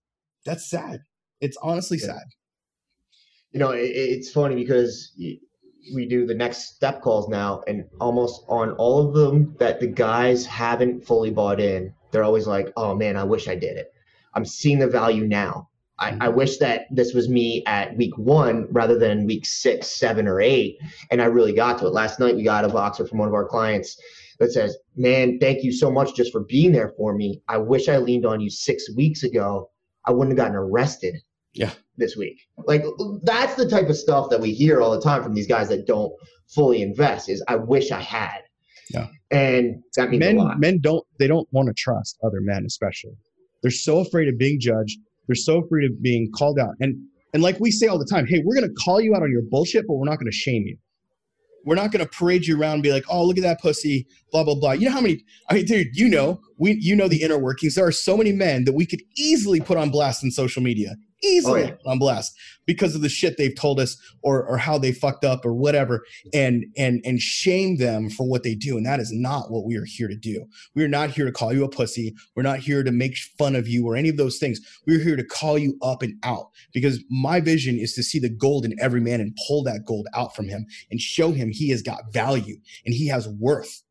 that's 0.45 0.69
sad. 0.69 1.01
It's 1.39 1.57
honestly 1.61 1.99
yeah. 1.99 2.07
sad. 2.07 2.23
You 3.51 3.59
know 3.59 3.71
it, 3.71 3.85
it's 3.85 4.31
funny 4.31 4.55
because 4.55 5.13
we 5.95 6.05
do 6.07 6.25
the 6.25 6.33
next 6.33 6.75
step 6.75 7.01
calls 7.01 7.29
now 7.29 7.63
and 7.67 7.85
almost 8.01 8.43
on 8.49 8.71
all 8.71 9.07
of 9.07 9.13
them 9.13 9.55
that 9.59 9.79
the 9.79 9.87
guys 9.87 10.45
haven't 10.45 11.05
fully 11.05 11.31
bought 11.31 11.61
in 11.61 11.93
they're 12.11 12.25
always 12.25 12.45
like 12.45 12.73
oh 12.75 12.93
man 12.93 13.15
i 13.15 13.23
wish 13.23 13.47
i 13.47 13.55
did 13.55 13.77
it. 13.77 13.93
I'm 14.33 14.43
seeing 14.43 14.79
the 14.79 14.87
value 14.87 15.25
now 15.25 15.69
I, 15.99 16.09
I, 16.09 16.11
mm-hmm. 16.11 16.35
wish 16.35 16.57
that 16.57 16.85
this 16.91 17.13
was 17.13 17.27
me 17.27 17.63
at 17.65 17.95
week 17.97 18.17
one 18.17 18.67
rather 18.71 18.97
than 18.99 19.25
week 19.25 19.45
six, 19.45 19.87
seven, 19.87 20.27
or 20.27 20.39
eight. 20.39 20.77
And 21.11 21.21
I 21.21 21.25
really 21.25 21.53
got 21.53 21.79
to 21.79 21.87
it. 21.87 21.93
Last 21.93 22.19
night, 22.19 22.35
we 22.35 22.43
got 22.43 22.65
a 22.65 22.69
Voxer 22.69 23.07
from 23.07 23.17
one 23.17 23.27
of 23.27 23.33
our 23.33 23.47
clients 23.47 23.99
that 24.39 24.51
says, 24.51 24.77
Man, 24.95 25.39
thank 25.39 25.63
you 25.63 25.71
so 25.71 25.89
much 25.89 26.15
just 26.15 26.31
for 26.31 26.41
being 26.41 26.71
there 26.71 26.93
for 26.97 27.15
me. 27.15 27.41
I 27.47 27.57
wish 27.57 27.89
I 27.89 27.97
leaned 27.97 28.25
on 28.25 28.39
you 28.39 28.49
six 28.49 28.93
weeks 28.95 29.23
ago. 29.23 29.69
I 30.05 30.11
wouldn't 30.11 30.37
have 30.37 30.45
gotten 30.45 30.55
arrested. 30.55 31.15
Yeah. 31.53 31.71
This 31.97 32.15
week. 32.15 32.39
Like 32.67 32.83
that's 33.23 33.55
the 33.55 33.67
type 33.67 33.89
of 33.89 33.97
stuff 33.97 34.29
that 34.29 34.39
we 34.39 34.53
hear 34.53 34.81
all 34.81 34.91
the 34.91 35.01
time 35.01 35.23
from 35.23 35.33
these 35.33 35.47
guys 35.47 35.69
that 35.69 35.87
don't 35.87 36.13
fully 36.47 36.83
invest 36.83 37.27
is 37.29 37.43
I 37.47 37.55
wish 37.55 37.91
I 37.91 38.01
had. 38.01 38.41
Yeah. 38.91 39.07
And 39.31 39.83
that 39.95 40.09
means 40.11 40.19
men, 40.19 40.59
Men 40.59 40.79
don't 40.79 41.03
they 41.17 41.25
don't 41.25 41.47
want 41.51 41.67
to 41.67 41.73
trust 41.73 42.19
other 42.23 42.39
men, 42.41 42.65
especially. 42.65 43.17
They're 43.61 43.71
so 43.71 43.99
afraid 43.99 44.27
of 44.27 44.37
being 44.37 44.59
judged 44.59 44.99
they're 45.27 45.35
so 45.35 45.63
free 45.67 45.85
of 45.85 46.01
being 46.01 46.29
called 46.35 46.59
out. 46.59 46.75
And 46.79 46.95
and 47.33 47.43
like 47.43 47.59
we 47.59 47.71
say 47.71 47.87
all 47.87 47.99
the 47.99 48.05
time, 48.05 48.25
hey, 48.27 48.41
we're 48.43 48.55
gonna 48.55 48.73
call 48.83 49.01
you 49.01 49.15
out 49.15 49.21
on 49.21 49.31
your 49.31 49.43
bullshit, 49.49 49.85
but 49.87 49.95
we're 49.95 50.05
not 50.05 50.19
gonna 50.19 50.31
shame 50.31 50.63
you. 50.65 50.77
We're 51.65 51.75
not 51.75 51.91
gonna 51.91 52.07
parade 52.07 52.45
you 52.47 52.59
around 52.59 52.75
and 52.75 52.83
be 52.83 52.91
like, 52.91 53.03
oh, 53.09 53.25
look 53.25 53.37
at 53.37 53.43
that 53.43 53.61
pussy, 53.61 54.07
blah 54.31 54.43
blah 54.43 54.55
blah. 54.55 54.71
You 54.71 54.85
know 54.85 54.93
how 54.93 55.01
many? 55.01 55.23
I 55.49 55.55
mean, 55.55 55.65
dude, 55.65 55.87
you 55.93 56.09
know, 56.09 56.39
we 56.57 56.77
you 56.79 56.95
know 56.95 57.07
the 57.07 57.21
inner 57.21 57.37
workings. 57.37 57.75
There 57.75 57.85
are 57.85 57.91
so 57.91 58.17
many 58.17 58.31
men 58.31 58.65
that 58.65 58.73
we 58.73 58.85
could 58.85 59.01
easily 59.17 59.59
put 59.59 59.77
on 59.77 59.89
blast 59.89 60.23
in 60.23 60.31
social 60.31 60.63
media 60.63 60.95
easily 61.23 61.63
oh, 61.63 61.67
yeah. 61.67 61.91
on 61.91 61.99
blast 61.99 62.33
because 62.65 62.95
of 62.95 63.01
the 63.01 63.09
shit 63.09 63.37
they've 63.37 63.55
told 63.55 63.79
us 63.79 63.97
or 64.23 64.45
or 64.45 64.57
how 64.57 64.77
they 64.77 64.91
fucked 64.91 65.25
up 65.25 65.45
or 65.45 65.53
whatever 65.53 66.05
and 66.33 66.65
and 66.77 67.01
and 67.05 67.19
shame 67.19 67.77
them 67.77 68.09
for 68.09 68.27
what 68.27 68.43
they 68.43 68.55
do. 68.55 68.77
And 68.77 68.85
that 68.85 68.99
is 68.99 69.11
not 69.11 69.51
what 69.51 69.65
we 69.65 69.75
are 69.77 69.85
here 69.85 70.07
to 70.07 70.15
do. 70.15 70.45
We 70.75 70.83
are 70.83 70.89
not 70.89 71.11
here 71.11 71.25
to 71.25 71.31
call 71.31 71.53
you 71.53 71.63
a 71.63 71.69
pussy. 71.69 72.15
We're 72.35 72.43
not 72.43 72.59
here 72.59 72.83
to 72.83 72.91
make 72.91 73.17
fun 73.37 73.55
of 73.55 73.67
you 73.67 73.87
or 73.87 73.95
any 73.95 74.09
of 74.09 74.17
those 74.17 74.37
things. 74.37 74.59
We're 74.85 75.03
here 75.03 75.15
to 75.15 75.23
call 75.23 75.57
you 75.57 75.77
up 75.81 76.01
and 76.01 76.15
out 76.23 76.49
because 76.73 77.03
my 77.09 77.39
vision 77.39 77.77
is 77.77 77.93
to 77.93 78.03
see 78.03 78.19
the 78.19 78.29
gold 78.29 78.65
in 78.65 78.75
every 78.79 79.01
man 79.01 79.21
and 79.21 79.37
pull 79.47 79.63
that 79.63 79.85
gold 79.85 80.07
out 80.13 80.35
from 80.35 80.47
him 80.47 80.65
and 80.91 80.99
show 80.99 81.31
him 81.31 81.49
he 81.49 81.69
has 81.69 81.81
got 81.81 82.13
value 82.13 82.57
and 82.85 82.93
he 82.93 83.07
has 83.07 83.27
worth 83.27 83.83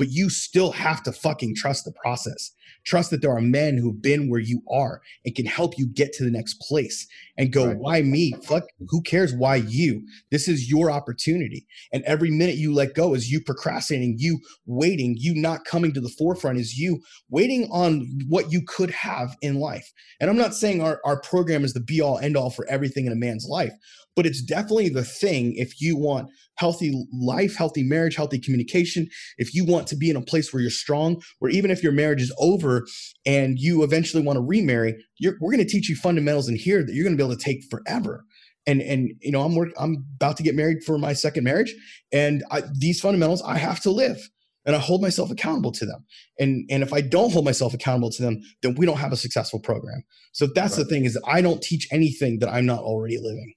but 0.00 0.10
you 0.10 0.30
still 0.30 0.72
have 0.72 1.02
to 1.02 1.12
fucking 1.12 1.54
trust 1.54 1.84
the 1.84 1.92
process. 1.92 2.52
Trust 2.86 3.10
that 3.10 3.20
there 3.20 3.36
are 3.36 3.42
men 3.42 3.76
who've 3.76 4.00
been 4.00 4.30
where 4.30 4.40
you 4.40 4.62
are 4.72 5.02
and 5.26 5.34
can 5.34 5.44
help 5.44 5.74
you 5.76 5.86
get 5.86 6.14
to 6.14 6.24
the 6.24 6.30
next 6.30 6.54
place 6.54 7.06
and 7.40 7.52
go, 7.54 7.68
right. 7.68 7.78
why 7.78 8.02
me? 8.02 8.34
Fuck, 8.42 8.64
who 8.88 9.00
cares 9.00 9.32
why 9.32 9.56
you? 9.56 10.06
This 10.30 10.46
is 10.46 10.70
your 10.70 10.90
opportunity. 10.90 11.66
And 11.90 12.04
every 12.04 12.30
minute 12.30 12.56
you 12.56 12.74
let 12.74 12.94
go 12.94 13.14
is 13.14 13.30
you 13.30 13.40
procrastinating, 13.40 14.16
you 14.18 14.40
waiting, 14.66 15.16
you 15.18 15.34
not 15.34 15.64
coming 15.64 15.94
to 15.94 16.02
the 16.02 16.12
forefront, 16.18 16.58
is 16.58 16.76
you 16.76 17.00
waiting 17.30 17.66
on 17.72 18.06
what 18.28 18.52
you 18.52 18.60
could 18.68 18.90
have 18.90 19.34
in 19.40 19.54
life. 19.54 19.90
And 20.20 20.28
I'm 20.28 20.36
not 20.36 20.54
saying 20.54 20.82
our, 20.82 21.00
our 21.06 21.18
program 21.22 21.64
is 21.64 21.72
the 21.72 21.80
be 21.80 22.02
all 22.02 22.18
end 22.18 22.36
all 22.36 22.50
for 22.50 22.66
everything 22.68 23.06
in 23.06 23.12
a 23.12 23.16
man's 23.16 23.46
life, 23.48 23.72
but 24.14 24.26
it's 24.26 24.42
definitely 24.42 24.90
the 24.90 25.04
thing 25.04 25.54
if 25.56 25.80
you 25.80 25.96
want 25.96 26.28
healthy 26.56 27.06
life, 27.10 27.56
healthy 27.56 27.82
marriage, 27.82 28.16
healthy 28.16 28.38
communication, 28.38 29.08
if 29.38 29.54
you 29.54 29.64
want 29.64 29.86
to 29.86 29.96
be 29.96 30.10
in 30.10 30.16
a 30.16 30.20
place 30.20 30.52
where 30.52 30.60
you're 30.60 30.70
strong, 30.70 31.22
where 31.38 31.50
even 31.50 31.70
if 31.70 31.82
your 31.82 31.92
marriage 31.92 32.20
is 32.20 32.34
over 32.38 32.86
and 33.24 33.58
you 33.58 33.82
eventually 33.82 34.22
want 34.22 34.36
to 34.36 34.42
remarry, 34.42 34.94
we're 35.20 35.52
going 35.52 35.64
to 35.64 35.70
teach 35.70 35.88
you 35.88 35.96
fundamentals 35.96 36.48
in 36.48 36.56
here 36.56 36.84
that 36.84 36.94
you're 36.94 37.04
going 37.04 37.16
to 37.16 37.22
be 37.22 37.26
able 37.26 37.36
to 37.36 37.44
take 37.44 37.64
forever. 37.70 38.24
And 38.66 38.82
and 38.82 39.10
you 39.20 39.32
know 39.32 39.42
I'm 39.42 39.54
work, 39.54 39.70
I'm 39.78 40.04
about 40.16 40.36
to 40.36 40.42
get 40.42 40.54
married 40.54 40.84
for 40.84 40.98
my 40.98 41.14
second 41.14 41.44
marriage, 41.44 41.74
and 42.12 42.44
I, 42.50 42.62
these 42.78 43.00
fundamentals 43.00 43.42
I 43.42 43.56
have 43.56 43.80
to 43.80 43.90
live. 43.90 44.20
and 44.66 44.76
I 44.76 44.78
hold 44.78 45.02
myself 45.02 45.30
accountable 45.30 45.72
to 45.72 45.86
them. 45.86 46.04
And 46.38 46.68
and 46.70 46.82
if 46.82 46.92
I 46.92 47.00
don't 47.00 47.32
hold 47.32 47.44
myself 47.44 47.74
accountable 47.74 48.10
to 48.10 48.22
them, 48.22 48.40
then 48.62 48.74
we 48.74 48.86
don't 48.86 48.98
have 48.98 49.12
a 49.12 49.16
successful 49.16 49.60
program. 49.60 50.02
So 50.32 50.46
that's 50.46 50.76
right. 50.76 50.84
the 50.84 50.90
thing 50.90 51.04
is 51.04 51.14
that 51.14 51.22
I 51.26 51.40
don't 51.40 51.62
teach 51.62 51.88
anything 51.90 52.38
that 52.40 52.48
I'm 52.48 52.66
not 52.66 52.80
already 52.80 53.16
living. 53.18 53.54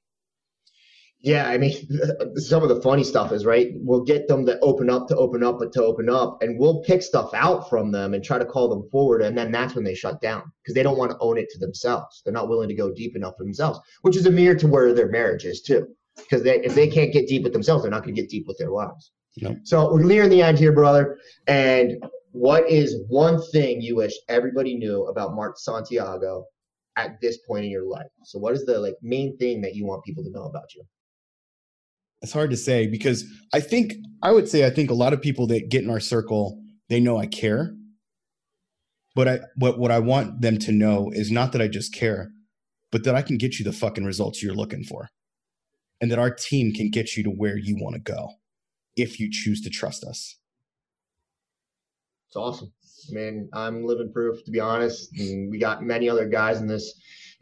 Yeah, 1.23 1.47
I 1.47 1.57
mean, 1.57 1.73
some 2.35 2.63
of 2.63 2.69
the 2.69 2.81
funny 2.81 3.03
stuff 3.05 3.31
is 3.31 3.45
right. 3.45 3.71
We'll 3.75 4.03
get 4.03 4.27
them 4.27 4.45
to 4.45 4.59
open 4.59 4.89
up, 4.89 5.07
to 5.07 5.15
open 5.15 5.41
up, 5.41 5.57
but 5.57 5.71
to 5.73 5.83
open 5.83 6.09
up, 6.09 6.43
and 6.43 6.59
we'll 6.59 6.83
pick 6.83 7.01
stuff 7.01 7.33
out 7.33 7.69
from 7.69 7.91
them 7.91 8.13
and 8.13 8.21
try 8.21 8.37
to 8.37 8.45
call 8.45 8.67
them 8.67 8.89
forward, 8.91 9.21
and 9.21 9.37
then 9.37 9.49
that's 9.49 9.73
when 9.73 9.85
they 9.85 9.95
shut 9.95 10.21
down 10.21 10.43
because 10.61 10.75
they 10.75 10.83
don't 10.83 10.97
want 10.97 11.11
to 11.11 11.17
own 11.19 11.37
it 11.37 11.49
to 11.51 11.59
themselves. 11.59 12.21
They're 12.23 12.33
not 12.33 12.49
willing 12.49 12.67
to 12.67 12.75
go 12.75 12.91
deep 12.93 13.15
enough 13.15 13.35
for 13.37 13.45
themselves, 13.45 13.79
which 14.01 14.17
is 14.17 14.25
a 14.25 14.31
mirror 14.31 14.55
to 14.55 14.67
where 14.67 14.93
their 14.93 15.07
marriage 15.07 15.45
is 15.45 15.61
too. 15.61 15.87
Because 16.17 16.43
they, 16.43 16.59
if 16.59 16.75
they 16.75 16.89
can't 16.89 17.13
get 17.13 17.27
deep 17.27 17.43
with 17.43 17.53
themselves, 17.53 17.83
they're 17.83 17.91
not 17.91 18.03
going 18.03 18.13
to 18.13 18.21
get 18.21 18.29
deep 18.29 18.45
with 18.45 18.57
their 18.57 18.71
wives. 18.71 19.11
Nope. 19.37 19.57
So 19.63 19.91
we're 19.91 20.03
nearing 20.03 20.29
the 20.29 20.43
end 20.43 20.59
here, 20.59 20.73
brother. 20.73 21.17
And 21.47 22.03
what 22.33 22.69
is 22.69 22.97
one 23.07 23.41
thing 23.51 23.81
you 23.81 23.95
wish 23.95 24.13
everybody 24.27 24.75
knew 24.75 25.05
about 25.05 25.33
Mark 25.33 25.57
Santiago 25.57 26.45
at 26.97 27.19
this 27.21 27.37
point 27.47 27.65
in 27.65 27.71
your 27.71 27.85
life? 27.87 28.11
So 28.25 28.39
what 28.39 28.53
is 28.53 28.65
the 28.65 28.77
like 28.77 28.95
main 29.01 29.37
thing 29.37 29.61
that 29.61 29.73
you 29.73 29.85
want 29.85 30.03
people 30.03 30.23
to 30.23 30.29
know 30.29 30.43
about 30.43 30.75
you? 30.75 30.83
It's 32.23 32.31
hard 32.31 32.49
to 32.51 32.57
say 32.57 32.87
because 32.87 33.25
I 33.53 33.59
think 33.59 33.93
I 34.23 34.31
would 34.31 34.47
say 34.47 34.65
I 34.65 34.69
think 34.69 34.89
a 34.89 34.95
lot 34.95 35.13
of 35.13 35.21
people 35.21 35.45
that 35.47 35.69
get 35.69 35.83
in 35.83 35.89
our 35.89 35.99
circle 35.99 36.59
they 36.89 36.99
know 36.99 37.17
I 37.17 37.27
care. 37.27 37.75
But 39.15 39.27
I 39.27 39.39
what 39.57 39.77
what 39.77 39.91
I 39.91 39.99
want 39.99 40.41
them 40.41 40.57
to 40.59 40.71
know 40.71 41.11
is 41.13 41.29
not 41.29 41.51
that 41.51 41.61
I 41.61 41.67
just 41.67 41.93
care, 41.93 42.31
but 42.91 43.03
that 43.03 43.13
I 43.13 43.21
can 43.21 43.37
get 43.37 43.59
you 43.59 43.65
the 43.65 43.73
fucking 43.73 44.05
results 44.05 44.41
you're 44.41 44.55
looking 44.55 44.83
for. 44.83 45.09
And 46.01 46.09
that 46.11 46.19
our 46.19 46.33
team 46.33 46.73
can 46.73 46.89
get 46.89 47.15
you 47.15 47.23
to 47.23 47.29
where 47.29 47.57
you 47.57 47.77
want 47.79 47.95
to 47.95 48.01
go 48.01 48.29
if 48.95 49.19
you 49.19 49.29
choose 49.31 49.61
to 49.61 49.69
trust 49.69 50.03
us. 50.03 50.37
It's 52.27 52.35
awesome. 52.35 52.73
I 53.09 53.13
mean, 53.13 53.49
I'm 53.53 53.85
living 53.85 54.11
proof 54.11 54.43
to 54.45 54.51
be 54.51 54.59
honest. 54.59 55.09
We 55.17 55.57
got 55.59 55.83
many 55.83 56.09
other 56.09 56.27
guys 56.27 56.61
in 56.61 56.67
this 56.67 56.93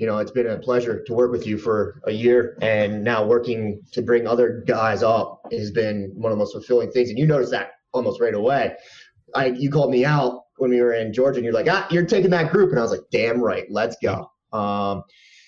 you 0.01 0.07
know, 0.07 0.17
it's 0.17 0.31
been 0.31 0.47
a 0.47 0.57
pleasure 0.57 1.03
to 1.03 1.13
work 1.13 1.31
with 1.31 1.45
you 1.45 1.59
for 1.59 2.01
a 2.07 2.11
year 2.11 2.57
and 2.59 3.03
now 3.03 3.23
working 3.23 3.79
to 3.91 4.01
bring 4.01 4.25
other 4.25 4.63
guys 4.65 5.03
up 5.03 5.45
has 5.51 5.69
been 5.69 6.11
one 6.15 6.31
of 6.31 6.39
the 6.39 6.43
most 6.43 6.53
fulfilling 6.53 6.89
things. 6.89 7.09
And 7.09 7.19
you 7.19 7.27
noticed 7.27 7.51
that 7.51 7.73
almost 7.91 8.19
right 8.19 8.33
away. 8.33 8.73
I, 9.35 9.45
you 9.49 9.69
called 9.69 9.91
me 9.91 10.03
out 10.03 10.45
when 10.57 10.71
we 10.71 10.81
were 10.81 10.93
in 10.93 11.13
Georgia 11.13 11.37
and 11.37 11.45
you're 11.45 11.53
like, 11.53 11.67
ah, 11.69 11.87
you're 11.91 12.03
taking 12.03 12.31
that 12.31 12.51
group. 12.51 12.71
And 12.71 12.79
I 12.79 12.81
was 12.81 12.89
like, 12.89 13.01
damn 13.11 13.39
right, 13.39 13.65
let's 13.69 13.95
go. 14.01 14.31
Um, 14.51 15.03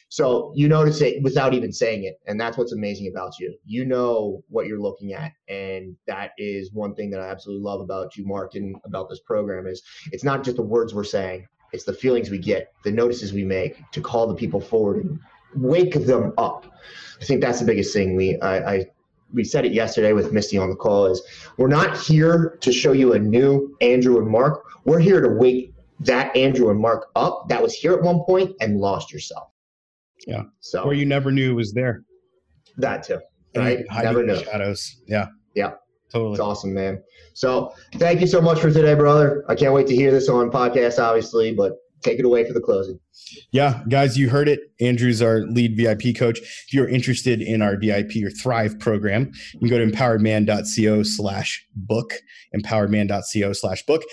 so 0.10 0.54
you 0.56 0.68
notice 0.68 1.02
it 1.02 1.24
without 1.24 1.56
even 1.56 1.74
saying 1.74 2.04
it. 2.04 2.20
And 2.28 2.40
that's 2.40 2.56
what's 2.56 2.74
amazing 2.74 3.08
about 3.12 3.40
you. 3.40 3.58
You 3.66 3.86
know 3.86 4.44
what 4.50 4.68
you're 4.68 4.80
looking 4.80 5.14
at. 5.14 5.32
And 5.48 5.96
that 6.06 6.34
is 6.38 6.72
one 6.74 6.94
thing 6.94 7.10
that 7.10 7.22
I 7.22 7.28
absolutely 7.28 7.64
love 7.64 7.82
about 7.82 8.16
you, 8.16 8.28
Mark, 8.28 8.54
and 8.54 8.76
about 8.86 9.10
this 9.10 9.22
program 9.26 9.66
is 9.66 9.82
it's 10.12 10.24
not 10.24 10.44
just 10.44 10.58
the 10.58 10.62
words 10.62 10.94
we're 10.94 11.06
saying. 11.06 11.48
It's 11.74 11.84
the 11.84 11.94
feelings 11.94 12.30
we 12.30 12.38
get, 12.38 12.72
the 12.84 12.92
notices 12.92 13.34
we 13.34 13.44
make 13.44 13.90
to 13.92 14.02
call 14.02 14.28
the 14.28 14.36
people 14.36 14.62
forward 14.62 15.04
and 15.04 15.20
wake 15.56 15.94
them 16.06 16.34
up. 16.38 16.66
I 17.20 17.26
think 17.26 17.42
that's 17.42 17.60
the 17.60 17.66
biggest 17.66 17.94
thing. 17.94 18.16
We 18.16 18.40
I, 18.42 18.74
I 18.74 18.86
we 19.34 19.44
said 19.44 19.66
it 19.66 19.74
yesterday 19.74 20.14
with 20.14 20.32
Misty 20.32 20.58
on 20.58 20.70
the 20.70 20.76
call 20.76 21.08
is 21.08 21.22
we're 21.58 21.68
not 21.68 21.98
here 21.98 22.58
to 22.62 22.72
show 22.72 22.92
you 22.92 23.14
a 23.14 23.20
new 23.20 23.76
Andrew 23.82 24.20
and 24.20 24.28
Mark. 24.28 24.64
We're 24.86 25.00
here 25.00 25.22
to 25.22 25.30
wake 25.30 25.74
that 26.02 26.36
Andrew 26.36 26.70
and 26.70 26.80
Mark 26.80 27.08
up 27.16 27.50
that 27.50 27.62
was 27.62 27.74
here 27.74 27.94
at 27.94 28.02
one 28.02 28.24
point 28.26 28.56
and 28.62 28.80
lost 28.80 29.12
yourself. 29.12 29.50
Yeah. 30.28 30.44
So 30.60 30.84
or 30.84 30.94
you 30.94 31.06
never 31.06 31.32
knew 31.32 31.52
it 31.52 31.56
was 31.56 31.74
there. 31.74 32.04
That 32.78 33.04
too. 33.04 33.20
Right. 33.56 33.80
Never 34.02 34.24
knew. 34.24 34.44
Shadows. 34.44 35.02
Yeah. 35.08 35.28
Yeah. 35.56 35.74
Totally. 36.14 36.34
It's 36.34 36.40
awesome, 36.40 36.74
man. 36.74 37.02
So 37.34 37.74
thank 37.96 38.22
you 38.22 38.28
so 38.28 38.40
much 38.40 38.60
for 38.60 38.72
today, 38.72 38.94
brother. 38.94 39.44
I 39.50 39.56
can't 39.56 39.74
wait 39.74 39.88
to 39.88 39.96
hear 39.96 40.12
this 40.12 40.30
on 40.30 40.52
podcast, 40.52 41.00
obviously, 41.00 41.54
but 41.54 41.74
take 42.04 42.20
it 42.20 42.26
away 42.26 42.46
for 42.46 42.54
the 42.54 42.62
closing. 42.62 43.00
Yeah, 43.52 43.82
guys, 43.90 44.16
you 44.16 44.30
heard 44.30 44.48
it. 44.48 44.60
Andrew's 44.80 45.24
our 45.24 45.40
lead 45.40 45.76
VIP 45.76 46.16
coach. 46.16 46.40
If 46.40 46.74
you're 46.74 46.88
interested 46.88 47.42
in 47.42 47.64
our 47.64 47.78
VIP 47.78 48.24
or 48.24 48.30
Thrive 48.30 48.78
program, 48.80 49.32
you 49.54 49.60
can 49.60 49.70
go 49.70 49.80
to 49.80 49.86
empoweredman.co 49.86 51.02
slash 51.02 51.66
book, 51.76 52.14
empoweredman.co 52.56 53.54
slash 53.54 53.84
book 53.86 54.04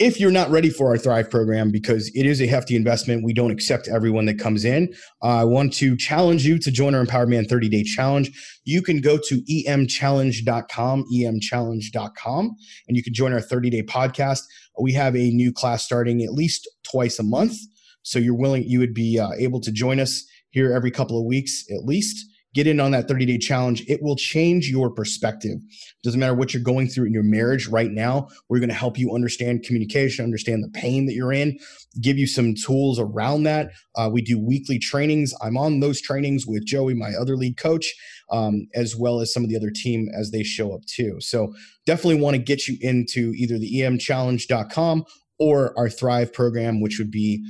if 0.00 0.18
you're 0.18 0.30
not 0.30 0.50
ready 0.50 0.70
for 0.70 0.88
our 0.88 0.96
Thrive 0.96 1.30
program, 1.30 1.70
because 1.70 2.10
it 2.14 2.24
is 2.24 2.40
a 2.40 2.46
hefty 2.46 2.74
investment, 2.74 3.22
we 3.22 3.34
don't 3.34 3.50
accept 3.50 3.86
everyone 3.86 4.24
that 4.24 4.38
comes 4.38 4.64
in. 4.64 4.94
I 5.22 5.44
want 5.44 5.74
to 5.74 5.94
challenge 5.94 6.46
you 6.46 6.58
to 6.58 6.70
join 6.70 6.94
our 6.94 7.02
Empowered 7.02 7.28
Man 7.28 7.44
30 7.44 7.68
day 7.68 7.84
challenge. 7.84 8.30
You 8.64 8.80
can 8.80 9.02
go 9.02 9.18
to 9.18 9.42
emchallenge.com, 9.68 11.04
emchallenge.com, 11.14 12.56
and 12.88 12.96
you 12.96 13.02
can 13.02 13.12
join 13.12 13.34
our 13.34 13.42
30 13.42 13.68
day 13.68 13.82
podcast. 13.82 14.40
We 14.80 14.94
have 14.94 15.14
a 15.14 15.30
new 15.30 15.52
class 15.52 15.84
starting 15.84 16.22
at 16.22 16.32
least 16.32 16.66
twice 16.90 17.18
a 17.18 17.22
month. 17.22 17.56
So 18.02 18.18
you're 18.18 18.34
willing, 18.34 18.64
you 18.64 18.78
would 18.78 18.94
be 18.94 19.18
uh, 19.18 19.32
able 19.38 19.60
to 19.60 19.70
join 19.70 20.00
us 20.00 20.24
here 20.48 20.72
every 20.72 20.90
couple 20.90 21.18
of 21.18 21.26
weeks 21.26 21.64
at 21.70 21.84
least 21.84 22.26
get 22.54 22.66
in 22.66 22.80
on 22.80 22.90
that 22.90 23.08
30 23.08 23.26
day 23.26 23.38
challenge. 23.38 23.82
It 23.88 24.02
will 24.02 24.16
change 24.16 24.68
your 24.68 24.90
perspective. 24.90 25.58
Doesn't 26.02 26.18
matter 26.18 26.34
what 26.34 26.52
you're 26.52 26.62
going 26.62 26.88
through 26.88 27.06
in 27.06 27.12
your 27.12 27.22
marriage 27.22 27.68
right 27.68 27.90
now. 27.90 28.28
We're 28.48 28.58
going 28.58 28.70
to 28.70 28.74
help 28.74 28.98
you 28.98 29.14
understand 29.14 29.62
communication, 29.62 30.24
understand 30.24 30.64
the 30.64 30.68
pain 30.68 31.06
that 31.06 31.14
you're 31.14 31.32
in, 31.32 31.58
give 32.00 32.18
you 32.18 32.26
some 32.26 32.54
tools 32.54 32.98
around 32.98 33.44
that. 33.44 33.70
Uh, 33.96 34.10
we 34.12 34.22
do 34.22 34.38
weekly 34.38 34.78
trainings. 34.78 35.32
I'm 35.42 35.56
on 35.56 35.80
those 35.80 36.00
trainings 36.00 36.46
with 36.46 36.66
Joey, 36.66 36.94
my 36.94 37.12
other 37.20 37.36
lead 37.36 37.56
coach, 37.56 37.94
um, 38.30 38.66
as 38.74 38.96
well 38.96 39.20
as 39.20 39.32
some 39.32 39.44
of 39.44 39.50
the 39.50 39.56
other 39.56 39.70
team 39.70 40.08
as 40.18 40.30
they 40.30 40.42
show 40.42 40.74
up 40.74 40.84
too. 40.86 41.16
So 41.20 41.52
definitely 41.86 42.20
want 42.20 42.34
to 42.34 42.42
get 42.42 42.66
you 42.66 42.76
into 42.80 43.32
either 43.36 43.58
the 43.58 43.80
emchallenge.com 43.80 45.04
or 45.38 45.76
our 45.78 45.88
Thrive 45.88 46.32
program, 46.32 46.80
which 46.80 46.98
would 46.98 47.10
be 47.10 47.44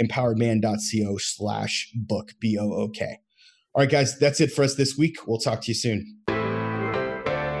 empoweredman.co 0.00 1.18
slash 1.18 1.90
book, 1.94 2.32
B 2.40 2.56
O 2.58 2.72
O 2.72 2.88
K. 2.88 3.18
All 3.72 3.82
right, 3.82 3.90
guys, 3.90 4.18
that's 4.18 4.40
it 4.40 4.52
for 4.52 4.64
us 4.64 4.74
this 4.74 4.98
week. 4.98 5.16
We'll 5.28 5.38
talk 5.38 5.60
to 5.62 5.68
you 5.68 5.74
soon. 5.74 6.16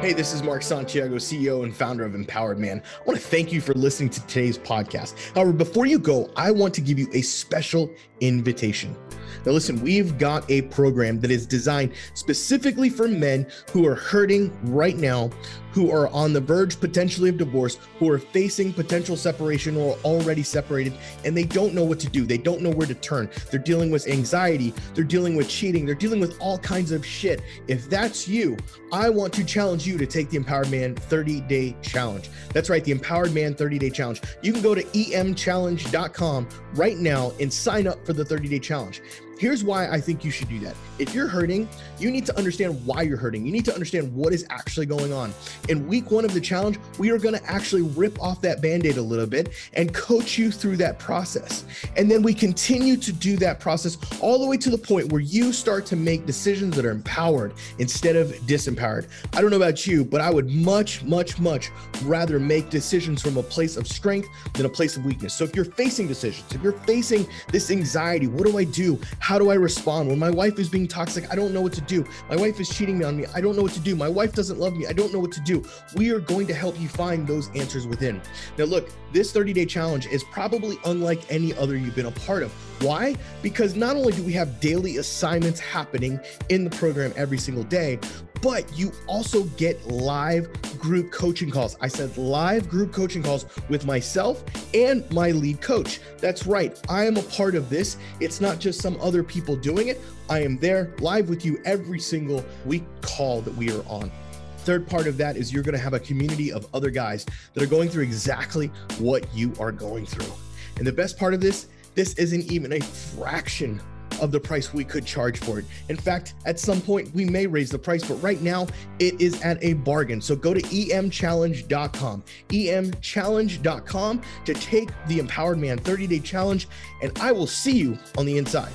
Hey, 0.00 0.14
this 0.14 0.32
is 0.32 0.42
Mark 0.42 0.62
Santiago, 0.62 1.16
CEO 1.16 1.62
and 1.62 1.76
founder 1.76 2.06
of 2.06 2.14
Empowered 2.14 2.58
Man. 2.58 2.82
I 2.98 3.04
want 3.04 3.20
to 3.20 3.26
thank 3.26 3.52
you 3.52 3.60
for 3.60 3.74
listening 3.74 4.08
to 4.08 4.26
today's 4.26 4.56
podcast. 4.56 5.34
However, 5.34 5.52
before 5.52 5.84
you 5.84 5.98
go, 5.98 6.30
I 6.36 6.50
want 6.52 6.72
to 6.76 6.80
give 6.80 6.98
you 6.98 7.06
a 7.12 7.20
special 7.20 7.90
invitation. 8.20 8.96
Now, 9.44 9.52
listen, 9.52 9.80
we've 9.80 10.18
got 10.18 10.50
a 10.50 10.62
program 10.62 11.20
that 11.20 11.30
is 11.30 11.46
designed 11.46 11.92
specifically 12.14 12.88
for 12.88 13.08
men 13.08 13.46
who 13.72 13.86
are 13.86 13.94
hurting 13.94 14.56
right 14.70 14.96
now, 14.96 15.30
who 15.72 15.90
are 15.90 16.08
on 16.08 16.32
the 16.32 16.40
verge 16.40 16.80
potentially 16.80 17.30
of 17.30 17.36
divorce, 17.36 17.78
who 17.98 18.10
are 18.10 18.18
facing 18.18 18.72
potential 18.72 19.16
separation 19.16 19.76
or 19.76 19.96
already 20.04 20.42
separated, 20.42 20.94
and 21.24 21.36
they 21.36 21.44
don't 21.44 21.74
know 21.74 21.84
what 21.84 22.00
to 22.00 22.08
do. 22.08 22.26
They 22.26 22.38
don't 22.38 22.60
know 22.60 22.70
where 22.70 22.86
to 22.86 22.94
turn. 22.94 23.30
They're 23.50 23.60
dealing 23.60 23.90
with 23.90 24.08
anxiety, 24.08 24.74
they're 24.94 25.04
dealing 25.04 25.36
with 25.36 25.48
cheating, 25.48 25.86
they're 25.86 25.94
dealing 25.94 26.20
with 26.20 26.38
all 26.40 26.58
kinds 26.58 26.90
of 26.92 27.06
shit. 27.06 27.42
If 27.68 27.88
that's 27.88 28.26
you, 28.26 28.56
I 28.92 29.08
want 29.08 29.32
to 29.34 29.44
challenge 29.44 29.86
you 29.86 29.89
to 29.98 30.06
take 30.06 30.30
the 30.30 30.36
Empowered 30.36 30.70
Man 30.70 30.94
30 30.94 31.40
day 31.42 31.76
challenge. 31.82 32.30
That's 32.52 32.70
right, 32.70 32.84
the 32.84 32.92
Empowered 32.92 33.34
Man 33.34 33.54
30 33.54 33.78
day 33.78 33.90
challenge. 33.90 34.20
You 34.42 34.52
can 34.52 34.62
go 34.62 34.74
to 34.74 34.82
emchallenge.com 34.82 36.48
right 36.74 36.96
now 36.96 37.32
and 37.40 37.52
sign 37.52 37.86
up 37.86 38.04
for 38.04 38.12
the 38.12 38.24
30 38.24 38.48
day 38.48 38.58
challenge. 38.58 39.02
Here's 39.40 39.64
why 39.64 39.88
I 39.88 40.02
think 40.02 40.22
you 40.22 40.30
should 40.30 40.50
do 40.50 40.58
that. 40.58 40.76
If 40.98 41.14
you're 41.14 41.26
hurting, 41.26 41.66
you 41.98 42.10
need 42.10 42.26
to 42.26 42.36
understand 42.36 42.84
why 42.84 43.00
you're 43.00 43.16
hurting. 43.16 43.46
You 43.46 43.52
need 43.52 43.64
to 43.64 43.72
understand 43.72 44.14
what 44.14 44.34
is 44.34 44.44
actually 44.50 44.84
going 44.84 45.14
on. 45.14 45.32
In 45.70 45.88
week 45.88 46.10
one 46.10 46.26
of 46.26 46.34
the 46.34 46.42
challenge, 46.42 46.78
we 46.98 47.08
are 47.10 47.16
going 47.16 47.34
to 47.34 47.42
actually 47.50 47.80
rip 47.80 48.20
off 48.20 48.42
that 48.42 48.60
band 48.60 48.84
aid 48.84 48.98
a 48.98 49.02
little 49.02 49.26
bit 49.26 49.54
and 49.72 49.94
coach 49.94 50.36
you 50.36 50.50
through 50.50 50.76
that 50.76 50.98
process. 50.98 51.64
And 51.96 52.10
then 52.10 52.20
we 52.20 52.34
continue 52.34 52.98
to 52.98 53.12
do 53.14 53.38
that 53.38 53.60
process 53.60 53.96
all 54.20 54.38
the 54.38 54.46
way 54.46 54.58
to 54.58 54.68
the 54.68 54.76
point 54.76 55.10
where 55.10 55.22
you 55.22 55.54
start 55.54 55.86
to 55.86 55.96
make 55.96 56.26
decisions 56.26 56.76
that 56.76 56.84
are 56.84 56.90
empowered 56.90 57.54
instead 57.78 58.16
of 58.16 58.32
disempowered. 58.46 59.08
I 59.32 59.40
don't 59.40 59.48
know 59.48 59.56
about 59.56 59.86
you, 59.86 60.04
but 60.04 60.20
I 60.20 60.28
would 60.28 60.50
much, 60.50 61.02
much, 61.02 61.38
much 61.38 61.70
rather 62.02 62.38
make 62.38 62.68
decisions 62.68 63.22
from 63.22 63.38
a 63.38 63.42
place 63.42 63.78
of 63.78 63.88
strength 63.88 64.28
than 64.52 64.66
a 64.66 64.68
place 64.68 64.98
of 64.98 65.06
weakness. 65.06 65.32
So 65.32 65.44
if 65.44 65.56
you're 65.56 65.64
facing 65.64 66.08
decisions, 66.08 66.44
if 66.54 66.62
you're 66.62 66.72
facing 66.72 67.26
this 67.50 67.70
anxiety, 67.70 68.26
what 68.26 68.44
do 68.44 68.58
I 68.58 68.64
do? 68.64 69.00
How 69.30 69.38
do 69.38 69.48
I 69.50 69.54
respond? 69.54 70.08
When 70.08 70.18
my 70.18 70.28
wife 70.28 70.58
is 70.58 70.68
being 70.68 70.88
toxic, 70.88 71.30
I 71.30 71.36
don't 71.36 71.54
know 71.54 71.60
what 71.60 71.72
to 71.74 71.80
do. 71.82 72.04
My 72.28 72.34
wife 72.34 72.58
is 72.58 72.68
cheating 72.68 73.04
on 73.04 73.16
me. 73.16 73.26
I 73.32 73.40
don't 73.40 73.54
know 73.54 73.62
what 73.62 73.70
to 73.74 73.78
do. 73.78 73.94
My 73.94 74.08
wife 74.08 74.32
doesn't 74.32 74.58
love 74.58 74.76
me. 74.76 74.88
I 74.88 74.92
don't 74.92 75.12
know 75.12 75.20
what 75.20 75.30
to 75.30 75.40
do. 75.42 75.64
We 75.94 76.10
are 76.10 76.18
going 76.18 76.48
to 76.48 76.52
help 76.52 76.80
you 76.80 76.88
find 76.88 77.28
those 77.28 77.48
answers 77.50 77.86
within. 77.86 78.20
Now, 78.58 78.64
look, 78.64 78.88
this 79.12 79.30
30 79.30 79.52
day 79.52 79.66
challenge 79.66 80.08
is 80.08 80.24
probably 80.24 80.80
unlike 80.84 81.22
any 81.30 81.54
other 81.54 81.76
you've 81.76 81.94
been 81.94 82.06
a 82.06 82.10
part 82.10 82.42
of. 82.42 82.52
Why? 82.80 83.14
Because 83.42 83.76
not 83.76 83.96
only 83.96 84.12
do 84.12 84.22
we 84.22 84.32
have 84.32 84.58
daily 84.58 84.96
assignments 84.96 85.60
happening 85.60 86.18
in 86.48 86.64
the 86.64 86.70
program 86.70 87.12
every 87.14 87.36
single 87.36 87.64
day, 87.64 87.98
but 88.40 88.64
you 88.78 88.90
also 89.06 89.42
get 89.58 89.86
live 89.86 90.50
group 90.78 91.12
coaching 91.12 91.50
calls. 91.50 91.76
I 91.82 91.88
said 91.88 92.16
live 92.16 92.70
group 92.70 92.90
coaching 92.90 93.22
calls 93.22 93.44
with 93.68 93.84
myself 93.84 94.42
and 94.72 95.08
my 95.12 95.30
lead 95.30 95.60
coach. 95.60 96.00
That's 96.18 96.46
right, 96.46 96.78
I 96.88 97.04
am 97.04 97.18
a 97.18 97.22
part 97.22 97.54
of 97.54 97.68
this. 97.68 97.98
It's 98.18 98.40
not 98.40 98.58
just 98.58 98.80
some 98.80 98.98
other 99.00 99.22
people 99.22 99.56
doing 99.56 99.88
it. 99.88 100.00
I 100.30 100.42
am 100.42 100.56
there 100.58 100.94
live 101.00 101.28
with 101.28 101.44
you 101.44 101.60
every 101.66 102.00
single 102.00 102.42
week 102.64 102.84
call 103.02 103.42
that 103.42 103.54
we 103.56 103.70
are 103.72 103.82
on. 103.88 104.10
Third 104.58 104.86
part 104.86 105.06
of 105.06 105.18
that 105.18 105.36
is 105.36 105.52
you're 105.52 105.62
going 105.62 105.74
to 105.74 105.82
have 105.82 105.94
a 105.94 106.00
community 106.00 106.52
of 106.52 106.66
other 106.74 106.90
guys 106.90 107.26
that 107.52 107.62
are 107.62 107.66
going 107.66 107.88
through 107.90 108.04
exactly 108.04 108.68
what 108.98 109.26
you 109.34 109.52
are 109.58 109.72
going 109.72 110.06
through. 110.06 110.32
And 110.76 110.86
the 110.86 110.92
best 110.92 111.18
part 111.18 111.34
of 111.34 111.40
this, 111.40 111.66
this 111.94 112.14
isn't 112.14 112.50
even 112.50 112.72
a 112.72 112.80
fraction 112.80 113.80
of 114.20 114.32
the 114.32 114.40
price 114.40 114.72
we 114.72 114.84
could 114.84 115.06
charge 115.06 115.38
for 115.38 115.58
it. 115.58 115.64
In 115.88 115.96
fact, 115.96 116.34
at 116.44 116.58
some 116.58 116.80
point 116.80 117.12
we 117.14 117.24
may 117.24 117.46
raise 117.46 117.70
the 117.70 117.78
price, 117.78 118.04
but 118.06 118.16
right 118.16 118.40
now 118.42 118.66
it 118.98 119.20
is 119.20 119.40
at 119.42 119.62
a 119.62 119.74
bargain. 119.74 120.20
So 120.20 120.36
go 120.36 120.52
to 120.54 120.60
emchallenge.com, 120.60 122.24
emchallenge.com 122.48 124.22
to 124.44 124.54
take 124.54 124.90
the 125.06 125.18
Empowered 125.18 125.58
Man 125.58 125.78
30 125.78 126.06
day 126.06 126.18
challenge, 126.18 126.68
and 127.02 127.16
I 127.18 127.32
will 127.32 127.46
see 127.46 127.76
you 127.76 127.98
on 128.18 128.26
the 128.26 128.36
inside. 128.38 128.72